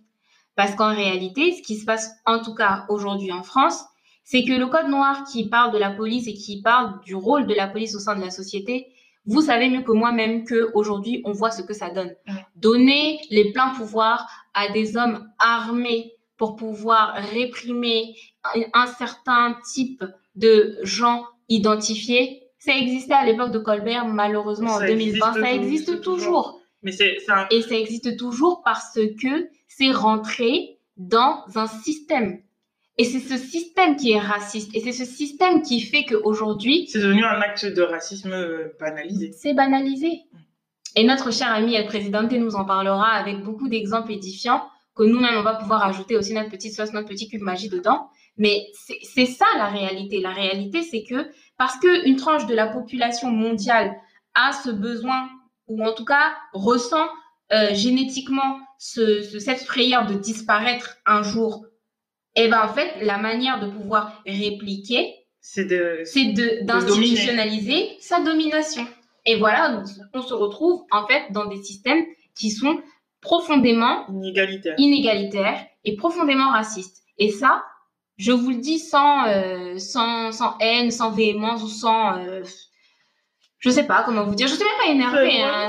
Parce 0.57 0.75
qu'en 0.75 0.95
réalité, 0.95 1.53
ce 1.53 1.63
qui 1.63 1.77
se 1.77 1.85
passe 1.85 2.11
en 2.27 2.41
tout 2.43 2.55
cas 2.55 2.87
aujourd'hui 2.89 3.33
en 3.33 3.43
France, 3.43 3.85
c'est 4.23 4.45
que 4.45 4.53
le 4.53 4.67
code 4.67 4.89
noir 4.89 5.25
qui 5.31 5.49
parle 5.49 5.73
de 5.73 5.79
la 5.79 5.91
police 5.91 6.27
et 6.27 6.35
qui 6.35 6.63
parle 6.63 7.01
du 7.05 7.15
rôle 7.15 7.47
de 7.47 7.55
la 7.55 7.67
police 7.67 7.95
au 7.95 7.99
sein 7.99 8.17
de 8.17 8.23
la 8.23 8.31
société, 8.31 8.89
vous 9.27 9.43
savez 9.43 9.69
mieux 9.69 9.83
que 9.83 9.93
moi-même 9.93 10.45
qu'aujourd'hui, 10.45 11.23
on 11.25 11.33
voit 11.33 11.51
ce 11.51 11.63
que 11.63 11.73
ça 11.73 11.91
donne. 11.91 12.15
Donner 12.57 13.21
les 13.31 13.53
pleins 13.53 13.71
pouvoirs 13.71 14.29
à 14.53 14.71
des 14.71 14.97
hommes 14.97 15.29
armés 15.39 16.13
pour 16.37 16.57
pouvoir 16.57 17.15
réprimer 17.15 18.15
un 18.73 18.87
certain 18.87 19.57
type 19.73 20.05
de 20.35 20.79
gens 20.83 21.25
identifiés, 21.49 22.43
ça 22.59 22.77
existait 22.77 23.15
à 23.15 23.25
l'époque 23.25 23.51
de 23.51 23.59
Colbert, 23.59 24.07
malheureusement 24.07 24.75
en 24.75 24.81
2020, 24.81 25.35
ça 25.35 25.53
existe 25.53 26.01
toujours. 26.01 26.61
Mais 26.83 26.93
c'est 26.93 27.17
Et 27.51 27.63
ça 27.63 27.77
existe 27.77 28.17
toujours 28.17 28.63
parce 28.63 28.99
que 29.21 29.49
c'est 29.77 29.91
rentré 29.91 30.79
dans 30.97 31.45
un 31.57 31.67
système. 31.67 32.41
Et 32.97 33.05
c'est 33.05 33.21
ce 33.21 33.37
système 33.37 33.97
qui 33.97 34.13
est 34.13 34.21
raciste. 34.21 34.71
Et 34.75 34.81
c'est 34.81 34.93
ce 34.93 35.05
système 35.05 35.63
qui 35.63 35.81
fait 35.81 36.05
qu'aujourd'hui... 36.05 36.87
C'est 36.89 37.01
devenu 37.01 37.25
un 37.25 37.41
acte 37.41 37.67
de 37.67 37.83
racisme 37.83 38.33
euh, 38.33 38.69
banalisé. 38.79 39.33
C'est 39.33 39.55
banalisé. 39.55 40.23
Et 40.95 41.05
notre 41.05 41.33
cher 41.33 41.53
ami 41.53 41.75
El 41.75 41.87
Présidente 41.87 42.31
nous 42.33 42.55
en 42.55 42.65
parlera 42.65 43.09
avec 43.09 43.43
beaucoup 43.43 43.69
d'exemples 43.69 44.13
édifiants 44.13 44.63
que 44.95 45.03
nous-mêmes, 45.03 45.37
on 45.39 45.43
va 45.43 45.55
pouvoir 45.55 45.85
ajouter 45.85 46.17
aussi 46.17 46.35
notre 46.35 46.51
petite 46.51 46.73
sauce, 46.73 46.93
notre 46.93 47.09
petit 47.09 47.29
cube 47.29 47.43
magie 47.43 47.69
dedans. 47.69 48.09
Mais 48.37 48.67
c'est 49.03 49.27
ça 49.27 49.47
la 49.57 49.67
réalité. 49.67 50.21
La 50.21 50.31
réalité, 50.31 50.83
c'est 50.83 51.03
que 51.03 51.29
parce 51.59 51.77
qu'une 51.79 52.15
tranche 52.15 52.47
de 52.47 52.55
la 52.55 52.69
population 52.69 53.31
mondiale 53.31 53.97
a 54.35 54.53
ce 54.53 54.71
besoin, 54.71 55.29
ou 55.67 55.85
en 55.85 55.93
tout 55.95 56.05
cas 56.05 56.37
ressent 56.53 57.09
euh, 57.55 57.75
génétiquement 57.75 58.59
ce, 58.79 59.23
cette 59.39 59.61
frayeur 59.61 60.07
de 60.07 60.15
disparaître 60.15 60.97
un 61.07 61.23
jour, 61.23 61.67
et 62.37 62.47
eh 62.47 62.49
ben 62.49 62.65
en 62.65 62.69
fait, 62.69 62.97
la 63.01 63.17
manière 63.17 63.61
de 63.61 63.71
pouvoir 63.71 64.21
répliquer, 64.27 65.15
c'est 65.41 65.67
d'institutionnaliser 65.67 67.97
sa 68.01 68.21
domination. 68.23 68.85
Et 69.25 69.37
voilà, 69.37 69.85
on 70.13 70.21
se 70.21 70.35
retrouve 70.35 70.83
en 70.91 71.07
fait 71.07 71.31
dans 71.31 71.47
des 71.47 71.63
systèmes 71.63 72.05
qui 72.37 72.51
sont 72.51 72.81
profondément 73.21 74.05
inégalitaires, 74.09 74.75
inégalitaires 74.79 75.65
et 75.85 75.95
profondément 75.95 76.51
racistes. 76.51 77.05
Et 77.19 77.31
ça, 77.31 77.63
je 78.17 78.33
vous 78.33 78.51
le 78.51 78.57
dis 78.57 78.81
sans, 78.81 79.29
euh, 79.29 79.79
sans, 79.79 80.33
sans, 80.33 80.59
haine, 80.59 80.91
sans 80.91 81.13
véhémence 81.13 81.63
ou 81.63 81.69
sans. 81.69 82.19
Euh, 82.19 82.43
je 83.65 83.71
sais 83.71 83.87
pas 83.87 84.03
comment 84.05 84.25
vous 84.25 84.35
dire. 84.35 84.47
Je 84.47 84.55
suis 84.55 84.63
même 84.63 84.77
pas 84.79 84.93
énervée. 84.93 85.41
Hein. 85.41 85.69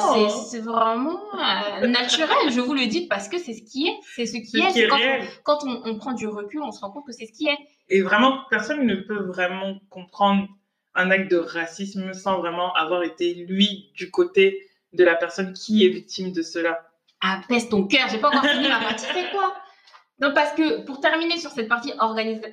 C'est 0.49 0.60
vraiment 0.60 1.17
euh, 1.34 1.88
naturel. 1.88 2.51
Je 2.51 2.60
vous 2.60 2.73
le 2.73 2.88
dis 2.88 3.08
parce 3.08 3.29
que 3.29 3.38
c'est 3.38 3.53
ce 3.53 3.63
qui 3.63 3.88
est. 3.88 3.95
C'est 4.15 4.25
ce 4.25 4.34
qui 4.34 4.60
est. 4.60 5.41
quand, 5.43 5.60
on, 5.63 5.81
on, 5.86 5.97
prend 5.97 6.12
du 6.12 6.27
recul, 6.27 6.62
on 6.62 6.71
se 6.71 6.81
rend 6.81 6.91
compte 6.91 7.05
que 7.05 7.13
c'est 7.13 7.25
ce 7.25 7.31
qui 7.31 7.47
est. 7.47 7.58
Et 7.88 8.01
vraiment, 8.01 8.39
personne 8.49 8.86
ne 8.86 8.95
peut 8.95 9.23
vraiment 9.23 9.77
comprendre 9.89 10.45
un 10.93 11.10
acte 11.10 11.31
de 11.31 11.38
racisme 11.38 12.13
sans 12.13 12.39
vraiment 12.39 12.73
avoir 12.73 13.03
été, 13.03 13.34
lui, 13.34 13.91
du 13.95 14.12
côté 14.12 14.67
de 14.91 15.05
la 15.05 15.15
personne 15.15 15.53
qui 15.53 15.86
est 15.86 15.89
victime 15.89 16.34
de 16.34 16.41
cela. 16.41 16.81
Ah, 17.21 17.39
pèse 17.47 17.69
ton 17.69 17.88
cœur. 17.88 18.10
J'ai 18.12 18.17
pas 18.17 18.27
encore 18.27 18.45
fini 18.45 18.67
ma 18.67 18.79
partie. 18.79 19.05
C'est 19.05 19.31
quoi? 19.31 19.55
Non, 20.21 20.32
parce 20.34 20.54
que 20.54 20.86
pour 20.86 21.01
terminer 21.01 21.38
sur 21.38 21.51
cette 21.51 21.67
partie 21.67 21.91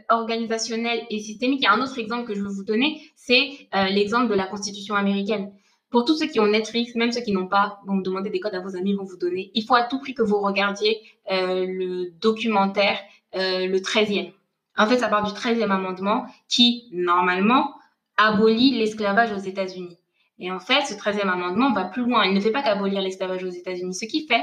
organisationnelle 0.09 1.07
et 1.11 1.21
systémique, 1.21 1.61
il 1.61 1.65
y 1.65 1.67
a 1.67 1.73
un 1.73 1.81
autre 1.81 1.99
exemple 1.99 2.27
que 2.27 2.35
je 2.35 2.41
veux 2.41 2.49
vous 2.49 2.65
donner, 2.65 3.01
c'est 3.15 3.69
euh, 3.75 3.85
l'exemple 3.85 4.29
de 4.29 4.35
la 4.35 4.47
Constitution 4.47 4.97
américaine. 4.97 5.53
Pour 5.91 6.05
tous 6.05 6.17
ceux 6.17 6.27
qui 6.27 6.41
ont 6.41 6.47
Netflix, 6.49 6.95
même 6.97 7.13
ceux 7.13 7.21
qui 7.21 7.33
n'ont 7.33 7.47
pas, 7.47 7.79
vont 7.87 7.95
me 7.95 8.03
demander 8.03 8.31
des 8.31 8.41
codes 8.41 8.55
à 8.55 8.61
vos 8.61 8.77
amis, 8.77 8.95
vont 8.95 9.05
vous 9.05 9.19
donner. 9.19 9.53
Il 9.55 9.65
faut 9.65 9.75
à 9.75 9.85
tout 9.85 10.01
prix 10.01 10.15
que 10.15 10.23
vous 10.23 10.41
regardiez 10.41 11.01
euh, 11.31 11.67
le 11.69 12.11
documentaire, 12.21 12.99
euh, 13.37 13.67
le 13.67 13.79
13e. 13.79 14.33
En 14.77 14.87
fait, 14.87 14.99
ça 14.99 15.09
part 15.09 15.23
du 15.23 15.33
13e 15.33 15.71
amendement 15.71 16.27
qui, 16.49 16.89
normalement, 16.93 17.75
abolit 18.17 18.73
l'esclavage 18.73 19.33
aux 19.33 19.41
États-Unis. 19.41 19.99
Et 20.39 20.51
en 20.51 20.59
fait, 20.59 20.83
ce 20.87 20.95
13e 20.95 21.29
amendement 21.29 21.73
va 21.73 21.85
plus 21.85 22.05
loin. 22.05 22.25
Il 22.25 22.35
ne 22.35 22.41
fait 22.41 22.51
pas 22.51 22.63
qu'abolir 22.63 23.03
l'esclavage 23.03 23.45
aux 23.45 23.51
États-Unis. 23.51 23.95
Ce 23.95 24.07
qui 24.07 24.27
fait, 24.27 24.43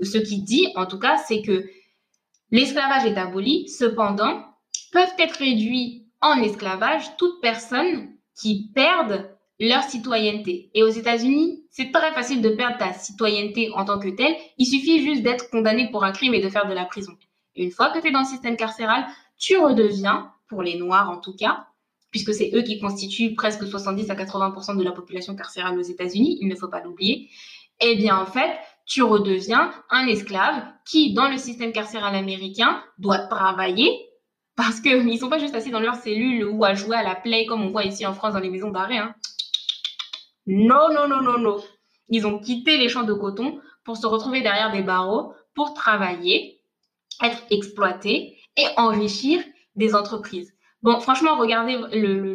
ce 0.00 0.18
qui 0.18 0.42
dit, 0.42 0.72
en 0.74 0.86
tout 0.86 0.98
cas, 0.98 1.18
c'est 1.18 1.42
que 1.42 1.64
L'esclavage 2.50 3.06
est 3.06 3.18
aboli, 3.18 3.68
cependant, 3.68 4.44
peuvent 4.92 5.14
être 5.18 5.38
réduits 5.38 6.06
en 6.20 6.40
esclavage 6.40 7.16
toutes 7.16 7.40
personnes 7.40 8.14
qui 8.38 8.70
perdent 8.74 9.30
leur 9.58 9.82
citoyenneté. 9.82 10.70
Et 10.74 10.82
aux 10.82 10.88
États-Unis, 10.88 11.64
c'est 11.70 11.90
très 11.90 12.12
facile 12.12 12.42
de 12.42 12.50
perdre 12.50 12.78
ta 12.78 12.92
citoyenneté 12.92 13.70
en 13.74 13.84
tant 13.84 13.98
que 13.98 14.08
telle. 14.08 14.36
Il 14.58 14.66
suffit 14.66 15.04
juste 15.04 15.22
d'être 15.22 15.50
condamné 15.50 15.90
pour 15.90 16.04
un 16.04 16.12
crime 16.12 16.34
et 16.34 16.42
de 16.42 16.48
faire 16.48 16.66
de 16.66 16.74
la 16.74 16.84
prison. 16.84 17.12
une 17.56 17.70
fois 17.70 17.90
que 17.90 18.00
tu 18.00 18.08
es 18.08 18.10
dans 18.10 18.20
le 18.20 18.26
système 18.26 18.56
carcéral, 18.56 19.06
tu 19.38 19.56
redeviens, 19.56 20.32
pour 20.48 20.62
les 20.62 20.78
Noirs 20.78 21.10
en 21.10 21.18
tout 21.18 21.34
cas, 21.34 21.66
puisque 22.10 22.32
c'est 22.32 22.50
eux 22.54 22.62
qui 22.62 22.78
constituent 22.78 23.34
presque 23.34 23.66
70 23.66 24.10
à 24.10 24.14
80% 24.14 24.76
de 24.76 24.84
la 24.84 24.92
population 24.92 25.34
carcérale 25.34 25.78
aux 25.78 25.82
États-Unis, 25.82 26.38
il 26.40 26.48
ne 26.48 26.54
faut 26.54 26.68
pas 26.68 26.80
l'oublier, 26.80 27.30
eh 27.80 27.96
bien 27.96 28.16
en 28.16 28.26
fait, 28.26 28.56
tu 28.86 29.02
redeviens 29.02 29.72
un 29.90 30.06
esclave 30.06 30.62
qui, 30.86 31.12
dans 31.12 31.28
le 31.28 31.36
système 31.36 31.72
carcéral 31.72 32.14
américain, 32.14 32.82
doit 32.98 33.26
travailler 33.26 34.06
parce 34.56 34.80
qu'ils 34.80 35.04
ne 35.04 35.16
sont 35.16 35.28
pas 35.28 35.38
juste 35.38 35.54
assis 35.54 35.70
dans 35.70 35.80
leur 35.80 35.96
cellule 35.96 36.44
ou 36.44 36.64
à 36.64 36.74
jouer 36.74 36.96
à 36.96 37.02
la 37.02 37.14
play 37.14 37.44
comme 37.46 37.62
on 37.62 37.70
voit 37.70 37.84
ici 37.84 38.06
en 38.06 38.14
France 38.14 38.32
dans 38.32 38.40
les 38.40 38.48
maisons 38.48 38.70
d'arrêt. 38.70 38.96
Hein. 38.96 39.14
Non, 40.46 40.88
non, 40.92 41.08
non, 41.08 41.20
non, 41.20 41.38
non. 41.38 41.62
Ils 42.08 42.26
ont 42.26 42.38
quitté 42.38 42.78
les 42.78 42.88
champs 42.88 43.02
de 43.02 43.12
coton 43.12 43.60
pour 43.84 43.96
se 43.96 44.06
retrouver 44.06 44.40
derrière 44.40 44.72
des 44.72 44.82
barreaux, 44.82 45.34
pour 45.54 45.74
travailler, 45.74 46.60
être 47.22 47.42
exploités 47.50 48.38
et 48.56 48.66
enrichir 48.76 49.42
des 49.74 49.94
entreprises. 49.94 50.54
Bon, 50.82 51.00
franchement, 51.00 51.36
regardez 51.36 51.78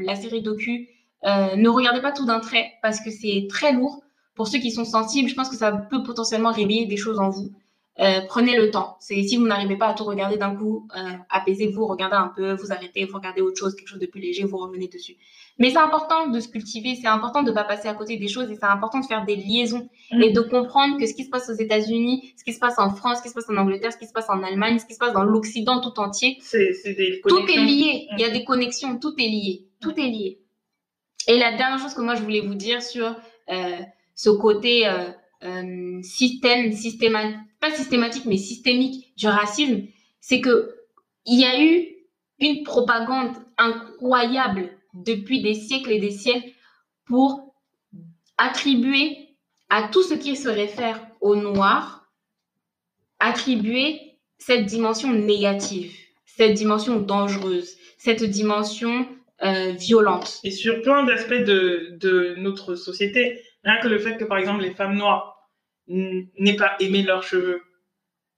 la 0.05 0.15
série 0.15 0.41
docu. 0.41 0.89
Euh, 1.23 1.55
ne 1.55 1.69
regardez 1.69 2.01
pas 2.01 2.11
tout 2.11 2.25
d'un 2.25 2.39
trait 2.39 2.71
parce 2.81 2.99
que 2.99 3.11
c'est 3.11 3.47
très 3.49 3.73
lourd. 3.73 4.03
Pour 4.35 4.47
ceux 4.47 4.59
qui 4.59 4.71
sont 4.71 4.85
sensibles, 4.85 5.29
je 5.29 5.35
pense 5.35 5.49
que 5.49 5.55
ça 5.55 5.71
peut 5.71 6.03
potentiellement 6.03 6.51
réveiller 6.51 6.85
des 6.85 6.97
choses 6.97 7.19
en 7.19 7.29
vous. 7.29 7.51
Euh, 7.99 8.21
prenez 8.27 8.57
le 8.57 8.71
temps. 8.71 8.95
C'est 8.99 9.21
si 9.23 9.35
vous 9.35 9.45
n'arrivez 9.45 9.77
pas 9.77 9.87
à 9.87 9.93
tout 9.93 10.05
regarder 10.05 10.37
d'un 10.37 10.55
coup, 10.55 10.87
euh, 10.97 11.11
apaisez-vous, 11.29 11.85
regardez 11.85 12.15
un 12.15 12.31
peu, 12.35 12.53
vous 12.53 12.71
arrêtez, 12.71 13.03
vous 13.05 13.17
regardez 13.17 13.41
autre 13.41 13.59
chose, 13.59 13.75
quelque 13.75 13.89
chose 13.89 13.99
de 13.99 14.05
plus 14.05 14.21
léger, 14.21 14.43
vous 14.43 14.57
revenez 14.57 14.87
dessus. 14.87 15.17
Mais 15.59 15.69
c'est 15.69 15.77
important 15.77 16.27
de 16.27 16.39
se 16.39 16.47
cultiver, 16.47 16.95
c'est 16.95 17.07
important 17.07 17.43
de 17.43 17.49
ne 17.49 17.55
pas 17.55 17.65
passer 17.65 17.89
à 17.89 17.93
côté 17.93 18.15
des 18.17 18.29
choses 18.29 18.49
et 18.49 18.55
c'est 18.55 18.65
important 18.65 19.01
de 19.01 19.05
faire 19.05 19.25
des 19.25 19.35
liaisons 19.35 19.89
mm. 20.11 20.21
et 20.21 20.31
de 20.31 20.39
comprendre 20.39 20.97
que 20.97 21.05
ce 21.05 21.13
qui 21.13 21.25
se 21.25 21.29
passe 21.29 21.49
aux 21.49 21.53
États-Unis, 21.53 22.33
ce 22.37 22.43
qui 22.45 22.53
se 22.53 22.59
passe 22.59 22.79
en 22.79 22.95
France, 22.95 23.17
ce 23.17 23.23
qui 23.23 23.29
se 23.29 23.33
passe 23.33 23.49
en 23.49 23.57
Angleterre, 23.57 23.91
ce 23.91 23.97
qui 23.97 24.07
se 24.07 24.13
passe 24.13 24.29
en 24.29 24.41
Allemagne, 24.41 24.79
ce 24.79 24.85
qui 24.85 24.93
se 24.93 24.99
passe 24.99 25.13
dans 25.13 25.23
l'Occident 25.23 25.81
tout 25.81 25.99
entier, 25.99 26.37
c'est, 26.41 26.71
des 26.85 27.21
tout 27.27 27.45
est 27.45 27.57
lié. 27.57 28.07
Il 28.13 28.19
y 28.19 28.23
a 28.23 28.29
des 28.29 28.45
connexions, 28.45 28.97
tout 28.97 29.13
est 29.19 29.27
lié, 29.27 29.67
tout 29.81 29.93
est 29.99 30.07
lié. 30.07 30.39
Et 31.27 31.37
la 31.37 31.55
dernière 31.57 31.77
chose 31.77 31.93
que 31.93 32.01
moi 32.01 32.15
je 32.15 32.23
voulais 32.23 32.41
vous 32.41 32.55
dire 32.55 32.81
sur 32.81 33.15
euh, 33.49 33.77
ce 34.21 34.29
côté 34.29 34.87
euh, 34.87 35.09
euh, 35.43 35.99
système, 36.03 36.71
systématique, 36.73 37.39
pas 37.59 37.71
systématique, 37.71 38.25
mais 38.25 38.37
systémique 38.37 39.15
du 39.17 39.25
racisme, 39.25 39.87
c'est 40.19 40.41
que 40.41 40.75
il 41.25 41.39
y 41.39 41.45
a 41.45 41.59
eu 41.59 41.87
une 42.37 42.61
propagande 42.63 43.31
incroyable 43.57 44.69
depuis 44.93 45.41
des 45.41 45.55
siècles 45.55 45.91
et 45.91 45.99
des 45.99 46.11
siècles 46.11 46.51
pour 47.05 47.55
attribuer 48.37 49.17
à 49.69 49.87
tout 49.87 50.03
ce 50.03 50.13
qui 50.13 50.35
se 50.35 50.49
réfère 50.49 50.99
au 51.19 51.35
noir, 51.35 52.07
attribuer 53.19 54.19
cette 54.37 54.67
dimension 54.67 55.11
négative, 55.11 55.95
cette 56.27 56.53
dimension 56.53 56.99
dangereuse, 56.99 57.75
cette 57.97 58.23
dimension 58.23 59.07
euh, 59.41 59.71
violente. 59.71 60.41
Et 60.43 60.51
sur 60.51 60.79
plein 60.83 61.05
d'aspects 61.05 61.33
de, 61.33 61.97
de, 61.99 62.35
notre 62.37 62.75
société, 62.75 63.41
rien 63.63 63.79
que 63.81 63.87
le 63.87 63.99
fait 63.99 64.17
que, 64.17 64.23
par 64.23 64.37
exemple, 64.37 64.61
les 64.61 64.73
femmes 64.73 64.95
noires 64.95 65.49
n'aient 65.87 66.55
pas 66.55 66.75
aimé 66.79 67.03
leurs 67.03 67.23
cheveux, 67.23 67.61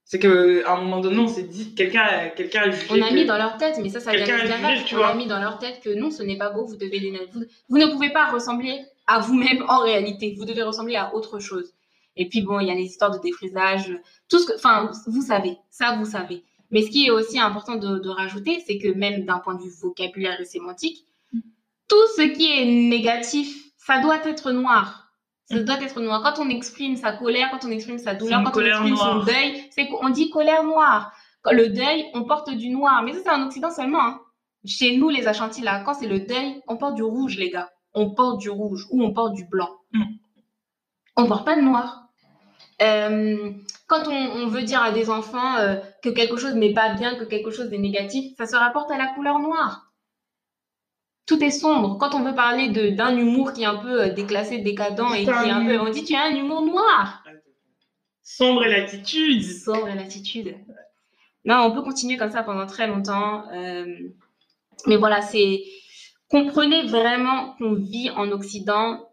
c'est 0.06 0.20
qu'à 0.20 0.74
un 0.74 0.82
moment 0.82 1.00
donné, 1.00 1.20
on 1.20 1.28
s'est 1.28 1.44
dit, 1.44 1.74
quelqu'un 1.76 2.30
quelqu'un 2.36 2.64
a 2.64 2.72
jugé. 2.72 2.88
On 2.90 3.02
a 3.02 3.12
mis 3.12 3.26
dans 3.26 3.38
leur 3.38 3.58
tête, 3.58 3.80
mais 3.82 3.90
ça, 3.90 4.00
ça 4.00 4.12
vient 4.12 4.26
de 4.26 4.96
On 4.96 5.04
a 5.04 5.16
mis 5.16 5.28
dans 5.28 5.40
leur 5.40 5.60
tête 5.60 5.82
que 5.82 5.90
non, 5.90 6.12
ce 6.12 6.24
n'est 6.24 6.38
pas 6.38 6.50
beau, 6.50 6.66
vous 6.66 6.76
devez 6.76 7.00
les 7.00 7.12
vous, 7.32 7.46
vous 7.70 7.78
ne 7.78 7.88
pouvez 7.88 8.10
pas 8.10 8.30
ressembler 8.30 8.82
à 9.08 9.20
vous-même 9.20 9.64
en 9.68 9.80
réalité. 9.82 10.36
Vous 10.38 10.46
devez 10.46 10.64
ressembler 10.64 10.96
à 10.96 11.14
autre 11.16 11.40
chose. 11.40 11.74
Et 12.16 12.28
puis 12.28 12.42
bon, 12.42 12.60
il 12.60 12.68
y 12.68 12.72
a 12.72 12.76
les 12.76 12.84
histoires 12.84 13.12
de 13.12 13.20
défrisage, 13.20 13.92
tout 14.30 14.40
ce 14.40 14.46
que, 14.46 14.56
enfin, 14.56 14.92
vous 15.08 15.22
savez, 15.22 15.58
ça 15.70 15.96
vous 15.96 16.06
savez. 16.06 16.44
Mais 16.70 16.82
ce 16.82 16.90
qui 16.90 17.06
est 17.08 17.12
aussi 17.12 17.40
important 17.40 17.76
de, 17.76 18.00
de 18.00 18.10
rajouter, 18.10 18.60
c'est 18.66 18.78
que 18.78 18.90
même 18.90 19.26
d'un 19.26 19.40
point 19.40 19.56
de 19.56 19.64
vue 19.64 19.72
vocabulaire 19.82 20.40
et 20.40 20.46
sémantique, 20.46 21.06
tout 21.88 22.08
ce 22.16 22.22
qui 22.24 22.52
est 22.52 22.66
négatif, 22.66 23.72
ça 23.78 24.00
doit 24.02 24.28
être 24.28 24.52
noir. 24.52 25.03
Ça 25.46 25.60
doit 25.60 25.82
être 25.82 26.00
noir. 26.00 26.22
Quand 26.24 26.42
on 26.42 26.50
exprime 26.50 26.96
sa 26.96 27.12
colère, 27.14 27.50
quand 27.52 27.68
on 27.68 27.72
exprime 27.72 27.98
sa 27.98 28.16
douleur, 28.16 28.44
quand 28.44 28.58
on 28.58 28.66
exprime 28.66 28.96
son 28.96 29.20
deuil, 29.24 29.64
c'est 29.72 29.88
qu'on 29.88 30.10
dit 30.10 30.30
colère 30.30 30.64
noire. 30.64 31.14
Quand 31.42 31.52
le 31.52 31.70
deuil, 31.70 32.06
on 32.14 32.24
porte 32.24 32.50
du 32.50 32.70
noir. 32.70 33.04
Mais 33.04 33.14
ça, 33.14 33.20
c'est 33.24 33.30
en 33.32 33.46
Occident 33.46 33.72
seulement. 33.72 34.02
Hein. 34.02 34.22
Chez 34.66 34.98
nous, 34.98 35.10
les 35.10 35.28
Achantis, 35.28 35.62
là, 35.62 35.84
quand 35.84 35.94
c'est 35.94 36.08
le 36.08 36.22
deuil, 36.22 36.62
on 36.68 36.78
porte 36.78 36.96
du 36.96 37.04
rouge, 37.04 37.38
les 37.38 37.50
gars. 37.50 37.70
On 37.94 38.12
porte 38.12 38.40
du 38.40 38.50
rouge 38.50 38.88
ou 38.92 39.04
on 39.04 39.14
porte 39.14 39.34
du 39.34 39.46
blanc. 39.46 39.70
Mm. 39.92 40.04
On 41.18 41.28
porte 41.28 41.46
pas 41.46 41.56
de 41.56 41.62
noir. 41.62 42.08
Euh, 42.82 43.52
quand 43.88 44.08
on, 44.08 44.48
veut 44.48 44.64
dire 44.64 44.82
à 44.82 44.92
des 44.92 45.10
enfants 45.10 45.58
euh, 45.58 45.76
que 46.02 46.10
quelque 46.10 46.38
chose 46.38 46.56
n'est 46.56 46.74
pas 46.74 46.94
bien, 46.96 47.16
que 47.16 47.26
quelque 47.26 47.52
chose 47.52 47.72
est 47.72 47.78
négatif, 47.78 48.34
ça 48.38 48.46
se 48.46 48.56
rapporte 48.56 48.90
à 48.92 48.98
la 48.98 49.08
couleur 49.08 49.40
noire 49.40 49.93
tout 51.26 51.42
est 51.44 51.52
sombre. 51.52 51.98
Quand 51.98 52.16
on 52.16 52.24
veut 52.24 52.36
parler 52.36 52.70
d'un 52.92 53.18
humour 53.18 53.54
qui 53.54 53.64
est 53.64 53.66
un 53.66 53.78
peu 53.78 54.02
euh, 54.02 54.10
déclassé, 54.14 54.60
décadent 54.60 55.14
et 55.16 55.24
qui 55.24 55.30
est 55.30 55.52
un 55.52 55.66
peu, 55.66 55.80
on 55.80 55.90
dit 55.90 56.04
tu 56.04 56.16
as 56.16 56.26
un 56.26 56.36
humour 56.36 56.62
noir. 56.62 57.24
Sombre 58.22 58.66
et 58.66 58.70
l'attitude. 58.70 59.44
Sombre 59.44 59.90
et 59.90 59.96
l'attitude. 59.96 60.56
Non, 61.46 61.66
on 61.66 61.72
peut 61.72 61.82
continuer 61.82 62.18
comme 62.18 62.32
ça 62.32 62.44
pendant 62.44 62.66
très 62.66 62.88
longtemps. 62.88 63.46
Euh, 63.54 63.86
mais 64.88 64.98
voilà, 64.98 65.22
c'est 65.22 65.64
comprenez 66.30 66.84
vraiment 66.84 67.56
qu'on 67.58 67.74
vit 67.74 68.10
en 68.12 68.32
Occident 68.32 69.08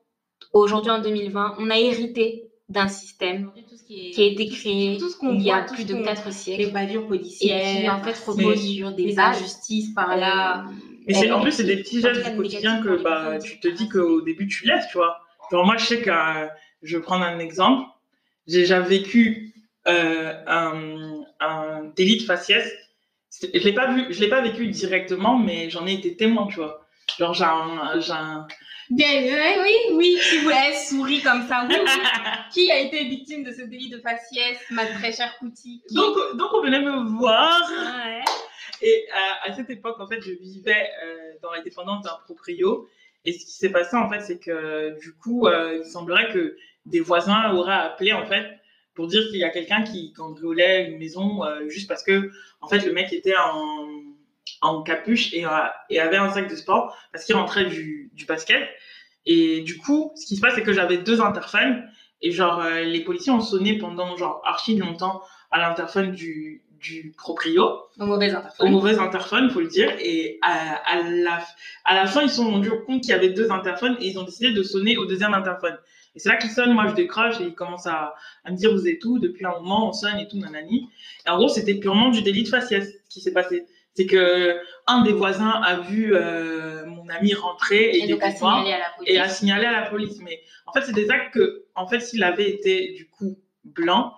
aujourd'hui 0.53 0.91
en 0.91 1.01
2020. 1.01 1.57
On 1.59 1.71
a 1.71 1.79
hérité 1.79 2.45
d'un 2.69 2.89
système 2.89 3.51
qui, 3.89 4.15
a 4.17 4.25
été 4.25 4.47
créé 4.49 4.97
il 4.97 5.43
y 5.43 5.51
a 5.51 5.63
plus 5.63 5.85
de 5.85 5.95
quatre 6.05 6.33
siècles. 6.33 6.63
Les 6.63 6.71
bavures 6.71 7.09
policières. 7.09 7.79
Et 7.79 7.81
qui 7.83 7.91
en 7.91 8.01
fait 8.01 8.17
repose 8.25 8.63
sur 8.63 8.93
des 8.93 9.19
injustices 9.19 9.93
par 9.93 10.17
là. 10.17 10.65
Euh, 10.67 10.90
mais 11.07 11.15
c'est, 11.15 11.31
en 11.31 11.41
plus, 11.41 11.53
c'est 11.53 11.65
des 11.65 11.77
petits 11.77 12.01
gestes 12.01 12.25
du 12.25 12.37
quotidien 12.37 12.83
que 12.83 13.03
bah, 13.03 13.39
tu 13.39 13.59
te 13.61 13.69
dis 13.69 13.89
qu'au 13.89 14.21
début, 14.21 14.47
tu 14.47 14.67
laisses, 14.67 14.87
tu 14.89 14.99
vois. 14.99 15.21
Genre, 15.51 15.65
moi, 15.65 15.77
je 15.77 15.85
sais 15.85 16.01
que, 16.01 16.11
euh, 16.11 16.47
je 16.83 16.97
vais 16.97 17.03
prendre 17.03 17.25
un 17.25 17.39
exemple. 17.39 17.89
J'ai 18.47 18.61
déjà 18.61 18.81
vécu 18.81 19.55
euh, 19.89 20.33
un, 20.47 21.23
un, 21.41 21.85
délit 21.97 22.19
de 22.19 22.25
faciès. 22.25 22.71
Je 23.43 23.59
l'ai 23.59 23.73
pas 23.73 23.93
vu, 23.93 24.07
je 24.11 24.21
l'ai 24.21 24.29
pas 24.29 24.41
vécu 24.41 24.67
directement, 24.69 25.39
mais 25.39 25.71
j'en 25.71 25.87
ai 25.87 25.95
été 25.95 26.17
témoin, 26.17 26.47
tu 26.47 26.57
vois. 26.57 26.87
Genre, 27.19 27.35
j'ai 27.35 27.45
un, 27.45 28.01
j'ai 28.01 28.13
un... 28.13 28.47
Bien, 28.91 29.09
oui, 29.63 29.75
oui, 29.93 30.19
si 30.21 30.39
vous 30.39 30.51
avez 30.51 30.75
souri 30.75 31.21
comme 31.23 31.47
ça, 31.47 31.67
oui, 31.69 31.77
Qui 32.53 32.71
a 32.73 32.79
été 32.81 33.05
victime 33.05 33.45
de 33.45 33.53
ce 33.53 33.63
délit 33.63 33.89
de 33.89 33.99
faciès, 33.99 34.59
ma 34.71 34.85
très 34.85 35.13
chère 35.13 35.39
Kouti 35.39 35.83
donc, 35.93 36.17
donc, 36.37 36.51
on 36.55 36.63
venait 36.63 36.81
me 36.81 37.05
voir. 37.17 37.71
Ouais. 37.71 38.25
Et 38.83 39.07
à, 39.45 39.53
cette 39.55 39.71
époque, 39.71 40.01
en 40.01 40.07
fait, 40.07 40.21
je 40.21 40.33
vivais 40.33 40.89
euh, 41.05 41.33
dans 41.43 41.51
la 41.53 41.61
dépendance 41.61 42.05
d'un 42.05 42.17
proprio. 42.25 42.89
Et 43.25 43.33
ce 43.33 43.45
qui 43.45 43.53
s'est 43.53 43.71
passé, 43.71 43.97
en 43.97 44.09
fait, 44.09 44.21
c'est 44.21 44.39
que 44.39 44.99
du 45.01 45.13
coup, 45.13 45.47
euh, 45.47 45.83
il 45.85 45.91
semblerait 45.91 46.33
que 46.33 46.57
des 46.87 47.01
voisins 47.01 47.53
auraient 47.53 47.73
appelé, 47.73 48.13
en 48.13 48.25
fait, 48.25 48.47
pour 48.95 49.07
dire 49.07 49.23
qu'il 49.29 49.39
y 49.39 49.45
a 49.45 49.51
quelqu'un 49.51 49.83
qui 49.83 50.13
cambriolait 50.13 50.91
une 50.91 50.99
maison 50.99 51.45
euh, 51.45 51.69
juste 51.69 51.89
parce 51.89 52.03
que, 52.03 52.31
en 52.61 52.69
fait, 52.69 52.85
le 52.87 52.93
mec 52.93 53.13
était 53.13 53.35
en, 54.63 54.83
capuche 54.83 55.33
et, 55.35 55.45
et, 55.91 56.01
avait 56.01 56.17
un 56.17 56.31
sac 56.31 56.49
de 56.49 56.57
sport 56.57 56.97
parce 57.13 57.25
qu'il 57.25 57.35
rentrait 57.35 57.67
du, 57.67 58.11
du, 58.15 58.25
basket. 58.25 58.69
Et 59.27 59.61
du 59.61 59.77
coup, 59.77 60.13
ce 60.17 60.27
qui 60.27 60.37
se 60.37 60.41
passe, 60.41 60.55
c'est 60.55 60.63
que 60.63 60.73
j'avais 60.73 60.99
deux 60.99 61.21
interphones 61.21 61.87
et 62.23 62.31
genre, 62.31 62.63
les 62.65 63.01
policiers 63.01 63.33
ont 63.33 63.41
sonné 63.41 63.79
pendant 63.79 64.17
genre 64.17 64.43
archi 64.45 64.77
longtemps 64.77 65.23
à 65.51 65.59
l'interphone 65.59 66.13
du, 66.13 66.63
du 66.81 67.13
proprio. 67.17 67.63
Au 67.99 68.07
mauvais 68.07 68.31
interphone. 68.31 68.67
Au 68.67 68.71
mauvais 68.71 68.99
interphone, 68.99 69.51
faut 69.51 69.61
le 69.61 69.69
dire. 69.69 69.91
Et 69.99 70.39
à, 70.43 70.77
à, 70.91 71.03
la, 71.03 71.45
à 71.85 71.95
la 71.95 72.07
fin, 72.07 72.23
ils 72.23 72.31
se 72.31 72.37
sont 72.37 72.51
rendus 72.51 72.71
compte 72.87 73.03
qu'il 73.03 73.11
y 73.11 73.15
avait 73.15 73.31
deux 73.31 73.51
interphones 73.51 73.97
et 74.01 74.09
ils 74.09 74.19
ont 74.19 74.25
décidé 74.25 74.53
de 74.53 74.63
sonner 74.63 74.97
au 74.97 75.07
deuxième 75.07 75.35
interphone. 75.35 75.77
Et 76.15 76.19
c'est 76.19 76.29
là 76.29 76.37
qu'ils 76.37 76.51
sonnent, 76.51 76.73
moi 76.73 76.89
je 76.89 76.95
décroche 76.95 77.41
et 77.41 77.45
ils 77.45 77.55
commencent 77.55 77.87
à, 77.87 78.15
à 78.45 78.51
me 78.51 78.57
dire 78.57 78.73
vous 78.73 78.89
êtes 78.89 79.05
où 79.05 79.19
depuis 79.19 79.47
un 79.47 79.53
moment, 79.61 79.89
on 79.89 79.93
sonne 79.93 80.19
et 80.19 80.27
tout, 80.27 80.39
nanani. 80.39 80.89
Et 81.27 81.31
en 81.31 81.37
gros, 81.37 81.49
c'était 81.49 81.75
purement 81.75 82.09
du 82.09 82.23
délit 82.23 82.43
de 82.43 82.49
faciès 82.49 82.89
qui 83.09 83.21
s'est 83.21 83.33
passé. 83.33 83.67
C'est 83.95 84.07
que 84.07 84.57
un 84.87 85.03
des 85.03 85.13
voisins 85.13 85.61
a 85.63 85.81
vu 85.81 86.15
euh, 86.15 86.85
mon 86.87 87.09
ami 87.09 87.35
rentrer 87.35 87.91
et, 87.91 88.05
et, 88.05 88.09
donc 88.09 88.23
a 88.23 88.31
signalé 88.31 88.73
à 88.73 88.79
la 88.79 88.91
police. 88.97 89.13
et 89.13 89.19
a 89.19 89.29
signalé 89.29 89.67
à 89.67 89.73
la 89.73 89.87
police. 89.91 90.19
Mais 90.23 90.41
en 90.67 90.73
fait, 90.73 90.83
c'est 90.83 90.93
des 90.93 91.11
actes 91.11 91.35
que, 91.35 91.65
en 91.75 91.87
fait, 91.87 92.01
s'il 92.01 92.25
avait 92.25 92.49
été 92.49 92.95
du 92.95 93.09
coup 93.09 93.39
blanc, 93.65 94.15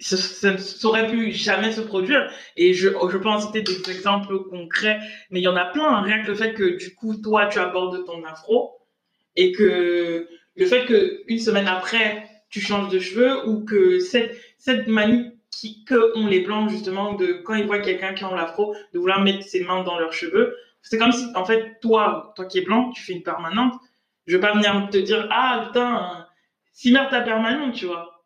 ça, 0.00 0.52
ne 0.52 0.86
aurait 0.86 1.08
pu 1.08 1.32
jamais 1.32 1.72
se 1.72 1.80
produire. 1.80 2.30
Et 2.56 2.72
je, 2.74 2.88
je 2.88 3.16
peux 3.16 3.28
en 3.28 3.40
citer 3.40 3.62
des 3.62 3.90
exemples 3.90 4.44
concrets, 4.44 4.98
mais 5.30 5.40
il 5.40 5.44
y 5.44 5.48
en 5.48 5.56
a 5.56 5.66
plein. 5.66 5.88
Hein. 5.88 6.02
Rien 6.02 6.22
que 6.22 6.28
le 6.28 6.34
fait 6.34 6.54
que, 6.54 6.76
du 6.76 6.94
coup, 6.94 7.16
toi, 7.16 7.46
tu 7.46 7.58
abordes 7.58 8.04
ton 8.04 8.24
afro 8.24 8.78
et 9.36 9.52
que 9.52 10.28
le 10.56 10.66
fait 10.66 10.84
que 10.86 11.22
une 11.28 11.38
semaine 11.38 11.68
après, 11.68 12.28
tu 12.50 12.60
changes 12.60 12.90
de 12.90 12.98
cheveux 12.98 13.48
ou 13.48 13.64
que 13.64 13.98
cette, 14.00 14.36
cette 14.58 14.86
manie 14.88 15.32
qui, 15.50 15.84
que 15.84 16.16
ont 16.16 16.26
les 16.26 16.40
blancs, 16.40 16.70
justement, 16.70 17.14
de 17.14 17.42
quand 17.44 17.54
ils 17.54 17.66
voient 17.66 17.80
quelqu'un 17.80 18.14
qui 18.14 18.24
a 18.24 18.34
l'afro, 18.34 18.74
de 18.92 18.98
vouloir 18.98 19.20
mettre 19.20 19.44
ses 19.44 19.64
mains 19.64 19.82
dans 19.82 19.98
leurs 19.98 20.12
cheveux. 20.12 20.56
C'est 20.82 20.98
comme 20.98 21.12
si, 21.12 21.26
en 21.34 21.44
fait, 21.44 21.80
toi, 21.80 22.32
toi 22.36 22.44
qui 22.46 22.58
es 22.58 22.62
blanc, 22.62 22.90
tu 22.90 23.02
fais 23.02 23.12
une 23.12 23.22
permanente. 23.22 23.74
Je 24.26 24.36
vais 24.36 24.40
pas 24.40 24.54
venir 24.54 24.88
te 24.90 24.98
dire, 24.98 25.26
ah, 25.30 25.64
putain, 25.66 26.26
si 26.72 26.92
merde 26.92 27.10
ta 27.10 27.20
permanente, 27.20 27.74
tu 27.74 27.86
vois. 27.86 28.17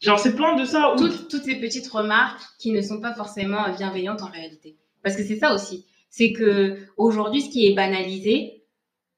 Genre, 0.00 0.18
c'est 0.18 0.34
plein 0.36 0.54
de 0.54 0.64
ça. 0.64 0.94
Toutes, 0.96 1.28
toutes, 1.28 1.42
ces 1.42 1.56
petites 1.56 1.88
remarques 1.88 2.40
qui 2.58 2.70
ne 2.72 2.80
sont 2.82 3.00
pas 3.00 3.14
forcément 3.14 3.64
bienveillantes 3.76 4.22
en 4.22 4.30
réalité. 4.30 4.76
Parce 5.02 5.16
que 5.16 5.24
c'est 5.24 5.38
ça 5.38 5.54
aussi. 5.54 5.86
C'est 6.10 6.32
que 6.32 6.78
aujourd'hui, 6.96 7.42
ce 7.42 7.50
qui 7.50 7.66
est 7.66 7.74
banalisé, 7.74 8.64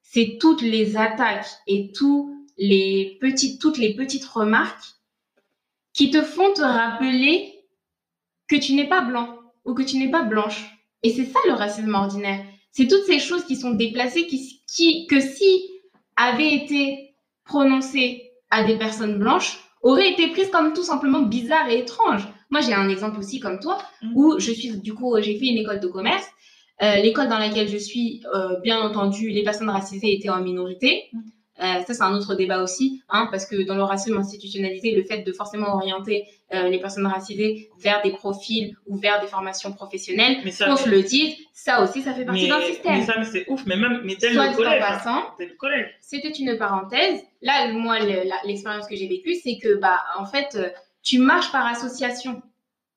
c'est 0.01 0.37
toutes 0.39 0.61
les 0.61 0.97
attaques 0.97 1.47
et 1.67 1.91
tous 1.91 2.47
les 2.57 3.17
petites, 3.21 3.61
toutes 3.61 3.77
les 3.77 3.93
petites 3.93 4.25
remarques 4.25 4.95
qui 5.93 6.09
te 6.09 6.21
font 6.21 6.53
te 6.53 6.61
rappeler 6.61 7.53
que 8.47 8.55
tu 8.55 8.73
n'es 8.73 8.87
pas 8.87 9.01
blanc 9.01 9.39
ou 9.65 9.73
que 9.73 9.83
tu 9.83 9.97
n'es 9.97 10.09
pas 10.09 10.23
blanche. 10.23 10.77
Et 11.03 11.11
c'est 11.11 11.25
ça 11.25 11.39
le 11.47 11.53
racisme 11.53 11.93
ordinaire. 11.93 12.43
C'est 12.71 12.87
toutes 12.87 13.05
ces 13.05 13.19
choses 13.19 13.45
qui 13.45 13.55
sont 13.55 13.71
déplacées 13.71 14.27
qui, 14.27 14.61
qui, 14.67 15.07
que 15.07 15.19
si 15.19 15.69
avaient 16.15 16.53
été 16.53 17.15
prononcée 17.43 18.31
à 18.49 18.63
des 18.63 18.77
personnes 18.77 19.17
blanches 19.17 19.59
aurait 19.83 20.11
été 20.11 20.27
prise 20.29 20.49
comme 20.49 20.73
tout 20.73 20.83
simplement 20.83 21.21
bizarre 21.21 21.69
et 21.69 21.79
étrange. 21.79 22.27
Moi, 22.49 22.61
j'ai 22.61 22.73
un 22.73 22.89
exemple 22.89 23.19
aussi 23.19 23.39
comme 23.39 23.59
toi, 23.59 23.77
Mm. 24.01 24.11
où 24.15 24.39
je 24.39 24.51
suis, 24.51 24.77
du 24.77 24.93
coup, 24.93 25.15
j'ai 25.21 25.37
fait 25.39 25.45
une 25.47 25.57
école 25.57 25.79
de 25.79 25.87
commerce. 25.87 26.25
Euh, 26.81 26.95
L'école 26.97 27.27
dans 27.29 27.37
laquelle 27.37 27.67
je 27.69 27.77
suis, 27.77 28.21
euh, 28.33 28.59
bien 28.61 28.79
entendu, 28.81 29.29
les 29.29 29.43
personnes 29.43 29.69
racisées 29.69 30.13
étaient 30.13 30.29
en 30.29 30.41
minorité. 30.41 31.03
Mm. 31.13 31.19
Euh, 31.59 31.83
ça, 31.85 31.93
c'est 31.93 32.01
un 32.01 32.13
autre 32.15 32.33
débat 32.35 32.63
aussi, 32.63 33.03
hein, 33.09 33.27
parce 33.29 33.45
que 33.45 33.61
dans 33.63 33.75
le 33.75 33.83
racisme 33.83 34.17
institutionnalisé, 34.17 34.95
le 34.95 35.03
fait 35.03 35.19
de 35.23 35.31
forcément 35.33 35.75
orienter 35.75 36.25
euh, 36.53 36.69
les 36.69 36.79
personnes 36.79 37.05
racisées 37.05 37.69
vers 37.77 38.01
des 38.01 38.11
profils 38.11 38.75
ou 38.87 38.97
vers 38.97 39.21
des 39.21 39.27
formations 39.27 39.71
professionnelles, 39.73 40.37
Mais 40.45 40.51
ça, 40.51 40.65
qu'on 40.67 40.77
se 40.77 40.89
le 40.89 41.03
dise, 41.03 41.35
ça 41.53 41.83
aussi, 41.83 42.01
ça 42.01 42.13
fait 42.13 42.25
partie 42.25 42.43
mais, 42.43 42.47
d'un 42.49 42.57
mais 42.59 42.65
système. 42.65 43.03
ça, 43.05 43.13
mais 43.19 43.25
c'est 43.25 43.45
ouf. 43.49 43.61
Mais 43.65 43.75
même, 43.75 44.01
mais 44.05 44.15
dès 44.15 44.33
Soit 44.33 44.47
le 44.49 44.55
collège. 44.55 44.81
hein. 44.81 44.85
passant, 44.97 45.23
Dès 45.37 45.45
le 45.47 45.53
collège. 45.55 45.87
c'était 46.01 46.29
une 46.31 46.57
parenthèse. 46.57 47.21
Là, 47.41 47.71
moi, 47.73 47.99
le- 47.99 48.27
la- 48.27 48.41
l'expérience 48.45 48.87
que 48.87 48.95
j'ai 48.95 49.07
vécue, 49.07 49.35
c'est 49.35 49.57
que, 49.61 49.75
bah, 49.75 49.99
en 50.17 50.25
fait, 50.25 50.55
euh, 50.55 50.69
tu 51.03 51.19
marches 51.19 51.51
par 51.51 51.65
association. 51.67 52.41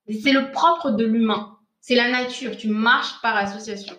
C'est 0.09 0.32
le 0.32 0.50
propre 0.52 0.90
de 0.92 1.05
l'humain. 1.05 1.59
C'est 1.80 1.96
la 1.96 2.09
nature. 2.11 2.57
Tu 2.57 2.68
marches 2.68 3.20
par 3.20 3.36
association. 3.36 3.94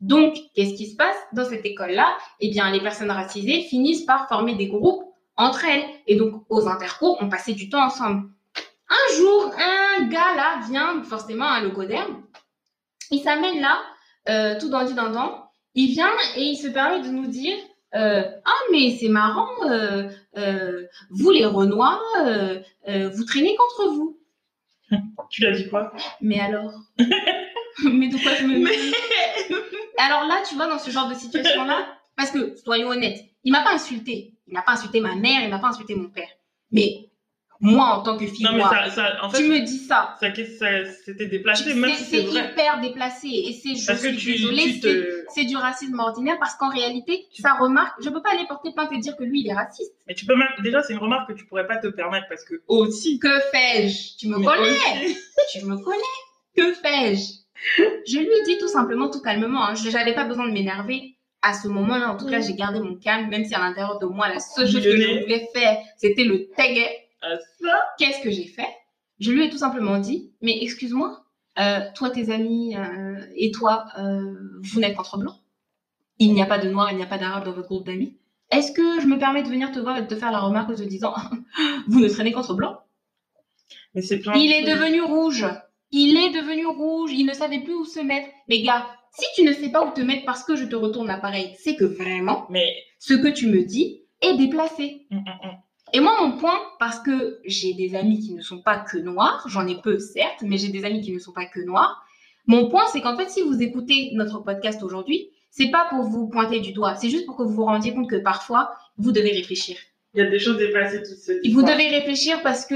Donc, 0.00 0.36
qu'est-ce 0.54 0.74
qui 0.74 0.86
se 0.86 0.96
passe 0.96 1.16
dans 1.32 1.44
cette 1.44 1.64
école-là? 1.64 2.16
Eh 2.40 2.50
bien, 2.50 2.70
les 2.70 2.80
personnes 2.80 3.10
racisées 3.10 3.62
finissent 3.62 4.04
par 4.04 4.28
former 4.28 4.54
des 4.54 4.68
groupes 4.68 5.04
entre 5.36 5.64
elles. 5.64 5.84
Et 6.06 6.16
donc, 6.16 6.44
aux 6.48 6.68
intercours, 6.68 7.16
on 7.20 7.28
passait 7.28 7.54
du 7.54 7.68
temps 7.68 7.84
ensemble. 7.84 8.28
Un 8.88 9.16
jour, 9.16 9.52
un 9.56 10.04
gars 10.08 10.34
là 10.34 10.60
vient, 10.68 11.02
forcément 11.02 11.46
un 11.46 11.62
logoderme, 11.62 12.22
il 13.10 13.20
s'amène 13.20 13.60
là, 13.60 13.80
euh, 14.28 14.58
tout 14.58 14.68
dandy 14.68 14.94
dandan, 14.94 15.50
il 15.74 15.92
vient 15.92 16.12
et 16.36 16.42
il 16.42 16.56
se 16.56 16.68
permet 16.68 17.00
de 17.00 17.08
nous 17.08 17.26
dire 17.26 17.56
euh, 17.94 18.22
Ah, 18.44 18.60
mais 18.72 18.96
c'est 18.98 19.08
marrant, 19.08 19.48
euh, 19.70 20.08
vous 21.10 21.30
les 21.30 21.46
Renois, 21.46 22.00
vous 22.86 23.24
traînez 23.24 23.56
contre 23.56 23.90
vous. 23.92 24.17
Tu 25.30 25.42
l'as 25.42 25.52
dit 25.52 25.68
quoi? 25.68 25.92
Mais 26.20 26.40
alors 26.40 26.72
Mais 27.84 28.08
de 28.08 28.22
quoi 28.22 28.34
je 28.34 28.44
me 28.44 28.66
Alors 29.98 30.26
là, 30.26 30.42
tu 30.48 30.54
vois, 30.54 30.66
dans 30.66 30.78
ce 30.78 30.90
genre 30.90 31.08
de 31.08 31.14
situation-là, 31.14 31.86
parce 32.16 32.30
que, 32.30 32.56
soyons 32.56 32.88
honnêtes, 32.88 33.24
il 33.44 33.52
m'a 33.52 33.62
pas 33.62 33.74
insulté. 33.74 34.34
Il 34.46 34.54
n'a 34.54 34.62
pas 34.62 34.72
insulté 34.72 35.00
ma 35.00 35.14
mère, 35.14 35.42
il 35.42 35.50
n'a 35.50 35.58
pas 35.58 35.68
insulté 35.68 35.94
mon 35.94 36.08
père. 36.08 36.28
Mais 36.72 37.07
moi, 37.60 37.86
en 37.86 38.02
tant 38.02 38.16
que 38.16 38.26
fille 38.26 38.44
Non, 38.44 38.52
mais 38.52 38.58
noire, 38.58 38.72
ça, 38.72 38.90
ça, 38.90 39.24
en 39.24 39.30
fait, 39.30 39.38
tu 39.42 39.48
me 39.48 39.58
dis 39.60 39.78
ça. 39.78 40.16
c'était 40.20 41.26
déplacé, 41.26 41.64
C'est 41.64 41.74
même 41.74 41.92
si 41.94 42.04
c'est 42.04 42.22
hyper 42.22 42.80
déplacé 42.80 43.28
et 43.28 43.52
c'est 43.52 43.74
je 43.74 43.86
Parce 43.86 44.00
que 44.00 44.08
suis 44.12 44.16
tu, 44.16 44.32
désolée, 44.32 44.62
tu 44.64 44.72
c'est 44.74 44.80
te. 44.80 45.24
c'est 45.34 45.44
du 45.44 45.56
racisme 45.56 45.98
ordinaire 45.98 46.36
parce 46.38 46.54
qu'en 46.54 46.70
réalité, 46.70 47.26
ça 47.40 47.54
remarque, 47.54 47.96
je 48.02 48.10
peux 48.10 48.22
pas 48.22 48.30
aller 48.32 48.46
porter 48.46 48.72
plainte 48.72 48.92
et 48.92 48.98
dire 48.98 49.16
que 49.16 49.24
lui 49.24 49.40
il 49.40 49.48
est 49.50 49.54
raciste. 49.54 49.92
Mais 50.06 50.14
tu 50.14 50.24
peux 50.26 50.36
même. 50.36 50.48
Déjà, 50.62 50.82
c'est 50.82 50.92
une 50.92 51.00
remarque 51.00 51.28
que 51.32 51.36
tu 51.36 51.46
pourrais 51.46 51.66
pas 51.66 51.78
te 51.78 51.88
permettre 51.88 52.26
parce 52.28 52.44
que 52.44 52.62
aussi. 52.68 53.18
Que 53.18 53.40
fais-je? 53.52 54.16
Tu 54.18 54.28
me 54.28 54.38
mais 54.38 54.44
connais 54.44 55.16
Tu 55.52 55.64
me 55.64 55.76
connais 55.76 55.98
Que 56.56 56.72
fais-je? 56.74 57.38
Je 58.06 58.18
lui 58.18 58.26
ai 58.26 58.42
dit 58.44 58.58
tout 58.58 58.68
simplement, 58.68 59.10
tout 59.10 59.20
calmement, 59.20 59.64
hein, 59.66 59.74
je 59.74 59.90
n'avais 59.90 60.14
pas 60.14 60.24
besoin 60.24 60.46
de 60.46 60.52
m'énerver. 60.52 61.16
À 61.42 61.54
ce 61.54 61.68
moment-là, 61.68 62.10
en 62.12 62.16
tout 62.16 62.26
cas, 62.26 62.40
j'ai 62.40 62.54
gardé 62.54 62.80
mon 62.80 62.96
calme, 62.96 63.28
même 63.30 63.44
si 63.44 63.54
à 63.54 63.60
l'intérieur 63.60 63.98
de 64.00 64.06
moi, 64.06 64.28
la 64.28 64.40
seule 64.40 64.66
chose 64.68 64.82
que 64.82 64.90
je 64.96 65.20
voulais 65.22 65.48
faire, 65.54 65.78
c'était 65.96 66.24
le 66.24 66.48
taguet. 66.56 67.07
Ça 67.22 67.84
Qu'est-ce 67.98 68.22
que 68.22 68.30
j'ai 68.30 68.46
fait? 68.46 68.68
Je 69.20 69.32
lui 69.32 69.44
ai 69.44 69.50
tout 69.50 69.58
simplement 69.58 69.98
dit, 69.98 70.32
mais 70.40 70.62
excuse-moi, 70.62 71.24
euh, 71.58 71.80
toi, 71.94 72.10
tes 72.10 72.30
amis 72.30 72.76
euh, 72.76 73.20
et 73.34 73.50
toi, 73.50 73.86
euh, 73.98 74.34
vous 74.62 74.80
n'êtes 74.80 74.96
qu'entre 74.96 75.18
blancs? 75.18 75.36
Il 76.20 76.32
n'y 76.32 76.42
a 76.42 76.46
pas 76.46 76.58
de 76.58 76.68
noir, 76.68 76.90
il 76.92 76.96
n'y 76.96 77.02
a 77.02 77.06
pas 77.06 77.18
d'arabe 77.18 77.44
dans 77.44 77.52
votre 77.52 77.68
groupe 77.68 77.86
d'amis? 77.86 78.16
Est-ce 78.50 78.72
que 78.72 79.00
je 79.00 79.06
me 79.06 79.18
permets 79.18 79.42
de 79.42 79.48
venir 79.48 79.72
te 79.72 79.78
voir 79.78 79.98
et 79.98 80.02
de 80.02 80.06
te 80.06 80.14
faire 80.14 80.32
la 80.32 80.40
remarque 80.40 80.70
en 80.70 80.74
te 80.74 80.82
disant, 80.82 81.14
vous 81.88 82.00
ne 82.00 82.08
traînez 82.08 82.32
qu'entre 82.32 82.54
blancs? 82.54 82.78
Mais 83.94 84.02
c'est 84.02 84.18
plein. 84.18 84.34
Il 84.34 84.52
est 84.52 84.64
devenu 84.64 85.02
rouge. 85.02 85.46
Il 85.90 86.16
est 86.16 86.30
devenu 86.30 86.66
rouge. 86.66 87.10
Il 87.12 87.26
ne 87.26 87.32
savait 87.32 87.60
plus 87.60 87.74
où 87.74 87.84
se 87.84 88.00
mettre. 88.00 88.28
Mais 88.48 88.62
gars, 88.62 88.86
si 89.12 89.26
tu 89.34 89.42
ne 89.42 89.52
sais 89.52 89.70
pas 89.70 89.84
où 89.84 89.92
te 89.92 90.00
mettre 90.00 90.24
parce 90.24 90.44
que 90.44 90.56
je 90.56 90.64
te 90.64 90.76
retourne 90.76 91.08
l'appareil, 91.08 91.54
c'est 91.58 91.76
que 91.76 91.84
vraiment, 91.84 92.46
Mais. 92.50 92.72
ce 92.98 93.14
que 93.14 93.28
tu 93.28 93.48
me 93.48 93.64
dis 93.64 94.02
est 94.20 94.36
déplacé. 94.36 95.06
hum, 95.10 95.18
hum, 95.18 95.38
hum. 95.42 95.56
Et 95.92 96.00
moi, 96.00 96.14
mon 96.20 96.36
point, 96.38 96.58
parce 96.78 97.00
que 97.00 97.40
j'ai 97.44 97.74
des 97.74 97.94
amis 97.94 98.20
qui 98.20 98.34
ne 98.34 98.42
sont 98.42 98.60
pas 98.60 98.78
que 98.78 98.98
noirs, 98.98 99.44
j'en 99.48 99.66
ai 99.66 99.80
peu 99.80 99.98
certes, 99.98 100.42
mais 100.42 100.58
j'ai 100.58 100.68
des 100.68 100.84
amis 100.84 101.00
qui 101.00 101.12
ne 101.12 101.18
sont 101.18 101.32
pas 101.32 101.46
que 101.46 101.60
noirs. 101.60 102.04
Mon 102.46 102.68
point, 102.68 102.84
c'est 102.92 103.00
qu'en 103.00 103.16
fait, 103.16 103.30
si 103.30 103.42
vous 103.42 103.62
écoutez 103.62 104.10
notre 104.14 104.40
podcast 104.40 104.82
aujourd'hui, 104.82 105.30
c'est 105.50 105.70
pas 105.70 105.86
pour 105.90 106.04
vous 106.04 106.28
pointer 106.28 106.60
du 106.60 106.72
doigt, 106.72 106.94
c'est 106.96 107.10
juste 107.10 107.26
pour 107.26 107.36
que 107.36 107.42
vous 107.42 107.54
vous 107.54 107.64
rendiez 107.64 107.94
compte 107.94 108.08
que 108.08 108.16
parfois, 108.16 108.72
vous 108.96 109.12
devez 109.12 109.32
réfléchir. 109.32 109.76
Il 110.14 110.20
y 110.20 110.26
a 110.26 110.30
des 110.30 110.38
choses 110.38 110.58
déplacées 110.58 111.02
qui 111.02 111.14
se. 111.14 111.52
Vous 111.52 111.62
devez 111.62 111.88
réfléchir 111.88 112.42
parce 112.42 112.64
que 112.64 112.74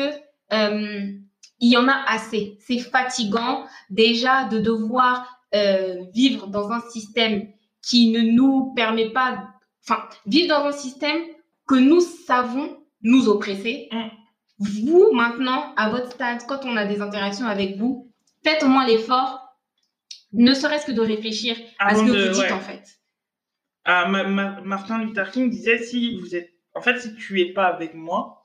euh, 0.52 1.12
il 1.60 1.70
y 1.70 1.76
en 1.76 1.88
a 1.88 2.04
assez. 2.08 2.58
C'est 2.60 2.78
fatigant 2.78 3.64
déjà 3.90 4.44
de 4.44 4.58
devoir 4.58 5.38
euh, 5.54 6.04
vivre 6.12 6.48
dans 6.48 6.70
un 6.70 6.80
système 6.90 7.48
qui 7.82 8.10
ne 8.10 8.20
nous 8.20 8.72
permet 8.74 9.10
pas, 9.10 9.48
enfin, 9.82 10.02
vivre 10.26 10.48
dans 10.48 10.64
un 10.66 10.72
système 10.72 11.20
que 11.66 11.74
nous 11.74 12.00
savons 12.00 12.81
nous 13.03 13.28
oppresser. 13.28 13.88
Mm. 13.92 14.09
Vous, 14.59 15.11
maintenant, 15.12 15.74
à 15.76 15.90
votre 15.90 16.12
stade, 16.12 16.42
quand 16.46 16.64
on 16.64 16.76
a 16.76 16.84
des 16.84 17.00
interactions 17.00 17.46
avec 17.46 17.76
vous, 17.76 18.11
faites 18.44 18.62
au 18.62 18.68
moins 18.68 18.86
l'effort, 18.86 19.40
ne 20.32 20.55
serait-ce 20.55 20.86
que 20.86 20.92
de 20.92 21.00
réfléchir 21.00 21.57
à 21.78 21.94
ce 21.94 22.00
que 22.03 22.07
de- 22.11 22.26
vous 22.28 22.32
dites 22.34 22.42
ouais. 22.42 22.53
en 22.53 22.61
fait. 22.61 22.82
Ah, 23.84 24.07
Ma- 24.09 24.24
Ma- 24.24 24.61
Martin 24.62 25.03
Luther 25.05 25.30
King 25.30 25.50
disait 25.50 25.78
si 25.78 26.18
vous 26.20 26.34
êtes. 26.36 26.50
En 26.74 26.80
fait, 26.80 26.98
si 27.00 27.14
tu 27.16 27.40
es 27.40 27.53
pas 27.53 27.66
avec 27.66 27.94
moi 27.94 28.42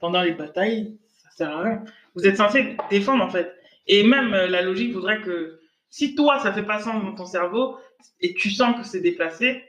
pendant 0.00 0.22
les 0.22 0.32
batailles, 0.32 0.98
ça 1.22 1.30
sert 1.36 1.50
à 1.56 1.62
rien. 1.62 1.84
Vous 2.14 2.26
êtes 2.26 2.36
censé 2.38 2.76
défendre 2.90 3.22
en 3.22 3.28
fait. 3.30 3.54
Et 3.86 4.02
même 4.04 4.32
euh, 4.34 4.46
la 4.48 4.62
logique 4.62 4.92
voudrait 4.92 5.20
que 5.22 5.60
si 5.90 6.14
toi 6.14 6.38
ça 6.40 6.52
fait 6.52 6.64
pas 6.64 6.80
sens 6.80 7.02
dans 7.04 7.14
ton 7.14 7.26
cerveau 7.26 7.76
et 8.20 8.34
tu 8.34 8.50
sens 8.50 8.74
que 8.76 8.84
c'est 8.84 9.00
déplacé, 9.00 9.62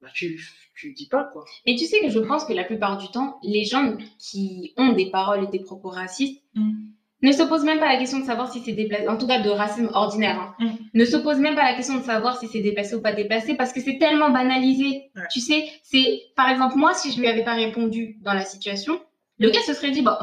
bah 0.00 0.08
tu 0.14 0.40
tu 0.76 0.92
dis 0.92 1.08
pas 1.08 1.24
quoi. 1.32 1.44
Et 1.66 1.74
tu 1.76 1.84
sais 1.86 2.00
que 2.00 2.08
je 2.08 2.18
pense 2.20 2.44
que 2.44 2.52
la 2.52 2.64
plupart 2.64 2.98
du 2.98 3.08
temps, 3.08 3.38
les 3.42 3.64
gens 3.64 3.96
qui 4.18 4.72
ont 4.76 4.92
des 4.92 5.10
paroles 5.10 5.44
et 5.44 5.48
des 5.48 5.60
propos 5.64 5.88
racistes 5.88 6.42
Mm. 6.54 6.90
ne 7.22 7.32
se 7.32 7.42
posent 7.42 7.64
même 7.64 7.80
pas 7.80 7.92
la 7.92 7.98
question 7.98 8.20
de 8.20 8.24
savoir 8.24 8.52
si 8.52 8.60
c'est 8.60 8.72
déplacé, 8.74 9.08
en 9.08 9.16
tout 9.18 9.26
cas 9.26 9.40
de 9.40 9.50
racisme 9.50 9.90
ordinaire, 9.92 10.38
hein. 10.40 10.54
Mm. 10.60 10.70
ne 10.94 11.04
se 11.04 11.16
posent 11.16 11.40
même 11.40 11.56
pas 11.56 11.64
la 11.68 11.74
question 11.74 11.96
de 11.96 12.02
savoir 12.04 12.38
si 12.38 12.46
c'est 12.46 12.60
déplacé 12.60 12.94
ou 12.94 13.00
pas 13.02 13.12
déplacé 13.12 13.54
parce 13.56 13.72
que 13.72 13.80
c'est 13.80 13.98
tellement 13.98 14.30
banalisé. 14.30 15.10
Ouais. 15.16 15.22
Tu 15.32 15.40
sais, 15.40 15.68
c'est 15.82 16.20
par 16.36 16.48
exemple 16.48 16.76
moi, 16.76 16.94
si 16.94 17.10
je 17.12 17.18
lui 17.18 17.26
avais 17.26 17.42
pas 17.44 17.54
répondu 17.54 18.18
dans 18.22 18.34
la 18.34 18.44
situation, 18.44 19.00
le 19.38 19.50
gars 19.50 19.62
se 19.62 19.74
serait 19.74 19.90
dit, 19.90 20.02
bah, 20.02 20.18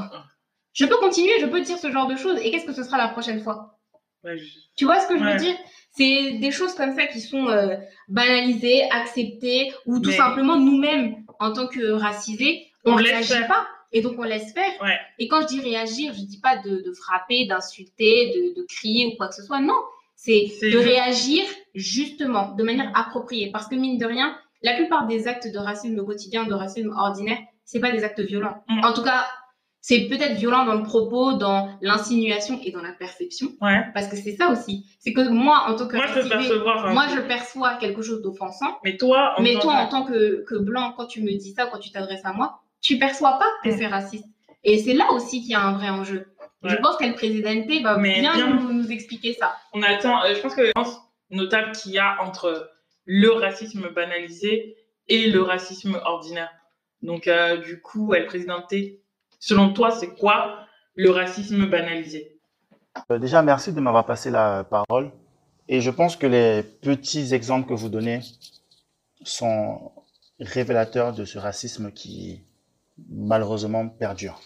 je 0.74 0.86
peux 0.86 0.98
continuer, 0.98 1.34
je 1.42 1.46
peux 1.48 1.60
dire 1.62 1.78
ce 1.78 1.92
genre 1.92 2.08
de 2.08 2.16
choses 2.16 2.38
et 2.42 2.50
qu'est-ce 2.52 2.66
que 2.66 2.74
ce 2.74 2.84
sera 2.84 2.98
la 2.98 3.10
prochaine 3.10 3.42
fois? 3.42 3.78
Ouais, 4.24 4.38
je- 4.38 4.46
tu 4.78 4.86
vois 4.86 5.00
ce 5.02 5.08
que 5.10 5.18
je 5.18 5.24
Ouais. 5.24 5.34
veux 5.34 5.40
dire? 5.40 5.56
C'est 5.98 6.34
des 6.40 6.52
choses 6.52 6.74
comme 6.74 6.94
ça 6.96 7.08
qui 7.08 7.22
sont 7.22 7.48
euh, 7.48 7.76
banalisées, 8.10 8.84
acceptées, 8.92 9.72
ou 9.86 10.00
tout 10.00 10.10
Mais- 10.10 10.18
simplement 10.18 10.58
nous-mêmes, 10.58 11.24
en 11.40 11.54
tant 11.54 11.68
que 11.68 11.92
racisés, 11.92 12.68
on 12.86 12.96
ne 12.96 13.04
réagit 13.04 13.48
pas. 13.48 13.68
Et 13.92 14.02
donc 14.02 14.16
on 14.18 14.24
laisse 14.24 14.52
faire. 14.52 14.72
Ouais. 14.82 14.98
Et 15.20 15.30
quand 15.30 15.42
je 15.44 15.48
dis 15.48 15.62
réagir, 15.62 16.14
je 16.14 16.22
dis 16.26 16.40
pas 16.42 16.58
de, 16.58 16.82
de 16.86 16.92
frapper, 16.92 17.46
d'insulter, 17.46 18.34
de, 18.36 18.60
de 18.60 18.66
crier 18.68 19.08
ou 19.08 19.16
quoi 19.16 19.30
que 19.30 19.36
ce 19.36 19.44
soit. 19.44 19.62
Non, 19.62 19.80
c'est 20.16 20.48
de 20.62 20.78
réagir 20.78 21.44
justement, 21.76 22.52
de 22.56 22.64
manière 22.64 22.92
appropriée. 22.94 23.52
Parce 23.52 23.68
que 23.68 23.76
mine 23.76 23.98
de 23.98 24.06
rien, 24.06 24.38
la 24.64 24.74
plupart 24.74 25.08
des 25.08 25.28
actes 25.28 25.48
de 25.48 25.58
racisme 25.58 25.98
au 26.00 26.06
quotidien, 26.06 26.44
de 26.46 26.54
racisme 26.54 26.90
ordinaire, 26.90 27.38
c'est 27.64 27.80
pas 27.80 27.92
des 27.92 28.04
actes 28.04 28.20
violents. 28.20 28.64
Mm. 28.68 28.84
En 28.84 28.94
tout 28.94 29.04
cas, 29.04 29.26
c'est 29.88 30.08
peut-être 30.08 30.34
violent 30.34 30.66
dans 30.66 30.74
le 30.74 30.82
propos, 30.82 31.34
dans 31.34 31.78
l'insinuation 31.80 32.60
et 32.64 32.72
dans 32.72 32.82
la 32.82 32.92
perception. 32.92 33.50
Ouais. 33.62 33.84
Parce 33.94 34.08
que 34.08 34.16
c'est 34.16 34.36
ça 34.36 34.50
aussi. 34.50 34.84
C'est 35.00 35.14
que 35.14 35.30
moi, 35.30 35.66
en 35.68 35.76
tant 35.76 35.88
que 35.88 35.96
Moi 35.96 36.08
je 36.08 36.28
percevoir. 36.28 36.92
moi, 36.92 37.06
je 37.16 37.22
perçois 37.22 37.76
quelque 37.76 38.02
chose 38.02 38.24
d'offensant. 38.24 38.80
Mais 38.84 38.98
toi 38.98 39.36
en 39.38 39.44
Mais 39.44 39.54
tant 39.54 39.60
toi, 39.60 39.74
que- 39.76 39.80
en 39.82 39.88
tant 39.90 40.04
que, 40.06 40.44
que 40.48 40.56
blanc, 40.56 40.94
quand 40.98 41.06
tu 41.06 41.22
me 41.22 41.30
dis 41.38 41.52
ça, 41.54 41.68
quand 41.68 41.78
tu 41.78 41.92
t'adresses 41.92 42.26
à 42.26 42.34
moi, 42.34 42.62
tu 42.82 42.98
perçois 42.98 43.38
pas 43.38 43.46
que 43.64 43.70
c'est 43.78 43.86
raciste. 43.86 44.26
Et 44.64 44.80
c'est 44.80 44.94
là 44.94 45.12
aussi 45.12 45.42
qu'il 45.42 45.52
y 45.52 45.54
a 45.54 45.62
un 45.62 45.74
vrai 45.74 45.90
enjeu. 45.92 46.26
Je 46.64 46.76
pense 46.78 46.98
qu'elle 46.98 47.14
présidente 47.14 47.68
va 47.84 47.98
Mais 48.00 48.22
bien, 48.22 48.34
bien- 48.34 48.56
Nous, 48.56 48.74
nous 48.74 48.92
expliquer 48.92 49.34
ça. 49.34 49.56
on 49.74 49.84
attend, 49.84 50.24
euh, 50.24 50.34
je 50.34 50.42
pense 50.42 50.56
que 50.56 50.62
la 50.62 50.68
différence 50.76 50.98
notable 51.30 51.74
qu'il 51.74 51.92
y 51.92 52.00
a 52.00 52.18
entre 52.24 52.72
le 53.06 53.30
racisme 53.34 53.90
banalisé 53.94 54.76
et 55.08 55.30
le 55.30 55.44
racisme 55.44 56.02
ordinaire. 56.06 56.50
Donc, 57.04 57.28
euh, 57.28 57.58
du 57.58 57.80
coup, 57.82 58.16
elle 58.16 58.26
présidenté, 58.26 59.04
selon 59.40 59.74
toi, 59.74 59.92
c'est 59.92 60.16
quoi 60.16 60.60
le 60.96 61.12
racisme 61.12 61.68
banalisé? 61.68 62.38
Euh, 63.12 63.20
Déjà, 63.20 63.42
merci 63.42 63.74
de 63.74 63.80
m'avoir 63.80 64.06
passé 64.06 64.30
la 64.32 64.64
parole. 64.64 65.12
Et 65.68 65.82
je 65.82 65.90
pense 65.90 66.16
que 66.16 66.28
les 66.28 66.64
petits 66.64 67.34
exemples 67.34 67.68
que 67.68 67.74
vous 67.74 67.90
donnez 67.90 68.22
sont 69.24 69.92
révélateurs 70.40 71.14
de 71.14 71.26
ce 71.26 71.38
racisme 71.38 71.92
qui 71.92 72.44
malheureusement 73.10 73.88
perdure. 73.90 74.40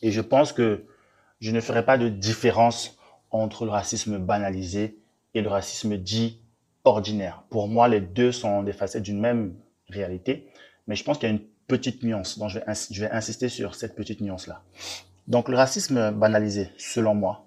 Et 0.00 0.10
je 0.10 0.20
pense 0.20 0.52
que 0.52 0.84
je 1.40 1.50
ne 1.50 1.60
ferai 1.60 1.84
pas 1.84 1.98
de 1.98 2.08
différence 2.08 2.96
entre 3.30 3.64
le 3.64 3.70
racisme 3.70 4.18
banalisé 4.18 4.98
et 5.34 5.42
le 5.42 5.48
racisme 5.48 5.96
dit 5.96 6.40
ordinaire. 6.84 7.44
Pour 7.50 7.68
moi, 7.68 7.88
les 7.88 8.00
deux 8.00 8.32
sont 8.32 8.62
des 8.62 8.72
facettes 8.72 9.02
d'une 9.02 9.20
même 9.20 9.54
réalité. 9.88 10.48
mais 10.86 10.96
je 10.96 11.04
pense 11.04 11.18
qu'il 11.18 11.28
y 11.28 11.32
a 11.32 11.34
une 11.34 11.44
petite 11.72 12.02
nuance. 12.02 12.38
Donc, 12.38 12.50
je 12.50 12.58
vais, 13.00 13.10
insister 13.10 13.48
sur 13.48 13.74
cette 13.74 13.94
petite 13.94 14.20
nuance-là. 14.20 14.62
Donc, 15.26 15.48
le 15.48 15.56
racisme 15.56 16.10
banalisé, 16.10 16.70
selon 16.76 17.14
moi, 17.14 17.46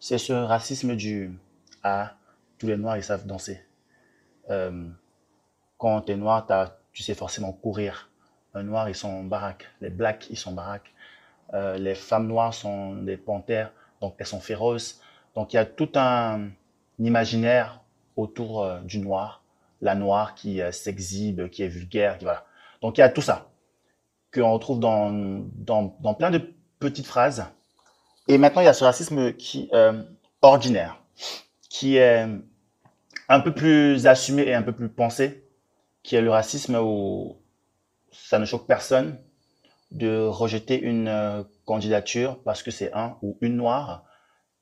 c'est 0.00 0.18
ce 0.18 0.32
racisme 0.32 0.96
du 0.96 1.38
à 1.84 2.14
tous 2.58 2.66
les 2.66 2.76
noirs, 2.76 2.96
ils 2.96 3.04
savent 3.04 3.26
danser. 3.26 3.60
Euh, 4.50 4.88
quand 5.76 6.00
tu 6.02 6.12
es 6.12 6.16
noir, 6.16 6.46
tu 6.92 7.02
sais 7.04 7.14
forcément 7.14 7.52
courir. 7.52 8.10
Un 8.54 8.64
noir, 8.64 8.88
ils 8.88 8.96
sont 8.96 9.08
en 9.08 9.22
baraque. 9.22 9.66
Les 9.80 9.90
blacks, 9.90 10.26
ils 10.30 10.36
sont 10.36 10.50
en 10.50 10.54
baraque. 10.54 10.92
Euh, 11.54 11.78
les 11.78 11.94
femmes 11.94 12.26
noires 12.26 12.52
sont 12.52 12.96
des 12.96 13.16
panthères, 13.16 13.72
donc 14.00 14.16
elles 14.18 14.26
sont 14.26 14.40
féroces. 14.40 15.00
Donc 15.36 15.52
il 15.52 15.56
y 15.56 15.60
a 15.60 15.64
tout 15.64 15.92
un, 15.94 16.48
imaginaire 16.98 17.80
autour 18.16 18.64
euh, 18.64 18.80
du 18.80 18.98
noir, 18.98 19.44
la 19.80 19.94
noire 19.94 20.34
qui 20.34 20.60
s'exhibe, 20.72 21.48
qui 21.50 21.62
est 21.62 21.68
vulgaire, 21.68 22.18
qui, 22.18 22.24
voilà. 22.24 22.44
Donc 22.82 22.98
il 22.98 23.00
y 23.00 23.04
a 23.04 23.08
tout 23.08 23.22
ça 23.22 23.50
qu'on 24.32 24.52
retrouve 24.52 24.78
dans, 24.78 25.10
dans, 25.56 26.14
plein 26.14 26.30
de 26.30 26.54
petites 26.78 27.06
phrases. 27.06 27.46
Et 28.28 28.36
maintenant, 28.36 28.60
il 28.60 28.66
y 28.66 28.68
a 28.68 28.74
ce 28.74 28.84
racisme 28.84 29.32
qui 29.32 29.70
ordinaire, 30.42 31.02
qui 31.70 31.96
est 31.96 32.26
un 33.28 33.40
peu 33.40 33.52
plus 33.52 34.06
assumé 34.06 34.42
et 34.42 34.54
un 34.54 34.62
peu 34.62 34.72
plus 34.72 34.88
pensé, 34.88 35.44
qui 36.02 36.16
est 36.16 36.20
le 36.20 36.30
racisme 36.30 36.76
où 36.76 37.36
ça 38.10 38.38
ne 38.38 38.44
choque 38.44 38.66
personne 38.66 39.18
de 39.90 40.26
rejeter 40.26 40.80
une 40.80 41.08
euh, 41.08 41.42
candidature 41.64 42.42
parce 42.42 42.62
que 42.62 42.70
c'est 42.70 42.92
un 42.92 43.16
ou 43.22 43.38
une 43.40 43.56
noire. 43.56 44.04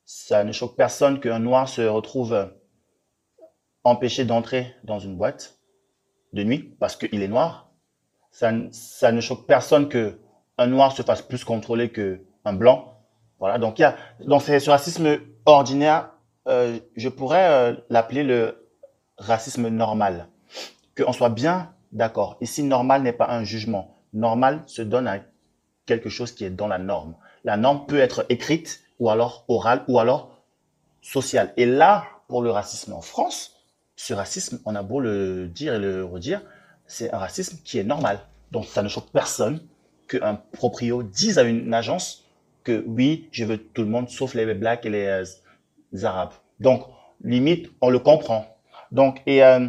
Ça 0.05 0.43
ne 0.43 0.51
choque 0.51 0.77
personne 0.77 1.19
qu'un 1.19 1.39
noir 1.39 1.67
se 1.67 1.81
retrouve 1.81 2.53
empêché 3.83 4.25
d'entrer 4.25 4.73
dans 4.83 4.99
une 4.99 5.17
boîte 5.17 5.59
de 6.33 6.43
nuit 6.43 6.75
parce 6.79 6.95
qu'il 6.95 7.21
est 7.21 7.27
noir. 7.27 7.66
Ça, 8.37 8.51
ça, 8.71 9.11
ne 9.11 9.19
choque 9.19 9.47
personne 9.47 9.89
que 9.89 10.19
un 10.59 10.67
noir 10.67 10.91
se 10.91 11.01
fasse 11.01 11.23
plus 11.23 11.43
contrôler 11.43 11.89
qu'un 11.89 12.53
blanc. 12.53 12.93
Voilà, 13.39 13.57
donc 13.57 13.79
il 13.79 13.81
y 13.81 13.85
a 13.85 13.95
donc 14.19 14.43
c'est 14.43 14.59
ce 14.59 14.69
racisme 14.69 15.17
ordinaire 15.45 16.11
euh, 16.47 16.79
je 16.95 17.09
pourrais 17.09 17.49
euh, 17.49 17.73
l'appeler 17.89 18.23
le 18.23 18.67
racisme 19.17 19.67
normal. 19.67 20.27
Qu'on 20.97 21.13
soit 21.13 21.29
bien 21.29 21.73
d'accord. 21.91 22.37
Ici, 22.41 22.63
normal 22.63 23.03
n'est 23.03 23.13
pas 23.13 23.29
un 23.29 23.43
jugement. 23.43 23.97
Normal 24.13 24.63
se 24.65 24.81
donne 24.81 25.07
à 25.07 25.19
quelque 25.85 26.09
chose 26.09 26.31
qui 26.31 26.45
est 26.45 26.49
dans 26.49 26.67
la 26.67 26.77
norme. 26.77 27.15
La 27.43 27.57
norme 27.57 27.85
peut 27.85 27.99
être 27.99 28.25
écrite 28.29 28.81
ou 28.99 29.09
alors 29.09 29.43
orale 29.47 29.83
ou 29.87 29.99
alors 29.99 30.31
sociale. 31.01 31.53
Et 31.57 31.65
là, 31.65 32.05
pour 32.27 32.41
le 32.41 32.49
racisme 32.49 32.93
en 32.93 33.01
France, 33.01 33.55
ce 33.95 34.13
racisme, 34.13 34.59
on 34.65 34.75
a 34.75 34.83
beau 34.83 34.99
le 34.99 35.47
dire 35.47 35.75
et 35.75 35.79
le 35.79 36.05
redire, 36.05 36.41
c'est 36.87 37.13
un 37.13 37.17
racisme 37.17 37.57
qui 37.63 37.77
est 37.77 37.83
normal. 37.83 38.19
Donc 38.51 38.65
ça 38.65 38.81
ne 38.81 38.87
choque 38.87 39.11
personne 39.11 39.61
qu'un 40.07 40.35
proprio 40.53 41.03
dise 41.03 41.37
à 41.37 41.43
une 41.43 41.73
agence 41.73 42.27
que 42.63 42.83
oui, 42.85 43.29
je 43.31 43.45
veux 43.45 43.57
tout 43.57 43.83
le 43.83 43.87
monde 43.87 44.09
sauf 44.09 44.33
les 44.33 44.53
blacks 44.53 44.85
et 44.85 44.89
les 44.89 45.05
euh, 45.05 46.03
arabes. 46.03 46.33
Donc, 46.59 46.83
limite, 47.23 47.71
on 47.79 47.89
le 47.89 47.99
comprend. 47.99 48.45
Donc, 48.91 49.21
et 49.25 49.41
euh, 49.43 49.67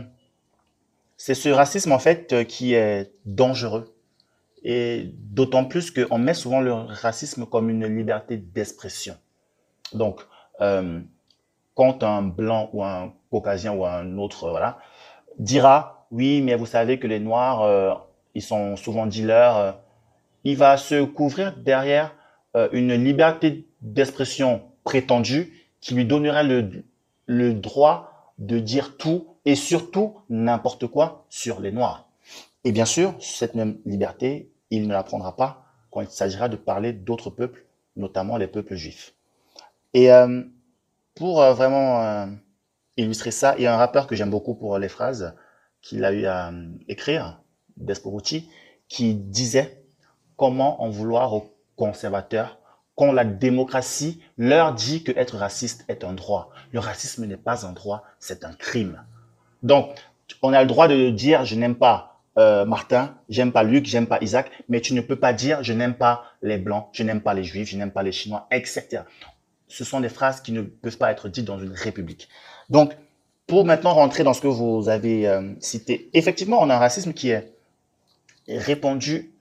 c'est 1.16 1.34
ce 1.34 1.48
racisme, 1.48 1.92
en 1.92 2.00
fait, 2.00 2.32
euh, 2.32 2.42
qui 2.42 2.74
est 2.74 3.12
dangereux. 3.24 3.94
Et 4.64 5.12
d'autant 5.14 5.64
plus 5.64 5.92
qu'on 5.92 6.18
met 6.18 6.34
souvent 6.34 6.60
le 6.60 6.72
racisme 6.72 7.46
comme 7.46 7.70
une 7.70 7.86
liberté 7.86 8.36
d'expression. 8.36 9.16
Donc, 9.92 10.22
quand 10.58 12.02
un 12.02 12.22
blanc 12.22 12.68
ou 12.72 12.82
un 12.82 13.14
caucasien 13.30 13.72
ou 13.72 13.86
un 13.86 14.18
autre, 14.18 14.50
voilà, 14.50 14.78
dira, 15.38 15.97
oui, 16.10 16.42
mais 16.42 16.54
vous 16.54 16.66
savez 16.66 16.98
que 16.98 17.06
les 17.06 17.20
noirs, 17.20 18.06
ils 18.34 18.42
sont 18.42 18.76
souvent 18.76 19.06
dealers, 19.06 19.78
il 20.44 20.56
va 20.56 20.76
se 20.76 21.04
couvrir 21.04 21.56
derrière 21.56 22.14
une 22.72 22.94
liberté 22.94 23.66
d'expression 23.82 24.62
prétendue 24.84 25.52
qui 25.80 25.94
lui 25.94 26.04
donnerait 26.04 26.44
le, 27.26 27.54
droit 27.54 28.32
de 28.38 28.58
dire 28.58 28.96
tout 28.96 29.26
et 29.44 29.54
surtout 29.54 30.16
n'importe 30.28 30.86
quoi 30.86 31.26
sur 31.28 31.60
les 31.60 31.72
Noirs. 31.72 32.08
Et 32.64 32.72
bien 32.72 32.84
sûr, 32.84 33.14
cette 33.20 33.54
même 33.54 33.78
liberté, 33.84 34.50
il 34.70 34.88
ne 34.88 34.92
la 34.92 35.02
prendra 35.02 35.36
pas 35.36 35.64
quand 35.90 36.00
il 36.00 36.08
s'agira 36.08 36.48
de 36.48 36.56
parler 36.56 36.92
d'autres 36.92 37.30
peuples, 37.30 37.64
notamment 37.96 38.36
les 38.36 38.46
peuples 38.46 38.74
juifs. 38.74 39.14
Et 39.94 40.12
euh, 40.12 40.42
pour 41.14 41.40
euh, 41.42 41.54
vraiment 41.54 42.02
euh, 42.02 42.26
illustrer 42.96 43.30
ça, 43.30 43.54
il 43.56 43.62
y 43.62 43.66
a 43.66 43.74
un 43.74 43.78
rappeur 43.78 44.06
que 44.06 44.16
j'aime 44.16 44.30
beaucoup 44.30 44.54
pour 44.54 44.78
les 44.78 44.88
phrases 44.88 45.34
qu'il 45.82 46.04
a 46.04 46.12
eu 46.12 46.26
à 46.26 46.52
écrire, 46.88 47.40
Desporucci, 47.76 48.48
qui 48.88 49.14
disait 49.14 49.84
comment 50.36 50.82
en 50.82 50.90
vouloir 50.90 51.34
aux 51.34 51.54
conservateurs 51.76 52.58
quand 52.98 53.12
la 53.12 53.24
démocratie 53.24 54.20
leur 54.36 54.74
dit 54.74 55.04
que 55.04 55.12
être 55.12 55.36
raciste 55.36 55.84
est 55.88 56.02
un 56.02 56.12
droit. 56.12 56.50
Le 56.72 56.80
racisme 56.80 57.26
n'est 57.26 57.36
pas 57.36 57.64
un 57.64 57.72
droit, 57.72 58.02
c'est 58.18 58.44
un 58.44 58.52
crime. 58.52 59.04
Donc, 59.62 59.94
on 60.42 60.52
a 60.52 60.60
le 60.60 60.66
droit 60.66 60.88
de 60.88 61.10
dire 61.10 61.44
je 61.44 61.54
n'aime 61.54 61.76
pas 61.76 62.20
euh, 62.38 62.64
Martin, 62.64 63.16
j'aime 63.28 63.52
pas 63.52 63.62
Luc, 63.62 63.86
j'aime 63.86 64.08
pas 64.08 64.18
Isaac, 64.20 64.50
mais 64.68 64.80
tu 64.80 64.94
ne 64.94 65.00
peux 65.00 65.16
pas 65.16 65.32
dire 65.32 65.62
je 65.62 65.72
n'aime 65.72 65.94
pas 65.94 66.24
les 66.42 66.58
blancs, 66.58 66.88
je 66.92 67.04
n'aime 67.04 67.20
pas 67.20 67.34
les 67.34 67.44
juifs, 67.44 67.68
je 67.68 67.76
n'aime 67.76 67.92
pas 67.92 68.02
les 68.02 68.12
chinois, 68.12 68.48
etc. 68.50 69.02
Ce 69.68 69.84
sont 69.84 70.00
des 70.00 70.08
phrases 70.08 70.40
qui 70.40 70.50
ne 70.50 70.62
peuvent 70.62 70.98
pas 70.98 71.12
être 71.12 71.28
dites 71.28 71.44
dans 71.44 71.58
une 71.58 71.72
république. 71.72 72.28
Donc, 72.68 72.96
pour 73.48 73.64
maintenant 73.64 73.94
rentrer 73.94 74.22
dans 74.24 74.34
ce 74.34 74.42
que 74.42 74.46
vous 74.46 74.88
avez 74.90 75.26
euh, 75.26 75.54
cité, 75.58 76.10
effectivement, 76.12 76.60
on 76.60 76.68
a 76.68 76.76
un 76.76 76.78
racisme 76.78 77.14
qui 77.14 77.30
est 77.30 77.50
répandu 78.46 79.32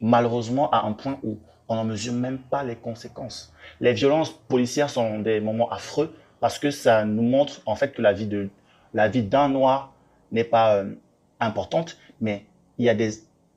malheureusement 0.00 0.70
à 0.70 0.84
un 0.86 0.92
point 0.92 1.18
où 1.22 1.38
on 1.66 1.74
n'en 1.74 1.84
mesure 1.84 2.12
même 2.12 2.38
pas 2.38 2.62
les 2.62 2.76
conséquences. 2.76 3.52
Les 3.80 3.94
violences 3.94 4.30
policières 4.30 4.90
sont 4.90 5.20
des 5.20 5.40
moments 5.40 5.70
affreux 5.70 6.14
parce 6.38 6.58
que 6.58 6.70
ça 6.70 7.06
nous 7.06 7.22
montre 7.22 7.62
en 7.64 7.76
fait 7.76 7.92
que 7.92 8.02
la 8.02 8.12
vie 8.12 8.26
de 8.26 8.50
la 8.92 9.08
vie 9.08 9.22
d'un 9.22 9.48
noir 9.48 9.94
n'est 10.32 10.44
pas 10.44 10.76
euh, 10.76 10.94
importante, 11.40 11.96
mais 12.20 12.44
il 12.76 12.84
y 12.84 12.90
a 12.90 12.94
des 12.94 13.12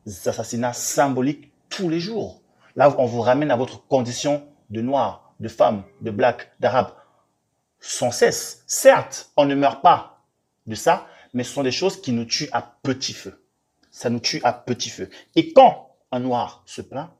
assassinats 0.05 0.73
symboliques 0.73 1.51
tous 1.69 1.89
les 1.89 1.99
jours. 1.99 2.39
Là, 2.77 2.95
on 2.97 3.05
vous 3.05 3.21
ramène 3.21 3.51
à 3.51 3.57
votre 3.57 3.85
condition 3.87 4.43
de 4.69 4.81
noir, 4.81 5.33
de 5.41 5.49
femme, 5.49 5.83
de 6.01 6.11
black, 6.11 6.51
d'arabe, 6.59 6.91
sans 7.83 8.11
cesse. 8.11 8.63
Certes, 8.65 9.29
on 9.35 9.45
ne 9.45 9.55
meurt 9.55 9.81
pas 9.81 10.23
de 10.67 10.73
ça, 10.73 11.05
mais 11.33 11.43
ce 11.43 11.53
sont 11.53 11.63
des 11.63 11.71
choses 11.71 12.01
qui 12.01 12.13
nous 12.13 12.23
tuent 12.23 12.49
à 12.53 12.61
petit 12.61 13.13
feu. 13.13 13.45
Ça 13.91 14.09
nous 14.09 14.21
tue 14.21 14.39
à 14.43 14.53
petit 14.53 14.89
feu. 14.89 15.09
Et 15.35 15.51
quand 15.51 15.89
un 16.11 16.21
noir 16.21 16.63
se 16.65 16.81
plaint, 16.81 17.11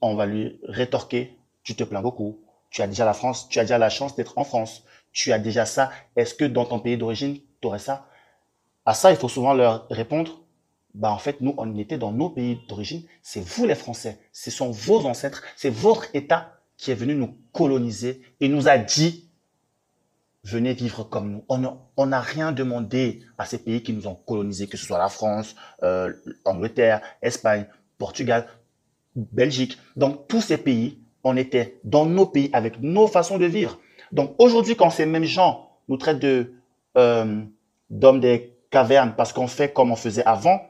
on 0.00 0.16
va 0.16 0.26
lui 0.26 0.58
rétorquer, 0.64 1.38
tu 1.62 1.76
te 1.76 1.84
plains 1.84 2.02
beaucoup, 2.02 2.40
tu 2.70 2.82
as 2.82 2.88
déjà 2.88 3.04
la 3.04 3.14
France, 3.14 3.48
tu 3.48 3.60
as 3.60 3.62
déjà 3.62 3.78
la 3.78 3.88
chance 3.88 4.16
d'être 4.16 4.36
en 4.36 4.44
France, 4.44 4.82
tu 5.12 5.32
as 5.32 5.38
déjà 5.38 5.64
ça, 5.64 5.90
est-ce 6.16 6.34
que 6.34 6.44
dans 6.44 6.66
ton 6.66 6.80
pays 6.80 6.98
d'origine, 6.98 7.38
tu 7.60 7.68
aurais 7.68 7.78
ça? 7.78 8.08
À 8.84 8.94
ça, 8.94 9.12
il 9.12 9.16
faut 9.16 9.28
souvent 9.28 9.54
leur 9.54 9.86
répondre, 9.90 10.40
bah 10.92 11.12
en 11.12 11.18
fait, 11.18 11.40
nous, 11.40 11.54
on 11.56 11.78
était 11.78 11.98
dans 11.98 12.10
nos 12.10 12.30
pays 12.30 12.58
d'origine, 12.68 13.04
c'est 13.22 13.46
vous 13.46 13.64
les 13.64 13.76
Français, 13.76 14.18
ce 14.32 14.50
sont 14.50 14.72
vos 14.72 15.06
ancêtres, 15.06 15.44
c'est 15.56 15.70
votre 15.70 16.06
État 16.14 16.58
qui 16.76 16.90
est 16.90 16.96
venu 16.96 17.14
nous 17.14 17.36
coloniser 17.52 18.22
et 18.40 18.48
nous 18.48 18.68
a 18.68 18.78
dit, 18.78 19.27
venez 20.44 20.72
vivre 20.72 21.04
comme 21.04 21.30
nous. 21.30 21.44
On 21.96 22.06
n'a 22.06 22.20
rien 22.20 22.52
demandé 22.52 23.22
à 23.38 23.44
ces 23.44 23.58
pays 23.58 23.82
qui 23.82 23.92
nous 23.92 24.06
ont 24.06 24.14
colonisés, 24.14 24.66
que 24.66 24.76
ce 24.76 24.86
soit 24.86 24.98
la 24.98 25.08
France, 25.08 25.54
euh, 25.82 26.12
Angleterre, 26.44 27.02
Espagne, 27.22 27.66
Portugal. 27.98 28.46
Belgique. 29.32 29.78
Donc, 29.96 30.28
tous 30.28 30.40
ces 30.40 30.58
pays, 30.58 31.00
on 31.24 31.36
était 31.36 31.80
dans 31.84 32.06
nos 32.06 32.26
pays 32.26 32.50
avec 32.52 32.80
nos 32.80 33.06
façons 33.06 33.38
de 33.38 33.46
vivre. 33.46 33.78
Donc, 34.12 34.34
aujourd'hui, 34.38 34.76
quand 34.76 34.90
ces 34.90 35.06
mêmes 35.06 35.24
gens 35.24 35.70
nous 35.88 35.96
traitent 35.96 36.20
de 36.20 36.54
euh, 36.96 37.42
d'hommes 37.90 38.20
des 38.20 38.56
cavernes 38.70 39.14
parce 39.16 39.32
qu'on 39.32 39.46
fait 39.46 39.72
comme 39.72 39.90
on 39.90 39.96
faisait 39.96 40.24
avant, 40.24 40.60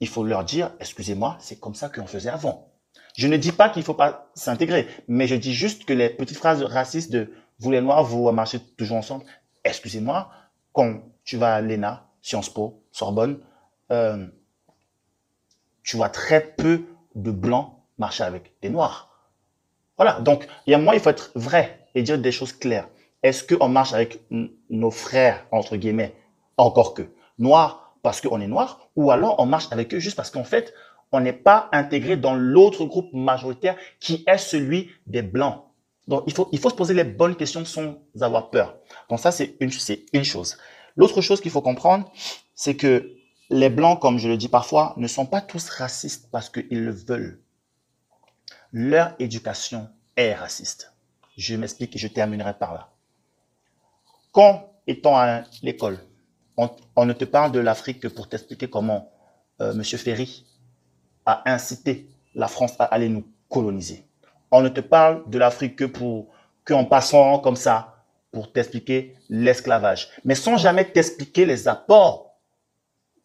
il 0.00 0.08
faut 0.08 0.24
leur 0.24 0.44
dire, 0.44 0.72
excusez-moi, 0.80 1.36
c'est 1.40 1.58
comme 1.58 1.74
ça 1.74 1.88
qu'on 1.88 2.06
faisait 2.06 2.30
avant. 2.30 2.72
Je 3.16 3.26
ne 3.26 3.36
dis 3.36 3.52
pas 3.52 3.68
qu'il 3.68 3.80
ne 3.80 3.84
faut 3.84 3.94
pas 3.94 4.30
s'intégrer, 4.34 4.86
mais 5.08 5.26
je 5.26 5.34
dis 5.34 5.54
juste 5.54 5.84
que 5.84 5.92
les 5.92 6.08
petites 6.08 6.36
phrases 6.36 6.62
racistes 6.62 7.10
de 7.10 7.32
vous 7.58 7.70
les 7.70 7.80
noirs, 7.80 8.04
vous 8.04 8.30
marchez 8.30 8.60
toujours 8.60 8.98
ensemble. 8.98 9.24
Excusez-moi, 9.64 10.30
quand 10.72 11.00
tu 11.24 11.36
vas 11.36 11.56
à 11.56 11.60
l'ENA, 11.60 12.06
Sciences 12.22 12.50
Po, 12.50 12.82
Sorbonne, 12.92 13.40
euh, 13.90 14.26
tu 15.82 15.96
vois 15.96 16.08
très 16.08 16.40
peu 16.40 16.84
de 17.14 17.30
blancs 17.30 17.72
marcher 17.98 18.22
avec 18.24 18.52
des 18.62 18.70
noirs. 18.70 19.08
Voilà, 19.96 20.20
donc 20.20 20.46
il 20.66 20.70
y 20.70 20.74
a 20.74 20.78
moi, 20.78 20.94
il 20.94 21.00
faut 21.00 21.10
être 21.10 21.32
vrai 21.34 21.86
et 21.94 22.02
dire 22.02 22.18
des 22.18 22.32
choses 22.32 22.52
claires. 22.52 22.88
Est-ce 23.22 23.42
qu'on 23.42 23.68
marche 23.68 23.92
avec 23.92 24.20
nos 24.70 24.90
frères, 24.90 25.46
entre 25.50 25.76
guillemets, 25.76 26.14
encore 26.56 26.94
que 26.94 27.02
noirs 27.38 27.96
parce 28.02 28.20
qu'on 28.20 28.40
est 28.40 28.46
noir, 28.46 28.88
ou 28.94 29.10
alors 29.10 29.40
on 29.40 29.46
marche 29.46 29.66
avec 29.72 29.92
eux 29.92 29.98
juste 29.98 30.16
parce 30.16 30.30
qu'en 30.30 30.44
fait, 30.44 30.72
on 31.10 31.20
n'est 31.20 31.32
pas 31.32 31.68
intégré 31.72 32.16
dans 32.16 32.34
l'autre 32.34 32.84
groupe 32.84 33.12
majoritaire 33.12 33.76
qui 33.98 34.24
est 34.26 34.38
celui 34.38 34.90
des 35.06 35.22
blancs? 35.22 35.64
Donc 36.08 36.24
il 36.26 36.32
faut, 36.32 36.48
il 36.52 36.58
faut 36.58 36.70
se 36.70 36.74
poser 36.74 36.94
les 36.94 37.04
bonnes 37.04 37.36
questions 37.36 37.64
sans 37.64 37.96
avoir 38.20 38.50
peur. 38.50 38.76
Donc 39.08 39.20
ça, 39.20 39.30
c'est 39.30 39.56
une, 39.60 39.70
une 40.12 40.24
chose. 40.24 40.56
L'autre 40.96 41.20
chose 41.20 41.40
qu'il 41.40 41.50
faut 41.50 41.60
comprendre, 41.60 42.10
c'est 42.54 42.74
que 42.74 43.14
les 43.50 43.70
Blancs, 43.70 44.00
comme 44.00 44.18
je 44.18 44.28
le 44.28 44.36
dis 44.36 44.48
parfois, 44.48 44.94
ne 44.96 45.06
sont 45.06 45.26
pas 45.26 45.40
tous 45.40 45.68
racistes 45.68 46.28
parce 46.32 46.48
qu'ils 46.48 46.84
le 46.84 46.90
veulent. 46.90 47.40
Leur 48.72 49.14
éducation 49.18 49.88
est 50.16 50.34
raciste. 50.34 50.92
Je 51.36 51.54
m'explique 51.54 51.94
et 51.94 51.98
je 51.98 52.08
terminerai 52.08 52.54
par 52.54 52.74
là. 52.74 52.90
Quand, 54.32 54.72
étant 54.86 55.16
à 55.16 55.42
l'école, 55.62 55.98
on, 56.56 57.06
ne 57.06 57.12
te 57.12 57.24
parle 57.24 57.52
de 57.52 57.60
l'Afrique 57.60 58.00
que 58.00 58.08
pour 58.08 58.28
t'expliquer 58.28 58.68
comment 58.68 59.12
euh, 59.60 59.72
M. 59.72 59.84
Ferry 59.84 60.44
a 61.24 61.48
incité 61.50 62.08
la 62.34 62.48
France 62.48 62.74
à 62.78 62.84
aller 62.84 63.08
nous 63.08 63.24
coloniser. 63.48 64.07
On 64.50 64.62
ne 64.62 64.68
te 64.68 64.80
parle 64.80 65.28
de 65.28 65.38
l'Afrique 65.38 65.76
que 65.76 65.84
pour 65.84 66.28
qu'en 66.64 66.84
passant 66.84 67.38
comme 67.38 67.56
ça, 67.56 68.04
pour 68.30 68.52
t'expliquer 68.52 69.14
l'esclavage, 69.28 70.10
mais 70.24 70.34
sans 70.34 70.56
jamais 70.56 70.84
t'expliquer 70.84 71.46
les 71.46 71.66
apports 71.66 72.38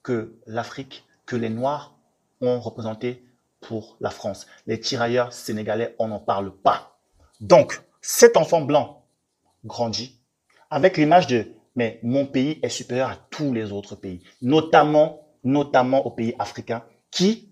que 0.01 0.39
l'Afrique, 0.47 1.05
que 1.25 1.35
les 1.35 1.49
Noirs 1.49 1.95
ont 2.41 2.59
représentés 2.59 3.23
pour 3.59 3.97
la 3.99 4.09
France. 4.09 4.47
Les 4.67 4.79
tirailleurs 4.79 5.33
sénégalais, 5.33 5.95
on 5.99 6.07
n'en 6.07 6.19
parle 6.19 6.51
pas. 6.51 6.97
Donc, 7.41 7.81
cet 8.01 8.37
enfant 8.37 8.61
blanc 8.61 9.05
grandit 9.65 10.19
avec 10.69 10.97
l'image 10.97 11.27
de 11.27 11.47
mais 11.75 11.99
mon 12.03 12.25
pays 12.25 12.59
est 12.61 12.69
supérieur 12.69 13.09
à 13.09 13.15
tous 13.15 13.53
les 13.53 13.71
autres 13.71 13.95
pays, 13.95 14.21
notamment, 14.41 15.27
notamment 15.43 16.05
aux 16.05 16.11
pays 16.11 16.35
africains 16.39 16.83
qui, 17.09 17.49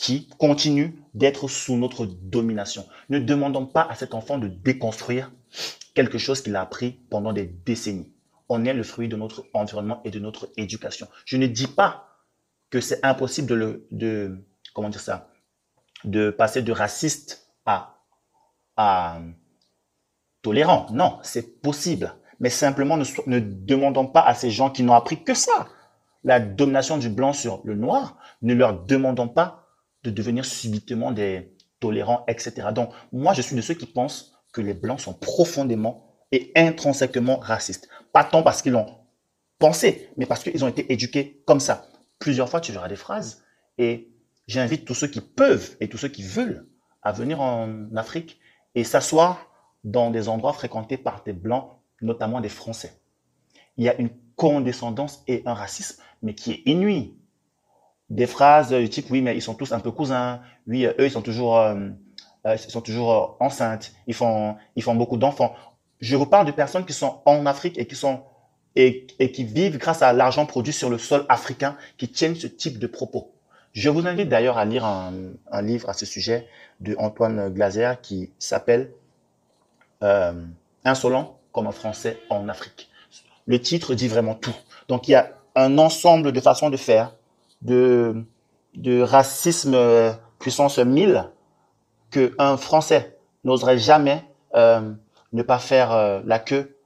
qui 0.00 0.26
continuent 0.38 0.92
d'être 1.12 1.46
sous 1.46 1.76
notre 1.76 2.06
domination. 2.06 2.86
Ne 3.10 3.18
demandons 3.18 3.66
pas 3.66 3.82
à 3.82 3.94
cet 3.94 4.14
enfant 4.14 4.38
de 4.38 4.48
déconstruire 4.48 5.30
quelque 5.94 6.16
chose 6.16 6.40
qu'il 6.40 6.56
a 6.56 6.62
appris 6.62 6.92
pendant 7.10 7.34
des 7.34 7.44
décennies. 7.44 8.10
On 8.48 8.64
est 8.64 8.72
le 8.72 8.82
fruit 8.82 9.08
de 9.08 9.16
notre 9.16 9.44
environnement 9.52 10.00
et 10.06 10.10
de 10.10 10.18
notre 10.18 10.48
éducation. 10.56 11.06
Je 11.26 11.36
ne 11.36 11.46
dis 11.46 11.66
pas 11.66 12.08
que 12.70 12.80
c'est 12.80 13.04
impossible 13.04 13.46
de 13.48 13.54
le, 13.54 13.86
de, 13.90 14.38
comment 14.72 14.88
dire 14.88 15.02
ça, 15.02 15.28
de 16.04 16.30
passer 16.30 16.62
de 16.62 16.72
raciste 16.72 17.52
à, 17.66 17.98
à 18.78 19.20
tolérant. 20.40 20.86
Non, 20.92 21.18
c'est 21.22 21.60
possible. 21.60 22.14
Mais 22.38 22.48
simplement, 22.48 22.96
ne, 22.96 23.04
ne 23.26 23.38
demandons 23.38 24.06
pas 24.06 24.22
à 24.22 24.32
ces 24.34 24.50
gens 24.50 24.70
qui 24.70 24.82
n'ont 24.82 24.94
appris 24.94 25.22
que 25.22 25.34
ça, 25.34 25.68
la 26.24 26.40
domination 26.40 26.96
du 26.96 27.10
blanc 27.10 27.34
sur 27.34 27.60
le 27.64 27.74
noir, 27.74 28.16
ne 28.40 28.54
leur 28.54 28.82
demandons 28.84 29.28
pas 29.28 29.59
de 30.04 30.10
devenir 30.10 30.44
subitement 30.44 31.12
des 31.12 31.54
tolérants, 31.80 32.24
etc. 32.28 32.68
Donc, 32.74 32.90
moi, 33.12 33.32
je 33.34 33.42
suis 33.42 33.56
de 33.56 33.60
ceux 33.60 33.74
qui 33.74 33.86
pensent 33.86 34.34
que 34.52 34.60
les 34.60 34.74
blancs 34.74 35.00
sont 35.00 35.14
profondément 35.14 36.06
et 36.32 36.52
intrinsèquement 36.56 37.38
racistes. 37.38 37.88
Pas 38.12 38.24
tant 38.24 38.42
parce 38.42 38.62
qu'ils 38.62 38.72
l'ont 38.72 38.86
pensé, 39.58 40.10
mais 40.16 40.26
parce 40.26 40.42
qu'ils 40.42 40.64
ont 40.64 40.68
été 40.68 40.92
éduqués 40.92 41.42
comme 41.46 41.60
ça. 41.60 41.88
Plusieurs 42.18 42.48
fois, 42.48 42.60
tu 42.60 42.72
verras 42.72 42.88
des 42.88 42.96
phrases 42.96 43.44
et 43.78 44.12
j'invite 44.46 44.84
tous 44.84 44.94
ceux 44.94 45.06
qui 45.06 45.20
peuvent 45.20 45.76
et 45.80 45.88
tous 45.88 45.98
ceux 45.98 46.08
qui 46.08 46.22
veulent 46.22 46.66
à 47.02 47.12
venir 47.12 47.40
en 47.40 47.94
Afrique 47.96 48.40
et 48.74 48.84
s'asseoir 48.84 49.46
dans 49.84 50.10
des 50.10 50.28
endroits 50.28 50.52
fréquentés 50.52 50.98
par 50.98 51.22
des 51.24 51.32
blancs, 51.32 51.70
notamment 52.02 52.40
des 52.40 52.48
Français. 52.48 53.00
Il 53.76 53.84
y 53.84 53.88
a 53.88 53.98
une 53.98 54.10
condescendance 54.36 55.22
et 55.26 55.42
un 55.46 55.54
racisme, 55.54 56.02
mais 56.22 56.34
qui 56.34 56.52
est 56.52 56.62
inouï. 56.66 57.14
Des 58.10 58.26
phrases 58.26 58.70
du 58.70 58.88
type, 58.88 59.06
oui, 59.10 59.22
mais 59.22 59.36
ils 59.36 59.42
sont 59.42 59.54
tous 59.54 59.72
un 59.72 59.80
peu 59.80 59.92
cousins, 59.92 60.40
oui, 60.66 60.84
eux, 60.84 60.94
ils 60.98 61.10
sont 61.10 61.22
toujours, 61.22 61.58
euh, 61.58 61.76
euh, 62.46 62.56
ils 62.56 62.70
sont 62.70 62.80
toujours 62.80 63.12
euh, 63.12 63.44
enceintes, 63.44 63.92
ils 64.06 64.14
font, 64.14 64.56
ils 64.76 64.82
font 64.82 64.94
beaucoup 64.94 65.16
d'enfants. 65.16 65.54
Je 66.00 66.16
vous 66.16 66.26
parle 66.26 66.46
de 66.46 66.52
personnes 66.52 66.84
qui 66.84 66.92
sont 66.92 67.20
en 67.24 67.46
Afrique 67.46 67.78
et 67.78 67.86
qui 67.86 67.94
sont 67.94 68.22
et, 68.76 69.06
et 69.18 69.32
qui 69.32 69.44
vivent 69.44 69.78
grâce 69.78 70.02
à 70.02 70.12
l'argent 70.12 70.46
produit 70.46 70.72
sur 70.72 70.90
le 70.90 70.98
sol 70.98 71.24
africain, 71.28 71.76
qui 71.98 72.08
tiennent 72.08 72.36
ce 72.36 72.46
type 72.46 72.78
de 72.78 72.86
propos. 72.86 73.32
Je 73.72 73.88
vous 73.88 74.06
invite 74.06 74.28
d'ailleurs 74.28 74.58
à 74.58 74.64
lire 74.64 74.84
un, 74.84 75.12
un, 75.50 75.62
livre 75.62 75.88
à 75.88 75.92
ce 75.92 76.06
sujet 76.06 76.48
de 76.80 76.96
Antoine 76.98 77.50
Glaser 77.50 77.94
qui 78.02 78.30
s'appelle 78.38 78.90
euh, 80.02 80.32
Insolent 80.84 81.38
comme 81.52 81.66
un 81.66 81.72
Français 81.72 82.18
en 82.30 82.48
Afrique. 82.48 82.90
Le 83.46 83.60
titre 83.60 83.94
dit 83.94 84.08
vraiment 84.08 84.34
tout. 84.34 84.54
Donc 84.88 85.08
il 85.08 85.12
y 85.12 85.14
a 85.14 85.32
un 85.54 85.78
ensemble 85.78 86.32
de 86.32 86.40
façons 86.40 86.70
de 86.70 86.76
faire, 86.76 87.14
de, 87.62 88.24
de 88.74 89.02
racisme 89.02 89.74
euh, 89.74 90.12
puissance 90.38 90.78
1000 90.78 91.30
qu'un 92.10 92.56
Français 92.56 93.18
n'oserait 93.44 93.78
jamais 93.78 94.22
euh, 94.54 94.92
ne 95.32 95.42
pas 95.42 95.58
faire 95.58 95.92
euh, 95.92 96.20
la 96.24 96.38
queue 96.38 96.76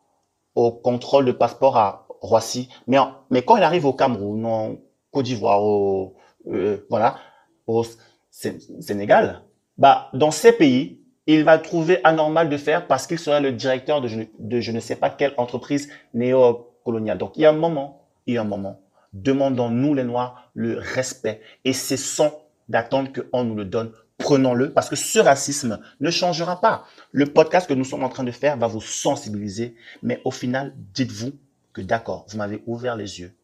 au 0.55 0.71
contrôle 0.71 1.25
de 1.25 1.33
passeport 1.33 1.77
à 1.77 2.07
Roissy. 2.21 2.69
Mais, 2.87 2.99
mais 3.31 3.43
quand 3.43 3.57
il 3.57 3.63
arrive 3.63 3.87
au 3.87 3.93
Cameroun, 3.93 4.45
en 4.45 4.77
Côte 5.11 5.25
d'Ivoire, 5.25 5.63
au, 5.63 6.15
euh, 6.49 6.87
voilà, 6.91 7.17
au 7.67 7.85
Sénégal, 8.31 9.43
bah, 9.79 10.09
dans 10.13 10.31
ces 10.31 10.53
pays, 10.53 11.01
il 11.27 11.45
va 11.45 11.59
trouver 11.59 12.01
anormal 12.05 12.49
de 12.49 12.57
faire 12.57 12.87
parce 12.87 13.07
qu'il 13.07 13.19
serait 13.19 13.41
le 13.41 13.53
directeur 13.53 14.01
de 14.01 14.09
je, 14.09 14.21
de 14.39 14.61
je 14.61 14.73
ne 14.73 14.81
sais 14.81 14.97
pas 14.97 15.09
quelle 15.09 15.35
entreprise 15.39 15.91
néocoloniale. 16.13 17.19
Donc, 17.19 17.37
il 17.37 17.43
y 17.43 17.47
a 17.47 17.51
un 17.51 17.55
moment, 17.55 18.07
il 18.27 18.35
y 18.35 18.39
a 18.39 18.43
un 18.43 18.45
moment, 18.45 18.81
demandons-nous 19.15 19.95
les 19.95 20.05
Noirs 20.05 20.51
le 20.55 20.79
respect 20.79 21.41
et 21.65 21.73
cessons 21.73 22.33
d'attendre 22.69 23.11
qu'on 23.13 23.45
nous 23.45 23.55
le 23.55 23.65
donne 23.65 23.93
prenons-le 24.19 24.73
parce 24.73 24.89
que 24.89 24.97
ce 24.97 25.19
racisme 25.19 25.81
ne 26.01 26.11
changera 26.11 26.61
pas. 26.61 26.87
Le 27.13 27.27
podcast 27.27 27.69
que 27.69 27.75
nous 27.75 27.85
sommes 27.85 28.05
en 28.05 28.09
train 28.09 28.25
de 28.25 28.31
faire 28.31 28.57
va 28.57 28.67
vous 28.67 28.81
sensibiliser, 28.81 29.75
mais 30.03 30.21
au 30.25 30.31
final, 30.31 30.75
dites-vous 30.95 31.33
que 31.73 31.81
d'accord, 31.81 32.27
vous 32.29 32.39
m'avez 32.39 32.63
ouvert 32.67 32.97
les 32.97 33.21
yeux. 33.21 33.35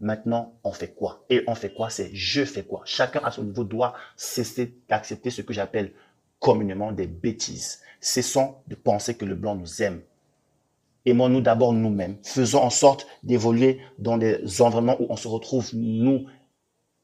Maintenant, 0.00 0.58
on 0.62 0.72
fait 0.72 0.94
quoi? 0.94 1.24
Et 1.30 1.42
on 1.46 1.54
fait 1.54 1.72
quoi? 1.72 1.90
C'est 1.90 2.10
je 2.12 2.44
fais 2.44 2.64
quoi? 2.64 2.82
Chacun 2.84 3.20
à 3.24 3.30
son 3.30 3.44
niveau 3.44 3.64
doit 3.64 3.94
cesser 4.16 4.74
d'accepter 4.88 5.30
ce 5.30 5.42
que 5.42 5.54
j'appelle 5.54 5.92
communément 6.38 6.92
des 6.92 7.06
bêtises. 7.06 7.80
Cessons 8.00 8.56
de 8.66 8.74
penser 8.74 9.14
que 9.14 9.24
le 9.24 9.34
blanc 9.34 9.54
nous 9.54 9.82
aime. 9.82 10.02
Aimons-nous 11.06 11.40
d'abord 11.40 11.72
nous-mêmes. 11.72 12.16
Faisons 12.22 12.62
en 12.62 12.70
sorte 12.70 13.06
d'évoluer 13.22 13.80
dans 13.98 14.18
des 14.18 14.60
environnements 14.60 15.00
où 15.00 15.06
on 15.08 15.16
se 15.16 15.28
retrouve, 15.28 15.70
nous, 15.74 16.26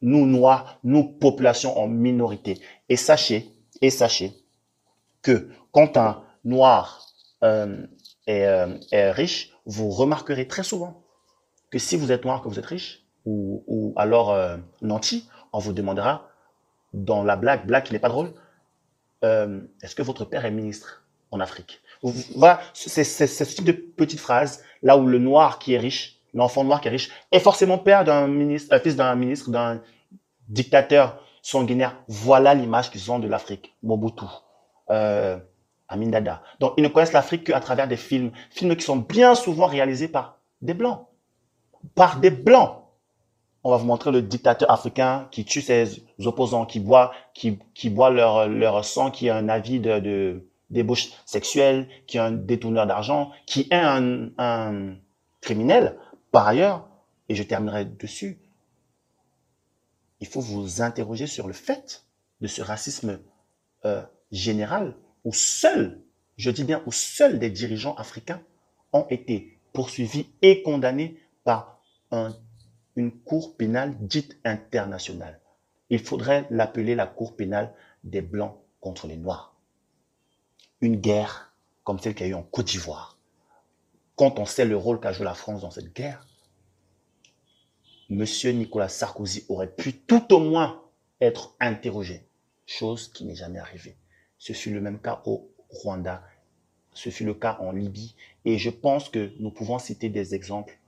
nous 0.00 0.26
noirs, 0.26 0.78
nous 0.84 1.04
population 1.04 1.78
en 1.78 1.88
minorité. 1.88 2.60
Et 2.88 2.96
sachez, 2.96 3.48
et 3.80 3.90
sachez 3.90 4.32
que 5.22 5.48
quand 5.70 5.96
un 5.96 6.24
noir 6.44 7.06
euh, 7.44 7.86
est, 8.26 8.44
euh, 8.46 8.76
est, 8.90 9.12
riche, 9.12 9.52
vous 9.66 9.90
remarquerez 9.90 10.48
très 10.48 10.64
souvent 10.64 11.02
que 11.70 11.78
si 11.78 11.96
vous 11.96 12.12
êtes 12.12 12.24
noir, 12.24 12.42
que 12.42 12.48
vous 12.48 12.58
êtes 12.58 12.66
riche, 12.66 13.06
ou, 13.24 13.62
ou 13.66 13.92
alors 13.96 14.32
euh, 14.32 14.56
nanti, 14.80 15.28
on 15.52 15.58
vous 15.58 15.72
demandera 15.72 16.28
dans 16.92 17.22
la 17.22 17.36
blague, 17.36 17.66
blague 17.66 17.84
qui 17.84 17.92
n'est 17.92 17.98
pas 17.98 18.08
drôle, 18.08 18.32
euh, 19.24 19.60
est-ce 19.82 19.94
que 19.94 20.02
votre 20.02 20.24
père 20.24 20.44
est 20.44 20.50
ministre 20.50 21.04
en 21.30 21.40
Afrique? 21.40 21.81
Voilà, 22.02 22.60
c'est 22.74 23.04
ce 23.04 23.44
type 23.44 23.64
de 23.64 23.72
petite 23.72 24.20
phrase 24.20 24.62
là 24.82 24.96
où 24.96 25.06
le 25.06 25.18
noir 25.18 25.58
qui 25.58 25.74
est 25.74 25.78
riche 25.78 26.22
l'enfant 26.34 26.64
noir 26.64 26.80
qui 26.80 26.88
est 26.88 26.92
riche, 26.92 27.10
est 27.30 27.40
forcément 27.40 27.78
père 27.78 28.04
d'un 28.04 28.26
ministre, 28.26 28.74
euh, 28.74 28.80
fils 28.80 28.96
d'un 28.96 29.14
ministre, 29.14 29.50
d'un 29.50 29.80
dictateur 30.48 31.18
sanguinaire. 31.42 31.96
Voilà 32.08 32.54
l'image 32.54 32.90
qu'ils 32.90 33.10
ont 33.10 33.18
de 33.18 33.28
l'Afrique. 33.28 33.74
Mobutu, 33.82 34.24
euh, 34.90 35.38
Amin 35.88 36.08
Dada. 36.08 36.42
Donc, 36.60 36.74
ils 36.76 36.82
ne 36.82 36.88
connaissent 36.88 37.12
l'Afrique 37.12 37.44
qu'à 37.44 37.60
travers 37.60 37.88
des 37.88 37.96
films, 37.96 38.32
films 38.50 38.76
qui 38.76 38.84
sont 38.84 38.96
bien 38.96 39.34
souvent 39.34 39.66
réalisés 39.66 40.08
par 40.08 40.38
des 40.60 40.74
Blancs. 40.74 41.06
Par 41.94 42.18
des 42.18 42.30
Blancs. 42.30 42.78
On 43.64 43.70
va 43.70 43.76
vous 43.76 43.86
montrer 43.86 44.10
le 44.10 44.22
dictateur 44.22 44.68
africain 44.70 45.28
qui 45.30 45.44
tue 45.44 45.60
ses 45.60 46.02
opposants, 46.24 46.66
qui 46.66 46.80
boit, 46.80 47.12
qui, 47.32 47.60
qui 47.74 47.90
boit 47.90 48.10
leur, 48.10 48.48
leur 48.48 48.84
sang, 48.84 49.12
qui 49.12 49.30
a 49.30 49.36
un 49.36 49.48
avis 49.48 49.78
de, 49.78 50.00
de 50.00 50.48
débauche 50.72 51.10
sexuelle, 51.26 51.88
qui 52.06 52.16
est 52.16 52.20
un 52.20 52.32
détourneur 52.32 52.86
d'argent, 52.86 53.30
qui 53.46 53.68
est 53.70 53.74
un, 53.74 54.30
un 54.38 54.96
criminel. 55.40 55.98
Par 56.30 56.48
ailleurs, 56.48 56.88
et 57.28 57.34
je 57.34 57.42
terminerai 57.42 57.84
dessus, 57.84 58.38
il 60.20 60.26
faut 60.26 60.40
vous 60.40 60.82
interroger 60.82 61.26
sur 61.26 61.46
le 61.46 61.52
fait 61.52 62.04
de 62.40 62.46
ce 62.46 62.62
racisme 62.62 63.20
euh, 63.84 64.02
général 64.30 64.96
où 65.24 65.32
seuls, 65.32 66.00
je 66.36 66.50
dis 66.50 66.64
bien 66.64 66.82
où 66.86 66.92
seuls 66.92 67.38
des 67.38 67.50
dirigeants 67.50 67.94
africains 67.94 68.42
ont 68.92 69.06
été 69.10 69.58
poursuivis 69.72 70.26
et 70.42 70.62
condamnés 70.62 71.18
par 71.44 71.80
un, 72.10 72.34
une 72.96 73.12
cour 73.12 73.56
pénale 73.56 73.96
dite 73.98 74.38
internationale. 74.44 75.40
Il 75.90 75.98
faudrait 75.98 76.46
l'appeler 76.50 76.94
la 76.94 77.06
cour 77.06 77.36
pénale 77.36 77.74
des 78.04 78.22
Blancs 78.22 78.56
contre 78.80 79.06
les 79.06 79.16
Noirs. 79.16 79.51
Une 80.82 80.96
guerre 80.96 81.54
comme 81.84 82.00
celle 82.00 82.14
qu'il 82.14 82.26
y 82.26 82.28
a 82.28 82.32
eu 82.32 82.34
en 82.34 82.42
Côte 82.42 82.66
d'Ivoire, 82.66 83.16
quand 84.16 84.38
on 84.38 84.44
sait 84.44 84.64
le 84.64 84.76
rôle 84.76 85.00
qu'a 85.00 85.12
joué 85.12 85.24
la 85.24 85.34
France 85.34 85.62
dans 85.62 85.70
cette 85.70 85.94
guerre, 85.94 86.26
Monsieur 88.10 88.50
Nicolas 88.50 88.88
Sarkozy 88.88 89.46
aurait 89.48 89.72
pu 89.72 89.94
tout 89.94 90.34
au 90.34 90.40
moins 90.40 90.82
être 91.20 91.54
interrogé, 91.60 92.26
chose 92.66 93.08
qui 93.08 93.24
n'est 93.24 93.36
jamais 93.36 93.60
arrivée. 93.60 93.96
Ce 94.38 94.52
fut 94.52 94.70
le 94.70 94.80
même 94.80 95.00
cas 95.00 95.22
au 95.24 95.48
Rwanda, 95.70 96.24
ce 96.92 97.10
fut 97.10 97.24
le 97.24 97.34
cas 97.34 97.58
en 97.60 97.70
Libye, 97.70 98.16
et 98.44 98.58
je 98.58 98.68
pense 98.68 99.08
que 99.08 99.32
nous 99.38 99.52
pouvons 99.52 99.78
citer 99.78 100.08
des 100.08 100.34
exemples 100.34 100.78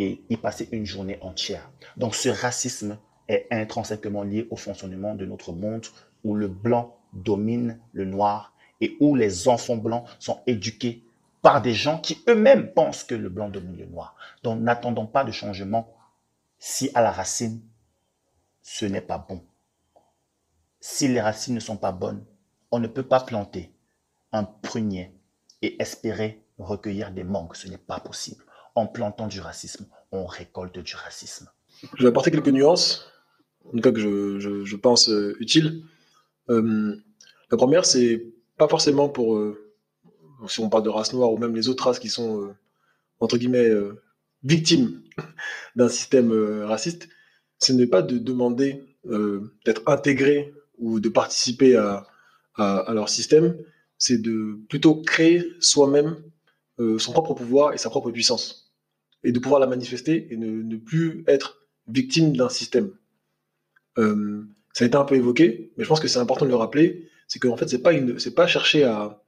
et 0.00 0.22
y 0.28 0.36
passer 0.36 0.68
une 0.72 0.86
journée 0.86 1.18
entière. 1.20 1.70
Donc 1.96 2.16
ce 2.16 2.28
racisme 2.28 2.98
est 3.28 3.46
intrinsèquement 3.52 4.24
lié 4.24 4.48
au 4.50 4.56
fonctionnement 4.56 5.14
de 5.14 5.24
notre 5.24 5.52
monde 5.52 5.86
où 6.24 6.34
le 6.34 6.48
blanc 6.48 6.98
domine 7.12 7.78
le 7.92 8.06
noir 8.06 8.53
et 8.84 8.96
où 9.00 9.16
les 9.16 9.48
enfants 9.48 9.76
blancs 9.76 10.04
sont 10.18 10.42
éduqués 10.46 11.02
par 11.40 11.62
des 11.62 11.72
gens 11.72 11.98
qui 11.98 12.22
eux-mêmes 12.28 12.72
pensent 12.72 13.02
que 13.02 13.14
le 13.14 13.30
blanc 13.30 13.48
domine 13.48 13.76
le 13.76 13.86
noir. 13.86 14.14
Donc 14.42 14.60
n'attendons 14.60 15.06
pas 15.06 15.24
de 15.24 15.32
changement 15.32 15.90
si 16.58 16.90
à 16.94 17.00
la 17.00 17.10
racine, 17.10 17.62
ce 18.62 18.84
n'est 18.84 19.00
pas 19.00 19.18
bon. 19.18 19.42
Si 20.80 21.08
les 21.08 21.20
racines 21.20 21.54
ne 21.54 21.60
sont 21.60 21.78
pas 21.78 21.92
bonnes, 21.92 22.24
on 22.70 22.78
ne 22.78 22.86
peut 22.86 23.02
pas 23.02 23.20
planter 23.20 23.72
un 24.32 24.44
prunier 24.44 25.14
et 25.62 25.80
espérer 25.80 26.44
recueillir 26.58 27.10
des 27.10 27.24
mangues. 27.24 27.54
Ce 27.54 27.68
n'est 27.68 27.78
pas 27.78 28.00
possible. 28.00 28.44
En 28.74 28.86
plantant 28.86 29.28
du 29.28 29.40
racisme, 29.40 29.86
on 30.12 30.26
récolte 30.26 30.78
du 30.78 30.94
racisme. 30.94 31.48
Je 31.96 32.02
vais 32.02 32.08
apporter 32.08 32.30
quelques 32.30 32.48
nuances, 32.48 33.10
en 33.66 33.70
tout 33.70 33.80
cas 33.80 33.92
que 33.92 34.00
je, 34.00 34.76
pense 34.76 35.08
euh, 35.08 35.36
utiles. 35.40 35.84
Euh, 36.50 36.96
la 37.50 37.56
première, 37.56 37.86
c'est 37.86 38.33
pas 38.56 38.68
forcément 38.68 39.08
pour, 39.08 39.36
euh, 39.36 39.72
si 40.48 40.60
on 40.60 40.68
parle 40.68 40.84
de 40.84 40.88
race 40.88 41.12
noire 41.12 41.32
ou 41.32 41.38
même 41.38 41.54
les 41.54 41.68
autres 41.68 41.84
races 41.84 41.98
qui 41.98 42.08
sont, 42.08 42.54
entre 43.20 43.38
guillemets, 43.38 43.70
victimes 44.42 45.02
d'un 45.76 45.88
système 45.88 46.32
raciste, 46.64 47.08
ce 47.58 47.72
n'est 47.72 47.86
pas 47.86 48.02
de 48.02 48.18
demander 48.18 48.84
d'être 49.64 49.82
intégré 49.86 50.52
ou 50.78 51.00
de 51.00 51.08
participer 51.08 51.76
à, 51.76 52.06
leur 52.92 53.08
système, 53.08 53.56
c'est 53.98 54.20
de 54.20 54.58
plutôt 54.68 54.96
créer 54.96 55.44
soi-même 55.60 56.16
euh, 56.80 56.98
son 56.98 57.12
propre 57.12 57.34
pouvoir 57.34 57.72
et 57.72 57.78
sa 57.78 57.88
propre 57.88 58.10
puissance, 58.10 58.74
et 59.22 59.30
de 59.30 59.38
pouvoir 59.38 59.60
la 59.60 59.68
manifester 59.68 60.26
et 60.32 60.36
ne, 60.36 60.76
plus 60.76 61.22
être 61.28 61.62
victime 61.86 62.36
d'un 62.36 62.48
système. 62.48 62.90
Euh, 63.98 64.42
ça 64.72 64.84
a 64.84 64.88
été 64.88 64.96
un 64.96 65.04
peu 65.04 65.14
évoqué, 65.14 65.72
mais 65.76 65.84
je 65.84 65.88
pense 65.88 66.00
que 66.00 66.08
c'est 66.08 66.18
important 66.18 66.46
de 66.46 66.50
le 66.50 66.56
rappeler, 66.56 67.08
c'est 67.28 67.38
qu'en 67.38 67.56
fait, 67.56 67.68
c'est 67.68 67.82
pas 67.82 67.92
pas 68.34 68.46
chercher 68.46 68.84
à, 68.84 69.20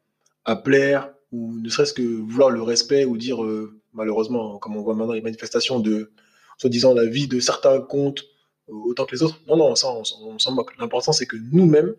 plaire 0.64 1.12
ou 1.32 1.58
ne 1.58 1.68
serait-ce 1.68 1.92
que 1.92 2.02
vouloir 2.02 2.50
le 2.50 2.62
respect 2.62 3.04
ou 3.04 3.16
dire 3.16 3.42
euh, 3.42 3.80
malheureusement, 3.92 4.58
comme 4.58 4.76
on 4.76 4.82
voit 4.82 4.94
maintenant 4.94 5.14
les 5.14 5.22
manifestations 5.22 5.80
de 5.80 6.12
soi-disant 6.58 6.94
la 6.94 7.06
vie 7.06 7.26
de 7.26 7.40
certains 7.40 7.80
comptes 7.80 8.24
autant 8.68 9.06
que 9.06 9.14
les 9.14 9.22
autres. 9.22 9.40
Non, 9.48 9.56
non, 9.56 9.72
on 9.72 10.38
s'en 10.38 10.52
moque. 10.52 10.76
L'important, 10.78 11.12
c'est 11.12 11.26
que 11.26 11.36
nous-mêmes, 11.52 11.94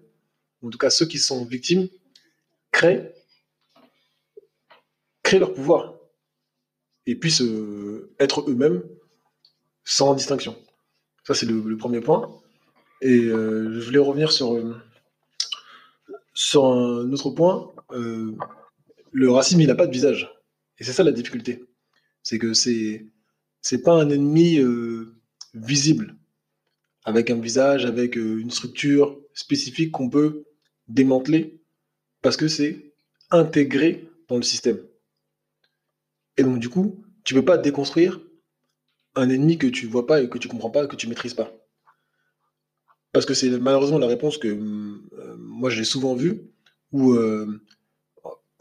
en 0.63 0.69
tout 0.69 0.77
cas 0.77 0.89
ceux 0.89 1.05
qui 1.05 1.17
sont 1.17 1.45
victimes, 1.45 1.87
créent 2.71 3.13
créer 5.23 5.39
leur 5.39 5.53
pouvoir 5.53 5.95
et 7.05 7.15
puissent 7.15 7.41
euh, 7.41 8.13
être 8.17 8.49
eux-mêmes 8.49 8.81
sans 9.83 10.13
distinction. 10.13 10.55
Ça, 11.25 11.33
c'est 11.33 11.45
le, 11.45 11.75
premier 11.75 11.99
point. 11.99 12.31
Et 13.01 13.25
euh, 13.25 13.77
je 13.79 13.85
voulais 13.85 13.99
revenir 13.99 14.31
sur, 14.31 14.53
euh, 14.53 14.75
sur 16.37 16.65
un 16.65 17.11
autre 17.11 17.31
point. 17.31 17.73
le 17.89 19.31
racisme, 19.31 19.59
il 19.61 19.67
n'a 19.67 19.75
pas 19.75 19.87
de 19.87 19.91
visage. 19.91 20.31
Et 20.77 20.83
c'est 20.83 20.93
ça 20.93 21.03
la 21.03 21.11
difficulté. 21.11 21.65
C'est 22.21 22.37
que 22.37 22.53
c'est 22.53 23.07
c'est 23.61 23.81
pas 23.81 23.93
un 23.93 24.09
ennemi 24.09 24.59
visible, 25.55 26.15
avec 27.05 27.31
un 27.31 27.39
visage, 27.39 27.85
avec 27.85 28.15
une 28.15 28.51
structure 28.51 29.19
spécifique 29.33 29.91
qu'on 29.91 30.09
peut 30.09 30.45
démanteler, 30.87 31.59
parce 32.21 32.37
que 32.37 32.47
c'est 32.47 32.93
intégré 33.31 34.07
dans 34.27 34.35
le 34.37 34.43
système. 34.43 34.79
Et 36.37 36.43
donc, 36.43 36.59
du 36.59 36.69
coup, 36.69 37.03
tu 37.23 37.33
peux 37.33 37.43
pas 37.45 37.57
déconstruire 37.57 38.21
un 39.15 39.29
ennemi 39.29 39.57
que 39.57 39.67
tu 39.67 39.87
vois 39.87 40.05
pas 40.05 40.21
et 40.21 40.29
que 40.29 40.37
tu 40.37 40.47
comprends 40.47 40.69
pas, 40.69 40.85
que 40.85 40.95
tu 40.95 41.07
maîtrises 41.07 41.33
pas. 41.33 41.51
Parce 43.17 43.25
que 43.25 43.33
c'est 43.33 43.49
malheureusement 43.49 43.97
la 43.97 44.05
réponse 44.05 44.37
que 44.37 44.47
euh, 44.47 45.35
moi 45.39 45.71
j'ai 45.71 45.83
souvent 45.83 46.13
vue, 46.13 46.43
où 46.91 47.13
euh, 47.13 47.47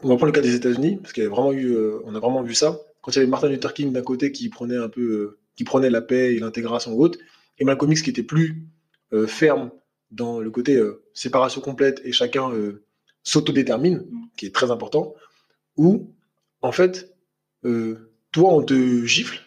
on 0.01 0.09
va 0.09 0.15
prendre 0.15 0.25
le 0.25 0.31
cas 0.31 0.41
des 0.41 0.55
États-Unis, 0.55 0.97
parce 0.97 1.13
qu'il 1.13 1.21
y 1.21 1.27
a 1.27 1.29
vraiment 1.29 1.53
eu, 1.53 1.75
euh, 1.75 1.99
on 2.05 2.15
a 2.15 2.19
vraiment 2.19 2.41
vu 2.41 2.55
ça. 2.55 2.79
Quand 3.01 3.11
il 3.11 3.17
y 3.17 3.19
avait 3.19 3.29
Martin 3.29 3.49
Luther 3.49 3.71
King 3.75 3.93
d'un 3.93 4.01
côté 4.01 4.31
qui 4.31 4.49
prenait 4.49 4.77
un 4.77 4.89
peu, 4.89 5.37
qui 5.55 5.63
prenait 5.63 5.91
la 5.91 6.01
paix 6.01 6.33
et 6.33 6.39
l'intégration 6.39 6.97
haute, 6.97 7.19
et 7.59 7.65
Malcolm 7.65 7.91
X 7.91 8.01
qui 8.01 8.09
était 8.09 8.23
plus 8.23 8.65
ferme 9.27 9.69
dans 10.09 10.39
le 10.39 10.49
côté 10.49 10.81
séparation 11.13 11.61
complète 11.61 12.01
et 12.03 12.11
chacun 12.11 12.51
s'autodétermine, 13.21 14.07
qui 14.37 14.47
est 14.47 14.55
très 14.55 14.71
important, 14.71 15.13
où 15.75 16.15
en 16.63 16.71
fait 16.71 17.15
euh, 17.63 18.11
toi, 18.31 18.53
on 18.53 18.63
te 18.63 19.05
gifle 19.05 19.39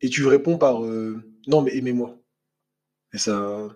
et 0.00 0.08
tu 0.08 0.26
réponds 0.26 0.58
par 0.58 0.84
euh, 0.84 1.22
non, 1.46 1.62
mais 1.62 1.76
aimez-moi. 1.76 2.18
Et 3.14 3.18
ça, 3.18 3.68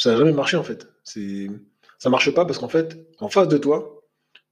ça 0.00 0.12
n'a 0.12 0.16
jamais 0.16 0.32
marché 0.32 0.56
en 0.56 0.62
fait. 0.62 0.88
C'est, 1.04 1.48
ça 1.98 2.10
marche 2.10 2.30
pas 2.32 2.44
parce 2.44 2.58
qu'en 2.58 2.68
fait, 2.68 2.96
en 3.18 3.28
face 3.28 3.48
de 3.48 3.58
toi, 3.58 4.02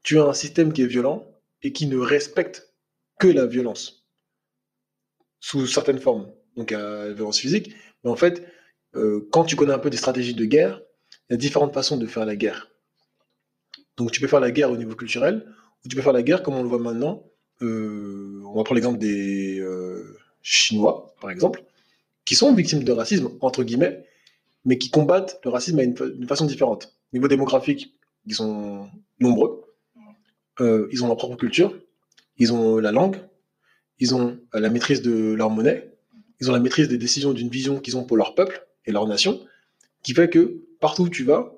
tu 0.03 0.19
as 0.19 0.25
un 0.25 0.35
système 0.35 0.73
qui 0.73 0.83
est 0.83 0.87
violent 0.87 1.27
et 1.63 1.73
qui 1.73 1.87
ne 1.87 1.97
respecte 1.97 2.75
que 3.19 3.29
la 3.29 3.47
violence 3.47 4.07
sous 5.41 5.67
certaines 5.67 5.99
formes. 5.99 6.31
Donc, 6.57 6.71
la 6.71 7.13
violence 7.13 7.39
physique. 7.39 7.75
Mais 8.05 8.11
en 8.11 8.17
fait, 8.17 8.47
euh, 8.95 9.29
quand 9.33 9.45
tu 9.45 9.57
connais 9.57 9.73
un 9.73 9.79
peu 9.79 9.91
des 9.91 9.97
stratégies 9.97 10.35
de 10.35 10.45
guerre, 10.45 10.83
il 11.29 11.33
y 11.33 11.35
a 11.35 11.37
différentes 11.37 11.73
façons 11.73 11.97
de 11.97 12.07
faire 12.07 12.27
la 12.27 12.37
guerre. 12.37 12.71
Donc, 13.97 14.13
tu 14.13 14.21
peux 14.21 14.27
faire 14.27 14.41
la 14.41 14.51
guerre 14.51 14.71
au 14.71 14.77
niveau 14.77 14.95
culturel, 14.95 15.47
ou 15.85 15.89
tu 15.89 15.97
peux 15.97 16.03
faire 16.03 16.13
la 16.13 16.23
guerre 16.23 16.43
comme 16.43 16.55
on 16.55 16.63
le 16.63 16.69
voit 16.69 16.79
maintenant, 16.79 17.25
euh, 17.63 18.43
on 18.45 18.55
va 18.55 18.65
prendre 18.65 18.75
l'exemple 18.75 18.99
des 18.99 19.59
euh, 19.61 20.17
Chinois, 20.43 21.15
par 21.21 21.31
exemple, 21.31 21.65
qui 22.25 22.35
sont 22.35 22.55
victimes 22.55 22.85
de 22.85 22.93
racisme, 22.93 23.31
entre 23.41 23.65
guillemets, 23.65 24.08
mais 24.69 24.77
qui 24.77 24.91
combattent 24.91 25.41
le 25.45 25.51
racisme 25.51 25.81
d'une 25.83 26.29
façon 26.29 26.45
différente. 26.45 26.95
Au 27.11 27.17
niveau 27.17 27.27
démographique, 27.27 27.97
ils 28.27 28.35
sont 28.35 28.87
nombreux, 29.19 29.65
euh, 30.61 30.87
ils 30.93 31.03
ont 31.03 31.07
leur 31.07 31.17
propre 31.17 31.37
culture, 31.37 31.75
ils 32.37 32.53
ont 32.53 32.77
la 32.77 32.93
langue, 32.93 33.17
ils 33.99 34.15
ont 34.15 34.39
la 34.53 34.69
maîtrise 34.69 35.01
de 35.01 35.33
leur 35.33 35.49
monnaie, 35.49 35.97
ils 36.39 36.51
ont 36.51 36.53
la 36.53 36.61
maîtrise 36.61 36.87
des 36.87 36.99
décisions 36.99 37.33
d'une 37.33 37.49
vision 37.49 37.81
qu'ils 37.81 37.97
ont 37.97 38.05
pour 38.05 38.19
leur 38.19 38.35
peuple 38.35 38.69
et 38.85 38.93
leur 38.93 39.07
nation, 39.07 39.41
qui 40.03 40.13
fait 40.13 40.29
que 40.29 40.61
partout 40.81 41.05
où 41.05 41.09
tu 41.09 41.25
vas, 41.25 41.51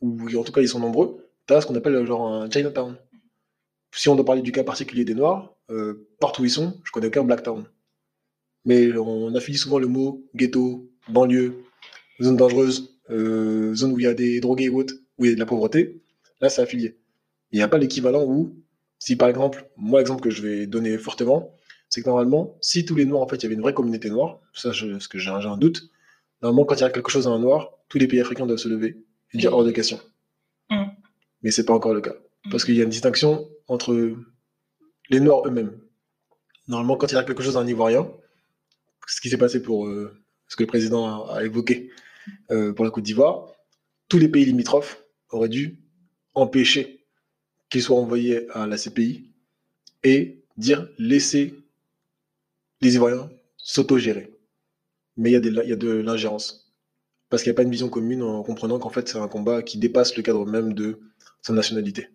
ou 0.00 0.28
en 0.36 0.42
tout 0.42 0.50
cas 0.50 0.60
ils 0.60 0.68
sont 0.68 0.80
nombreux, 0.80 1.24
tu 1.46 1.54
as 1.54 1.60
ce 1.60 1.66
qu'on 1.68 1.76
appelle 1.76 2.04
genre 2.04 2.26
un 2.26 2.50
Chinatown. 2.50 2.96
Si 3.92 4.08
on 4.08 4.16
doit 4.16 4.24
parler 4.24 4.42
du 4.42 4.50
cas 4.50 4.64
particulier 4.64 5.04
des 5.04 5.14
Noirs, 5.14 5.54
euh, 5.70 6.08
partout 6.18 6.42
où 6.42 6.44
ils 6.44 6.50
sont, 6.50 6.80
je 6.82 6.90
connais 6.90 7.06
aucun 7.06 7.22
Blacktown. 7.22 7.64
Mais 8.64 8.92
on 8.98 9.32
affilie 9.36 9.56
souvent 9.56 9.78
le 9.78 9.86
mot 9.86 10.26
ghetto, 10.34 10.90
banlieue, 11.08 11.62
zone 12.20 12.36
dangereuse, 12.36 12.96
euh, 13.10 13.74
zone 13.74 13.92
où 13.92 13.98
il 13.98 14.04
y 14.04 14.08
a 14.08 14.14
des 14.14 14.40
drogués 14.40 14.64
et 14.64 14.68
autres, 14.68 14.94
où 15.18 15.24
il 15.24 15.28
y 15.28 15.32
a 15.32 15.34
de 15.34 15.40
la 15.40 15.46
pauvreté. 15.46 16.02
Là, 16.40 16.48
c'est 16.48 16.62
affilié. 16.62 16.98
Il 17.52 17.58
n'y 17.58 17.62
a 17.62 17.68
pas 17.68 17.78
l'équivalent 17.78 18.24
où, 18.24 18.54
si 18.98 19.16
par 19.16 19.28
exemple, 19.28 19.68
moi, 19.76 20.00
l'exemple 20.00 20.22
que 20.22 20.30
je 20.30 20.42
vais 20.42 20.66
donner 20.66 20.98
fortement, 20.98 21.52
c'est 21.88 22.02
que 22.02 22.08
normalement, 22.08 22.56
si 22.60 22.84
tous 22.84 22.94
les 22.94 23.04
Noirs, 23.04 23.22
en 23.22 23.28
fait, 23.28 23.36
il 23.36 23.42
y 23.44 23.46
avait 23.46 23.54
une 23.54 23.62
vraie 23.62 23.74
communauté 23.74 24.10
noire, 24.10 24.40
ça, 24.52 24.72
je, 24.72 24.98
ce 24.98 25.08
que 25.08 25.18
j'ai 25.18 25.30
un, 25.30 25.56
doute, 25.56 25.90
normalement, 26.42 26.64
quand 26.64 26.76
il 26.76 26.80
y 26.80 26.84
a 26.84 26.90
quelque 26.90 27.10
chose 27.10 27.24
dans 27.24 27.32
un 27.32 27.38
Noir, 27.38 27.72
tous 27.88 27.98
les 27.98 28.08
pays 28.08 28.20
africains 28.20 28.46
doivent 28.46 28.58
se 28.58 28.68
lever 28.68 29.04
et 29.32 29.38
dire 29.38 29.52
hors 29.52 29.64
de 29.64 29.70
question. 29.70 30.00
Mais 30.70 30.76
mm. 30.76 30.90
Mais 31.42 31.50
c'est 31.50 31.64
pas 31.64 31.74
encore 31.74 31.94
le 31.94 32.00
cas. 32.00 32.14
Parce 32.50 32.64
qu'il 32.64 32.74
y 32.74 32.80
a 32.80 32.84
une 32.84 32.90
distinction 32.90 33.48
entre 33.68 34.16
les 35.10 35.20
Noirs 35.20 35.46
eux-mêmes. 35.46 35.78
Normalement, 36.68 36.96
quand 36.96 37.10
il 37.12 37.14
y 37.14 37.18
a 37.18 37.22
quelque 37.22 37.42
chose 37.42 37.54
d'un 37.54 37.66
Ivoirien, 37.66 38.10
ce 39.06 39.20
qui 39.20 39.28
s'est 39.28 39.38
passé 39.38 39.62
pour 39.62 39.86
euh, 39.86 40.12
ce 40.48 40.56
que 40.56 40.64
le 40.64 40.66
président 40.66 41.28
a, 41.28 41.44
évoqué 41.44 41.90
euh, 42.50 42.72
pour 42.72 42.84
la 42.84 42.90
Côte 42.90 43.04
d'Ivoire, 43.04 43.48
tous 44.08 44.18
les 44.18 44.28
pays 44.28 44.44
limitrophes 44.44 45.04
auraient 45.30 45.48
dû 45.48 45.78
empêcher 46.34 47.04
qu'il 47.68 47.82
soit 47.82 47.98
envoyé 47.98 48.48
à 48.50 48.66
la 48.66 48.76
CPI 48.76 49.30
et 50.04 50.42
dire 50.56 50.88
laisser 50.98 51.54
les 52.80 52.94
Ivoiriens 52.94 53.30
s'autogérer. 53.56 54.32
Mais 55.16 55.30
il 55.30 55.32
y 55.32 55.36
a, 55.36 55.62
il 55.62 55.68
y 55.68 55.72
a 55.72 55.76
de 55.76 55.88
l'ingérence. 55.88 56.72
Parce 57.28 57.42
qu'il 57.42 57.50
n'y 57.50 57.54
a 57.54 57.56
pas 57.56 57.62
une 57.62 57.70
vision 57.70 57.88
commune 57.88 58.22
en 58.22 58.42
comprenant 58.42 58.78
qu'en 58.78 58.90
fait 58.90 59.08
c'est 59.08 59.18
un 59.18 59.28
combat 59.28 59.62
qui 59.62 59.78
dépasse 59.78 60.16
le 60.16 60.22
cadre 60.22 60.46
même 60.46 60.74
de 60.74 61.00
sa 61.42 61.52
nationalité 61.52 62.08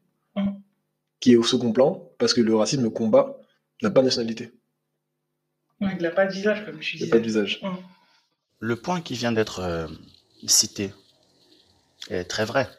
qui 1.21 1.33
est 1.33 1.37
au 1.37 1.43
second 1.43 1.71
plan, 1.71 2.09
parce 2.17 2.33
que 2.33 2.41
le 2.41 2.53
racisme 2.55 2.89
combat 2.89 3.37
n'a 3.81 3.91
pas 3.91 4.01
de 4.01 4.05
nationalité. 4.05 4.51
il 5.79 6.01
n'a 6.01 6.11
pas 6.11 6.25
de 6.25 6.33
visage, 6.33 6.65
comme 6.65 6.81
je 6.81 6.93
disais. 6.93 7.05
Il 7.05 7.07
n'a 7.07 7.15
pas 7.15 7.19
de 7.19 7.23
visage. 7.23 7.61
Le 8.63 8.75
point 8.75 9.01
qui 9.01 9.15
vient 9.15 9.31
d'être 9.31 9.61
euh, 9.61 9.87
cité 10.45 10.93
est 12.11 12.25
très 12.25 12.45
vrai. 12.45 12.69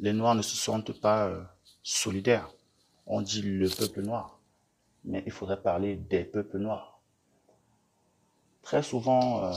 Les 0.00 0.14
Noirs 0.14 0.34
ne 0.34 0.40
se 0.40 0.56
sentent 0.56 0.98
pas 0.98 1.26
euh, 1.26 1.42
solidaires. 1.82 2.50
On 3.06 3.20
dit 3.20 3.42
le 3.42 3.68
peuple 3.68 4.00
noir, 4.00 4.40
mais 5.04 5.22
il 5.26 5.32
faudrait 5.32 5.60
parler 5.60 5.96
des 5.96 6.24
peuples 6.24 6.56
noirs. 6.56 6.98
Très 8.62 8.82
souvent, 8.82 9.44
euh, 9.44 9.52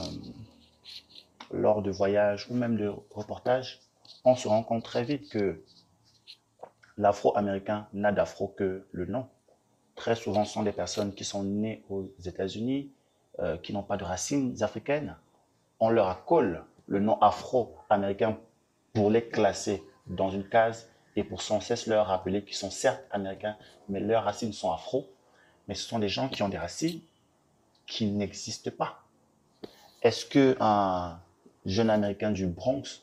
lors 1.52 1.80
de 1.80 1.90
voyages 1.90 2.46
ou 2.50 2.54
même 2.54 2.76
de 2.76 2.92
reportages, 3.10 3.80
on 4.26 4.36
se 4.36 4.46
rend 4.46 4.62
compte 4.62 4.84
très 4.84 5.04
vite 5.04 5.30
que 5.30 5.64
l'afro-américain 6.98 7.88
n'a 7.94 8.12
d'afro 8.12 8.48
que 8.48 8.86
le 8.92 9.06
nom. 9.06 9.26
Très 9.94 10.16
souvent, 10.16 10.44
ce 10.44 10.52
sont 10.52 10.64
des 10.64 10.72
personnes 10.72 11.14
qui 11.14 11.24
sont 11.24 11.44
nées 11.44 11.82
aux 11.88 12.12
États-Unis, 12.26 12.92
qui 13.62 13.72
n'ont 13.72 13.82
pas 13.82 13.96
de 13.96 14.04
racines 14.04 14.62
africaines, 14.62 15.16
on 15.80 15.90
leur 15.90 16.08
accole 16.08 16.64
le 16.86 17.00
nom 17.00 17.18
afro-américain 17.20 18.38
pour 18.92 19.10
les 19.10 19.26
classer 19.26 19.82
dans 20.06 20.30
une 20.30 20.48
case 20.48 20.90
et 21.16 21.24
pour 21.24 21.42
sans 21.42 21.60
cesse 21.60 21.86
leur 21.86 22.06
rappeler 22.06 22.44
qu'ils 22.44 22.56
sont 22.56 22.70
certes 22.70 23.02
américains, 23.10 23.56
mais 23.88 24.00
leurs 24.00 24.24
racines 24.24 24.52
sont 24.52 24.72
afro, 24.72 25.10
mais 25.66 25.74
ce 25.74 25.86
sont 25.88 25.98
des 25.98 26.08
gens 26.08 26.28
qui 26.28 26.42
ont 26.42 26.48
des 26.48 26.58
racines 26.58 27.00
qui 27.86 28.06
n'existent 28.06 28.70
pas. 28.70 29.02
Est-ce 30.02 30.26
qu'un 30.26 31.20
jeune 31.66 31.90
américain 31.90 32.30
du 32.30 32.46
Bronx 32.46 33.02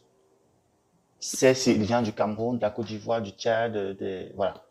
sait 1.20 1.54
s'il 1.54 1.84
vient 1.84 2.02
du 2.02 2.14
Cameroun, 2.14 2.58
de 2.58 2.62
la 2.62 2.70
Côte 2.70 2.88
d'Ivoire, 2.88 3.22
du 3.22 3.32
Tchad, 3.32 3.98
voilà. 4.36 4.64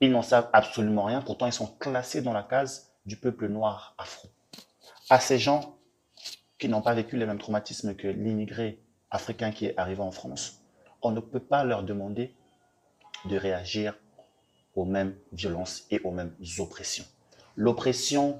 Ils 0.00 0.10
n'en 0.12 0.22
savent 0.22 0.48
absolument 0.52 1.04
rien, 1.04 1.22
pourtant 1.22 1.46
ils 1.46 1.52
sont 1.52 1.66
classés 1.66 2.22
dans 2.22 2.32
la 2.32 2.44
case 2.44 2.92
du 3.04 3.16
peuple 3.16 3.48
noir 3.48 3.94
afro. 3.98 4.28
À 5.10 5.18
ces 5.18 5.38
gens 5.38 5.77
qui 6.58 6.68
n'ont 6.68 6.82
pas 6.82 6.94
vécu 6.94 7.16
les 7.16 7.26
mêmes 7.26 7.38
traumatismes 7.38 7.94
que 7.94 8.08
l'immigré 8.08 8.78
africain 9.10 9.50
qui 9.50 9.66
est 9.66 9.78
arrivé 9.78 10.00
en 10.00 10.10
France, 10.10 10.62
on 11.02 11.10
ne 11.10 11.20
peut 11.20 11.40
pas 11.40 11.64
leur 11.64 11.82
demander 11.82 12.34
de 13.24 13.36
réagir 13.36 13.94
aux 14.74 14.84
mêmes 14.84 15.14
violences 15.32 15.86
et 15.90 16.00
aux 16.00 16.10
mêmes 16.10 16.34
oppressions. 16.58 17.04
L'oppression 17.56 18.38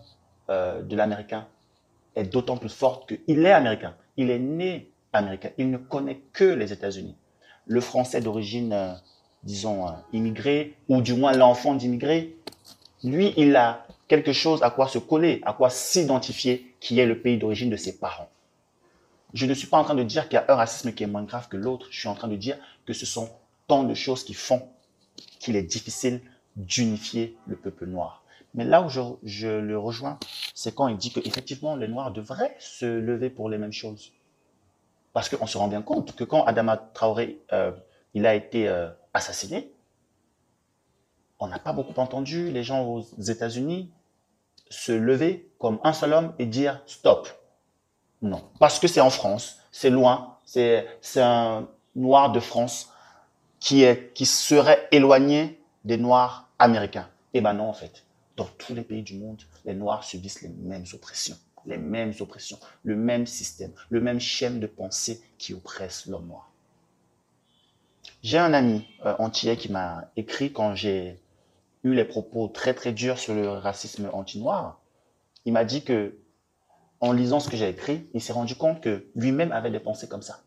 euh, 0.51 0.83
de 0.83 0.97
l'Américain 0.97 1.47
est 2.14 2.25
d'autant 2.25 2.57
plus 2.57 2.69
forte 2.69 3.09
qu'il 3.09 3.45
est 3.45 3.53
américain. 3.53 3.97
Il 4.16 4.31
est 4.31 4.39
né 4.39 4.93
américain. 5.12 5.51
Il 5.59 5.71
ne 5.71 5.79
connaît 5.79 6.21
que 6.33 6.45
les 6.45 6.73
États-Unis. 6.73 7.16
Le 7.66 7.81
français 7.81 8.21
d'origine, 8.21 8.73
euh, 8.73 8.93
disons, 9.43 9.89
euh, 9.89 9.93
immigré, 10.12 10.75
ou 10.89 11.01
du 11.01 11.14
moins 11.14 11.33
l'enfant 11.33 11.75
d'immigré, 11.75 12.37
lui, 13.05 13.35
il 13.37 13.55
a 13.57 13.87
quelque 14.09 14.33
chose 14.33 14.63
à 14.63 14.71
quoi 14.71 14.89
se 14.89 14.99
coller, 14.99 15.41
à 15.45 15.53
quoi 15.53 15.71
s'identifier, 15.71 16.75
qui 16.81 16.99
est 16.99 17.07
le 17.07 17.21
pays 17.21 17.39
d'origine 17.39 17.71
de 17.71 17.77
ses 17.77 17.99
parents. 17.99 18.31
Je 19.35 19.45
ne 19.45 19.53
suis 19.55 19.67
pas 19.67 19.77
en 19.77 19.85
train 19.85 19.95
de 19.95 20.03
dire 20.03 20.25
qu'il 20.29 20.35
y 20.35 20.39
a 20.39 20.47
un 20.49 20.55
racisme 20.55 20.93
qui 20.93 21.05
est 21.05 21.07
moins 21.07 21.23
grave 21.23 21.49
que 21.49 21.59
l'autre. 21.59 21.89
Je 21.91 22.01
suis 22.01 22.09
en 22.09 22.15
train 22.15 22.29
de 22.29 22.37
dire 22.37 22.57
que 22.87 22.95
ce 22.95 23.05
sont 23.05 23.31
tant 23.67 23.85
de 23.85 23.95
choses 23.95 24.25
qui 24.25 24.33
font 24.35 24.69
qu'il 25.39 25.55
est 25.55 25.63
difficile 25.63 26.23
d'unifier 26.57 27.37
le 27.47 27.57
peuple 27.57 27.87
noir. 27.87 28.25
Mais 28.55 28.65
là 28.65 28.83
où 28.83 28.89
je, 28.89 29.47
le 29.47 29.79
rejoins, 29.79 30.19
c'est 30.55 30.75
quand 30.75 30.89
il 30.89 30.97
dit 30.97 31.13
qu'effectivement, 31.13 31.77
les 31.77 31.87
Noirs 31.87 32.11
devraient 32.11 32.57
se 32.59 32.87
lever 32.87 33.29
pour 33.29 33.51
les 33.51 33.59
mêmes 33.59 33.73
choses. 33.73 34.13
Parce 35.13 35.29
qu'on 35.29 35.47
se 35.47 35.59
rend 35.59 35.69
bien 35.69 35.83
compte 35.83 36.17
que 36.17 36.25
quand 36.25 36.45
Adama 36.45 36.77
Traoré 36.77 37.41
euh, 37.53 37.73
il 38.15 38.27
a 38.27 38.35
été 38.35 38.69
euh, 38.69 38.89
assassiné, 39.13 39.71
on 41.39 41.47
n'a 41.47 41.59
pas 41.59 41.73
beaucoup 41.73 41.99
entendu 42.01 42.51
les 42.51 42.65
gens 42.65 42.85
aux 42.85 43.03
États-Unis 43.21 43.91
se 44.71 44.93
lever 44.93 45.51
comme 45.59 45.79
un 45.85 45.93
seul 45.93 46.12
homme 46.12 46.35
et 46.39 46.47
dire 46.47 46.83
stop. 46.87 47.29
Non, 48.23 48.43
parce 48.59 48.79
que 48.79 48.89
c'est 48.89 49.01
en 49.01 49.11
France, 49.11 49.59
c'est 49.71 49.91
loin, 49.91 50.39
c'est 50.45 50.87
un 51.16 51.69
noir 51.95 52.33
de 52.33 52.41
France 52.41 52.91
qui, 53.61 53.83
est, 53.83 54.12
qui 54.14 54.27
serait 54.27 54.89
éloigné 54.93 55.61
des 55.85 55.97
noirs 55.97 56.49
américains. 56.59 57.09
Eh 57.35 57.41
ben 57.41 57.55
non, 57.55 57.69
en 57.69 57.73
fait. 57.73 58.05
Dans 58.37 58.45
tous 58.45 58.75
les 58.75 58.83
pays 58.83 59.03
du 59.03 59.16
monde, 59.16 59.43
les 59.64 59.75
noirs 59.75 60.05
subissent 60.05 60.43
les 60.43 60.49
mêmes 60.49 60.85
oppressions, 60.93 61.37
les 61.66 61.77
mêmes 61.77 62.12
oppressions, 62.21 62.59
le 62.85 62.95
même 62.95 63.27
système, 63.27 63.73
le 63.91 64.01
même 64.01 64.21
schème 64.21 64.61
de 64.61 64.69
pensée 64.69 65.21
qui 65.39 65.55
oppresse 65.55 66.07
l'homme 66.07 66.29
noir. 66.29 66.53
J'ai 68.23 68.39
un 68.39 68.53
ami 68.53 68.87
euh, 69.05 69.14
antillais 69.19 69.57
qui 69.57 69.71
m'a 69.71 70.11
écrit 70.16 70.53
quand 70.53 70.75
j'ai 70.75 71.21
eu 71.85 71.95
les 71.95 72.05
propos 72.05 72.49
très 72.49 72.74
très 72.74 72.93
durs 72.93 73.18
sur 73.18 73.35
le 73.35 73.49
racisme 73.49 74.09
anti-noir. 74.12 74.81
Il 75.45 75.53
m'a 75.53 75.64
dit 75.64 75.85
que, 75.85 76.18
en 77.01 77.12
lisant 77.12 77.41
ce 77.41 77.49
que 77.49 77.57
j'ai 77.57 77.68
écrit, 77.68 78.09
il 78.14 78.20
s'est 78.20 78.33
rendu 78.33 78.55
compte 78.55 78.81
que 78.81 79.07
lui-même 79.14 79.53
avait 79.53 79.70
des 79.70 79.81
pensées 79.81 80.09
comme 80.09 80.22
ça. 80.22 80.41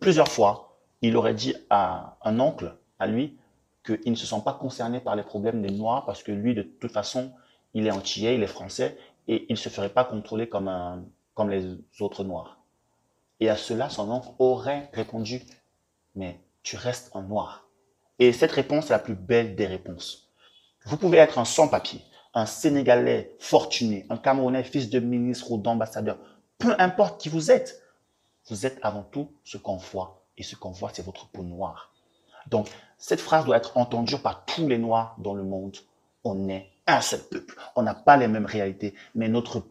Plusieurs 0.00 0.28
fois, 0.28 0.78
il 1.02 1.16
aurait 1.16 1.34
dit 1.34 1.54
à 1.70 2.18
un 2.22 2.40
oncle, 2.40 2.76
à 2.98 3.06
lui, 3.06 3.38
qu'il 3.84 4.10
ne 4.10 4.16
se 4.16 4.26
sent 4.26 4.42
pas 4.44 4.52
concerné 4.52 5.00
par 5.00 5.16
les 5.16 5.22
problèmes 5.22 5.62
des 5.62 5.70
Noirs 5.70 6.04
parce 6.04 6.22
que 6.22 6.32
lui, 6.32 6.54
de 6.54 6.62
toute 6.62 6.92
façon, 6.92 7.32
il 7.74 7.86
est 7.86 7.90
antillais, 7.90 8.34
il 8.34 8.42
est 8.42 8.48
français 8.48 8.98
et 9.28 9.46
il 9.48 9.52
ne 9.52 9.58
se 9.58 9.68
ferait 9.68 9.90
pas 9.90 10.04
contrôler 10.04 10.48
comme, 10.48 11.06
comme 11.34 11.50
les 11.50 11.76
autres 12.00 12.24
Noirs. 12.24 12.58
Et 13.40 13.48
à 13.48 13.56
cela, 13.56 13.88
son 13.90 14.10
oncle 14.10 14.30
aurait 14.38 14.90
répondu, 14.92 15.42
mais 16.14 16.40
tu 16.62 16.76
restes 16.76 17.14
un 17.14 17.22
Noir. 17.22 17.65
Et 18.18 18.32
cette 18.32 18.52
réponse 18.52 18.86
est 18.86 18.94
la 18.94 18.98
plus 18.98 19.14
belle 19.14 19.56
des 19.56 19.66
réponses. 19.66 20.30
Vous 20.86 20.96
pouvez 20.96 21.18
être 21.18 21.38
un 21.38 21.44
sans-papier, 21.44 22.00
un 22.34 22.46
Sénégalais 22.46 23.34
fortuné, 23.38 24.06
un 24.08 24.16
Camerounais 24.16 24.64
fils 24.64 24.88
de 24.88 25.00
ministre 25.00 25.50
ou 25.50 25.58
d'ambassadeur, 25.58 26.18
peu 26.58 26.74
importe 26.78 27.20
qui 27.20 27.28
vous 27.28 27.50
êtes, 27.50 27.82
vous 28.48 28.64
êtes 28.66 28.78
avant 28.82 29.02
tout 29.02 29.30
ce 29.44 29.58
qu'on 29.58 29.76
voit. 29.76 30.22
Et 30.38 30.42
ce 30.42 30.56
qu'on 30.56 30.70
voit, 30.70 30.90
c'est 30.92 31.04
votre 31.04 31.28
peau 31.28 31.42
noire. 31.42 31.92
Donc, 32.48 32.68
cette 32.98 33.20
phrase 33.20 33.44
doit 33.44 33.56
être 33.56 33.76
entendue 33.76 34.18
par 34.18 34.44
tous 34.44 34.68
les 34.68 34.78
Noirs 34.78 35.16
dans 35.18 35.34
le 35.34 35.42
monde. 35.42 35.76
On 36.24 36.48
est 36.48 36.70
un 36.86 37.00
seul 37.00 37.20
peuple. 37.20 37.56
On 37.74 37.82
n'a 37.82 37.94
pas 37.94 38.16
les 38.16 38.28
mêmes 38.28 38.46
réalités, 38.46 38.94
mais 39.14 39.28
notre 39.28 39.66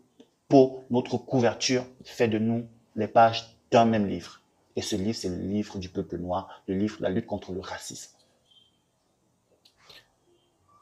peau, 0.47 0.83
notre 0.89 1.17
couverture 1.17 1.85
fait 2.03 2.27
de 2.27 2.39
nous 2.39 2.67
les 2.95 3.07
pages 3.07 3.57
d'un 3.71 3.85
même 3.85 4.07
livre. 4.07 4.41
Et 4.75 4.81
ce 4.81 4.95
livre, 4.95 5.17
c'est 5.17 5.29
le 5.29 5.37
livre 5.37 5.77
du 5.79 5.89
peuple 5.89 6.17
noir, 6.17 6.61
le 6.67 6.75
livre 6.75 6.97
de 6.97 7.03
la 7.03 7.09
lutte 7.09 7.25
contre 7.25 7.53
le 7.53 7.61
racisme. 7.61 8.14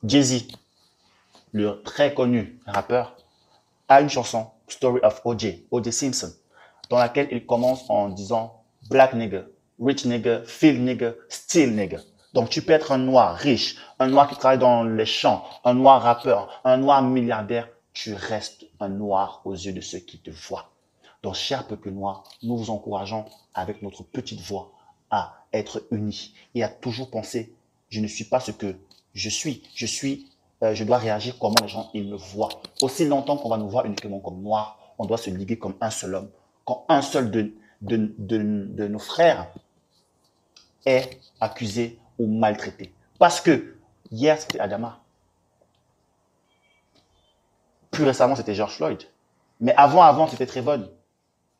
Jay-Z, 0.05 0.47
le 1.53 1.81
très 1.83 2.13
connu 2.13 2.59
rappeur, 2.65 3.15
a 3.87 4.01
une 4.01 4.09
chanson, 4.09 4.47
Story 4.67 4.99
of 5.01 5.21
O.J., 5.23 5.65
O.J. 5.71 5.93
Simpson, 5.93 6.33
dans 6.89 6.97
laquelle 6.97 7.29
il 7.31 7.45
commence 7.45 7.89
en 7.89 8.09
disant 8.09 8.65
Black 8.89 9.13
nigger, 9.13 9.43
rich 9.79 10.03
nigger, 10.03 10.41
feel 10.45 10.83
nigger, 10.83 11.13
still 11.29 11.73
nigger. 11.73 12.01
Donc 12.33 12.49
tu 12.49 12.61
peux 12.61 12.73
être 12.73 12.91
un 12.91 12.97
noir 12.97 13.37
riche, 13.37 13.77
un 13.97 14.07
noir 14.07 14.27
qui 14.27 14.35
travaille 14.35 14.59
dans 14.59 14.83
les 14.83 15.05
champs, 15.05 15.45
un 15.63 15.73
noir 15.73 16.01
rappeur, 16.01 16.61
un 16.65 16.75
noir 16.75 17.01
milliardaire, 17.01 17.69
tu 17.93 18.13
restes 18.13 18.65
un 18.81 18.89
noir 18.89 19.41
aux 19.45 19.53
yeux 19.53 19.71
de 19.71 19.79
ceux 19.79 19.99
qui 19.99 20.17
te 20.17 20.31
voient. 20.31 20.69
Donc 21.21 21.35
cher 21.35 21.65
peuple 21.65 21.91
noir, 21.91 22.25
nous 22.41 22.57
vous 22.57 22.71
encourageons 22.71 23.23
avec 23.53 23.81
notre 23.81 24.03
petite 24.03 24.41
voix 24.41 24.73
à 25.11 25.45
être 25.53 25.87
unis 25.91 26.33
et 26.55 26.63
à 26.63 26.67
toujours 26.67 27.09
penser, 27.09 27.55
je 27.87 28.01
ne 28.01 28.07
suis 28.07 28.25
pas 28.25 28.41
ce 28.41 28.51
que 28.51 28.75
je 29.13 29.29
suis, 29.29 29.63
je 29.75 29.85
suis, 29.85 30.29
euh, 30.63 30.73
je 30.73 30.83
dois 30.83 30.97
réagir 30.97 31.37
comment 31.39 31.55
les 31.61 31.67
gens 31.67 31.89
ils 31.93 32.09
me 32.09 32.15
voient. 32.15 32.61
Aussi 32.81 33.05
longtemps 33.05 33.37
qu'on 33.37 33.49
va 33.49 33.57
nous 33.57 33.69
voir 33.69 33.85
uniquement 33.85 34.19
comme 34.19 34.41
noirs, 34.41 34.79
on 34.97 35.05
doit 35.05 35.17
se 35.17 35.29
liguer 35.29 35.57
comme 35.57 35.75
un 35.81 35.89
seul 35.89 36.15
homme. 36.15 36.29
Quand 36.65 36.85
un 36.89 37.01
seul 37.01 37.31
de, 37.31 37.53
de, 37.81 38.13
de, 38.17 38.87
nos 38.87 38.99
frères 38.99 39.47
est 40.85 41.19
accusé 41.39 41.99
ou 42.17 42.27
maltraité. 42.27 42.93
Parce 43.19 43.41
que 43.41 43.75
hier, 44.11 44.39
c'était 44.39 44.59
Adama. 44.59 44.99
Plus 47.91 48.05
récemment, 48.05 48.35
c'était 48.35 48.55
George 48.55 48.75
Floyd. 48.75 49.03
Mais 49.59 49.73
avant, 49.75 50.01
avant, 50.01 50.27
c'était 50.27 50.45
Trevon. 50.45 50.89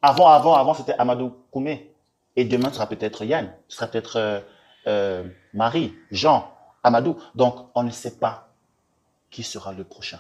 Avant, 0.02 0.28
avant, 0.28 0.56
avant, 0.56 0.74
c'était 0.74 0.94
Amadou 0.94 1.34
Koumé. 1.52 1.94
Et 2.36 2.46
demain, 2.46 2.70
ce 2.70 2.76
sera 2.76 2.88
peut-être 2.88 3.24
Yann. 3.24 3.54
Ce 3.68 3.78
sera 3.78 3.88
peut-être 3.88 4.18
euh, 4.18 4.40
euh, 4.88 5.24
Marie, 5.54 5.94
Jean, 6.12 6.53
Amadou. 6.84 7.18
Donc, 7.36 7.70
on 7.76 7.84
ne 7.84 7.92
sait 7.92 8.18
pas 8.18 8.50
qui 9.32 9.44
sera 9.44 9.74
le 9.74 9.84
prochain. 9.84 10.20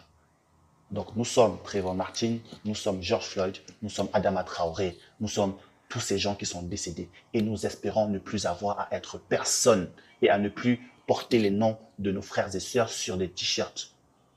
Donc, 0.91 1.15
nous 1.15 1.25
sommes 1.25 1.57
Trevor 1.63 1.95
Martin, 1.95 2.37
nous 2.65 2.75
sommes 2.75 3.01
George 3.01 3.25
Floyd, 3.25 3.57
nous 3.81 3.89
sommes 3.89 4.09
Adama 4.13 4.43
Traoré, 4.43 4.97
nous 5.19 5.27
sommes 5.27 5.55
tous 5.89 5.99
ces 5.99 6.17
gens 6.17 6.35
qui 6.35 6.45
sont 6.45 6.61
décédés. 6.61 7.09
Et 7.33 7.41
nous 7.41 7.65
espérons 7.65 8.07
ne 8.07 8.19
plus 8.19 8.45
avoir 8.45 8.79
à 8.79 8.87
être 8.91 9.17
personne 9.17 9.89
et 10.21 10.29
à 10.29 10.37
ne 10.37 10.49
plus 10.49 10.91
porter 11.07 11.39
les 11.39 11.51
noms 11.51 11.77
de 11.99 12.11
nos 12.11 12.21
frères 12.21 12.55
et 12.55 12.59
sœurs 12.59 12.89
sur 12.89 13.17
des 13.17 13.29
t-shirts, 13.29 13.91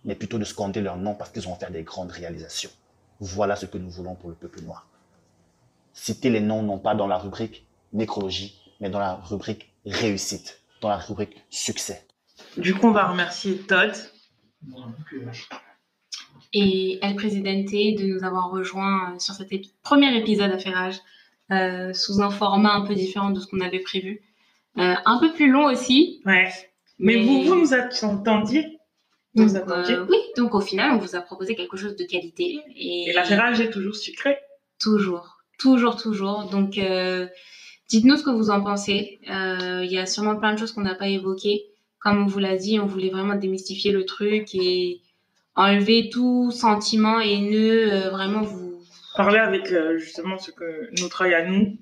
mais 0.05 0.15
plutôt 0.15 0.39
de 0.39 0.45
scander 0.45 0.81
leurs 0.81 0.97
noms 0.97 1.15
parce 1.15 1.31
qu'ils 1.31 1.43
vont 1.43 1.55
faire 1.55 1.71
des 1.71 1.83
grandes 1.83 2.11
réalisations. 2.11 2.71
Voilà 3.21 3.57
ce 3.57 3.67
que 3.67 3.79
nous 3.79 3.91
voulons 3.91 4.15
pour 4.15 4.29
le 4.29 4.35
peuple 4.35 4.63
noir. 4.63 4.87
Citer 5.93 6.29
les 6.29 6.41
noms 6.41 6.63
non 6.63 6.79
pas 6.79 6.95
dans 6.95 7.07
la 7.07 7.19
rubrique 7.19 7.67
nécrologie, 7.93 8.61
mais 8.81 8.91
dans 8.91 8.99
la 8.99 9.15
rubrique 9.15 9.73
réussite, 9.87 10.61
dans 10.81 10.89
la 10.89 10.99
rubrique 10.99 11.43
succès. 11.49 12.06
Du 12.57 12.75
coup, 12.75 12.87
on 12.89 12.93
va 12.93 13.09
remercier 13.09 13.59
Todd 13.59 13.93
et 16.53 16.99
El 17.03 17.17
Presidente 17.17 17.67
de 17.67 18.07
nous 18.07 18.25
avoir 18.25 18.51
rejoints 18.51 19.15
euh, 19.15 19.19
sur 19.19 19.35
cet 19.35 19.51
premier 19.83 20.17
épisode 20.17 20.51
à 20.51 20.59
Ferrage 20.59 20.97
euh, 21.51 21.93
sous 21.93 22.21
un 22.23 22.31
format 22.31 22.73
un 22.73 22.87
peu 22.87 22.95
différent 22.95 23.31
de 23.31 23.41
ce 23.41 23.47
qu'on 23.47 23.61
avait 23.61 23.81
prévu. 23.81 24.23
Euh, 24.79 24.95
un 25.05 25.19
peu 25.19 25.33
plus 25.33 25.51
long 25.51 25.67
aussi. 25.67 26.23
Ouais. 26.25 26.49
Mais, 26.99 27.23
vous, 27.23 27.43
vous 27.43 27.55
nous 27.57 27.75
attendiez 27.75 28.79
donc, 29.35 29.51
Oui, 30.09 30.17
donc 30.37 30.55
au 30.55 30.61
final, 30.61 30.93
on 30.93 30.99
vous 30.99 31.15
a 31.15 31.21
proposé 31.21 31.55
quelque 31.55 31.77
chose 31.77 31.95
de 31.97 32.05
qualité. 32.05 32.61
Et, 32.75 33.11
et 33.11 33.13
Ferrage 33.13 33.61
est 33.61 33.71
toujours 33.71 33.97
sucré 33.97 34.39
Toujours, 34.79 35.39
toujours, 35.59 35.97
toujours. 35.97 36.45
Donc, 36.45 36.81
dites-nous 37.89 38.17
ce 38.17 38.23
que 38.23 38.31
vous 38.31 38.51
en 38.51 38.63
pensez. 38.63 39.19
Il 39.27 39.91
y 39.91 39.99
a 39.99 40.07
sûrement 40.07 40.37
plein 40.37 40.55
de 40.55 40.59
choses 40.59 40.73
qu'on 40.73 40.83
n'a 40.83 40.95
pas 40.95 41.09
évoquées. 41.09 41.67
Comme 42.07 42.23
on 42.23 42.27
vous 42.27 42.39
l'a 42.39 42.57
dit, 42.57 42.79
on 42.79 42.87
voulait 42.87 43.11
vraiment 43.11 43.35
démystifier 43.35 43.91
le 43.91 44.05
truc 44.05 44.55
et 44.55 45.01
enlever 45.57 46.09
tout 46.09 46.53
sentiment 46.53 47.19
haineux, 47.19 48.09
vraiment 48.11 48.43
vous 48.43 48.81
parler 49.17 49.39
avec 49.39 49.75
justement 49.97 50.39
ce 50.39 50.53
que 50.53 50.89
notre 51.01 51.09
travail 51.09 51.35
à 51.35 51.45
nous 51.45 51.77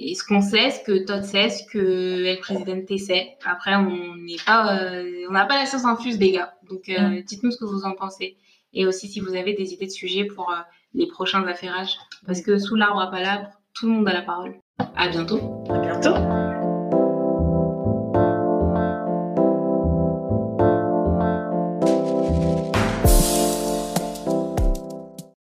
et 0.00 0.14
ce 0.14 0.24
qu'on 0.24 0.40
sait, 0.40 0.70
ce 0.70 0.80
que 0.84 1.04
Todd 1.04 1.24
sait, 1.24 1.50
ce 1.50 1.64
que 1.64 1.78
le 1.78 2.38
président 2.40 2.80
sait. 2.98 3.36
Après, 3.44 3.74
on 3.74 4.16
n'est 4.16 4.36
pas, 4.46 4.78
euh, 4.78 5.24
on 5.28 5.32
n'a 5.32 5.44
pas 5.46 5.58
la 5.58 5.66
science 5.66 5.84
infuse 5.84 6.18
des 6.18 6.32
gars. 6.32 6.54
Donc, 6.68 6.88
euh, 6.88 7.00
mm. 7.00 7.22
dites-nous 7.22 7.50
ce 7.50 7.58
que 7.58 7.64
vous 7.64 7.84
en 7.84 7.92
pensez. 7.92 8.36
Et 8.72 8.86
aussi 8.86 9.08
si 9.08 9.20
vous 9.20 9.34
avez 9.34 9.54
des 9.54 9.72
idées 9.72 9.86
de 9.86 9.90
sujets 9.90 10.24
pour 10.24 10.50
euh, 10.50 10.60
les 10.94 11.06
prochains 11.06 11.44
affairages. 11.46 11.96
Parce 12.26 12.42
que 12.42 12.58
sous 12.58 12.76
l'arbre 12.76 13.00
à 13.00 13.10
palabre, 13.10 13.48
tout 13.74 13.86
le 13.86 13.92
monde 13.92 14.08
a 14.08 14.12
la 14.12 14.22
parole. 14.22 14.54
À 14.96 15.08
bientôt. 15.08 15.64
À 15.70 15.78
bientôt. 15.78 16.14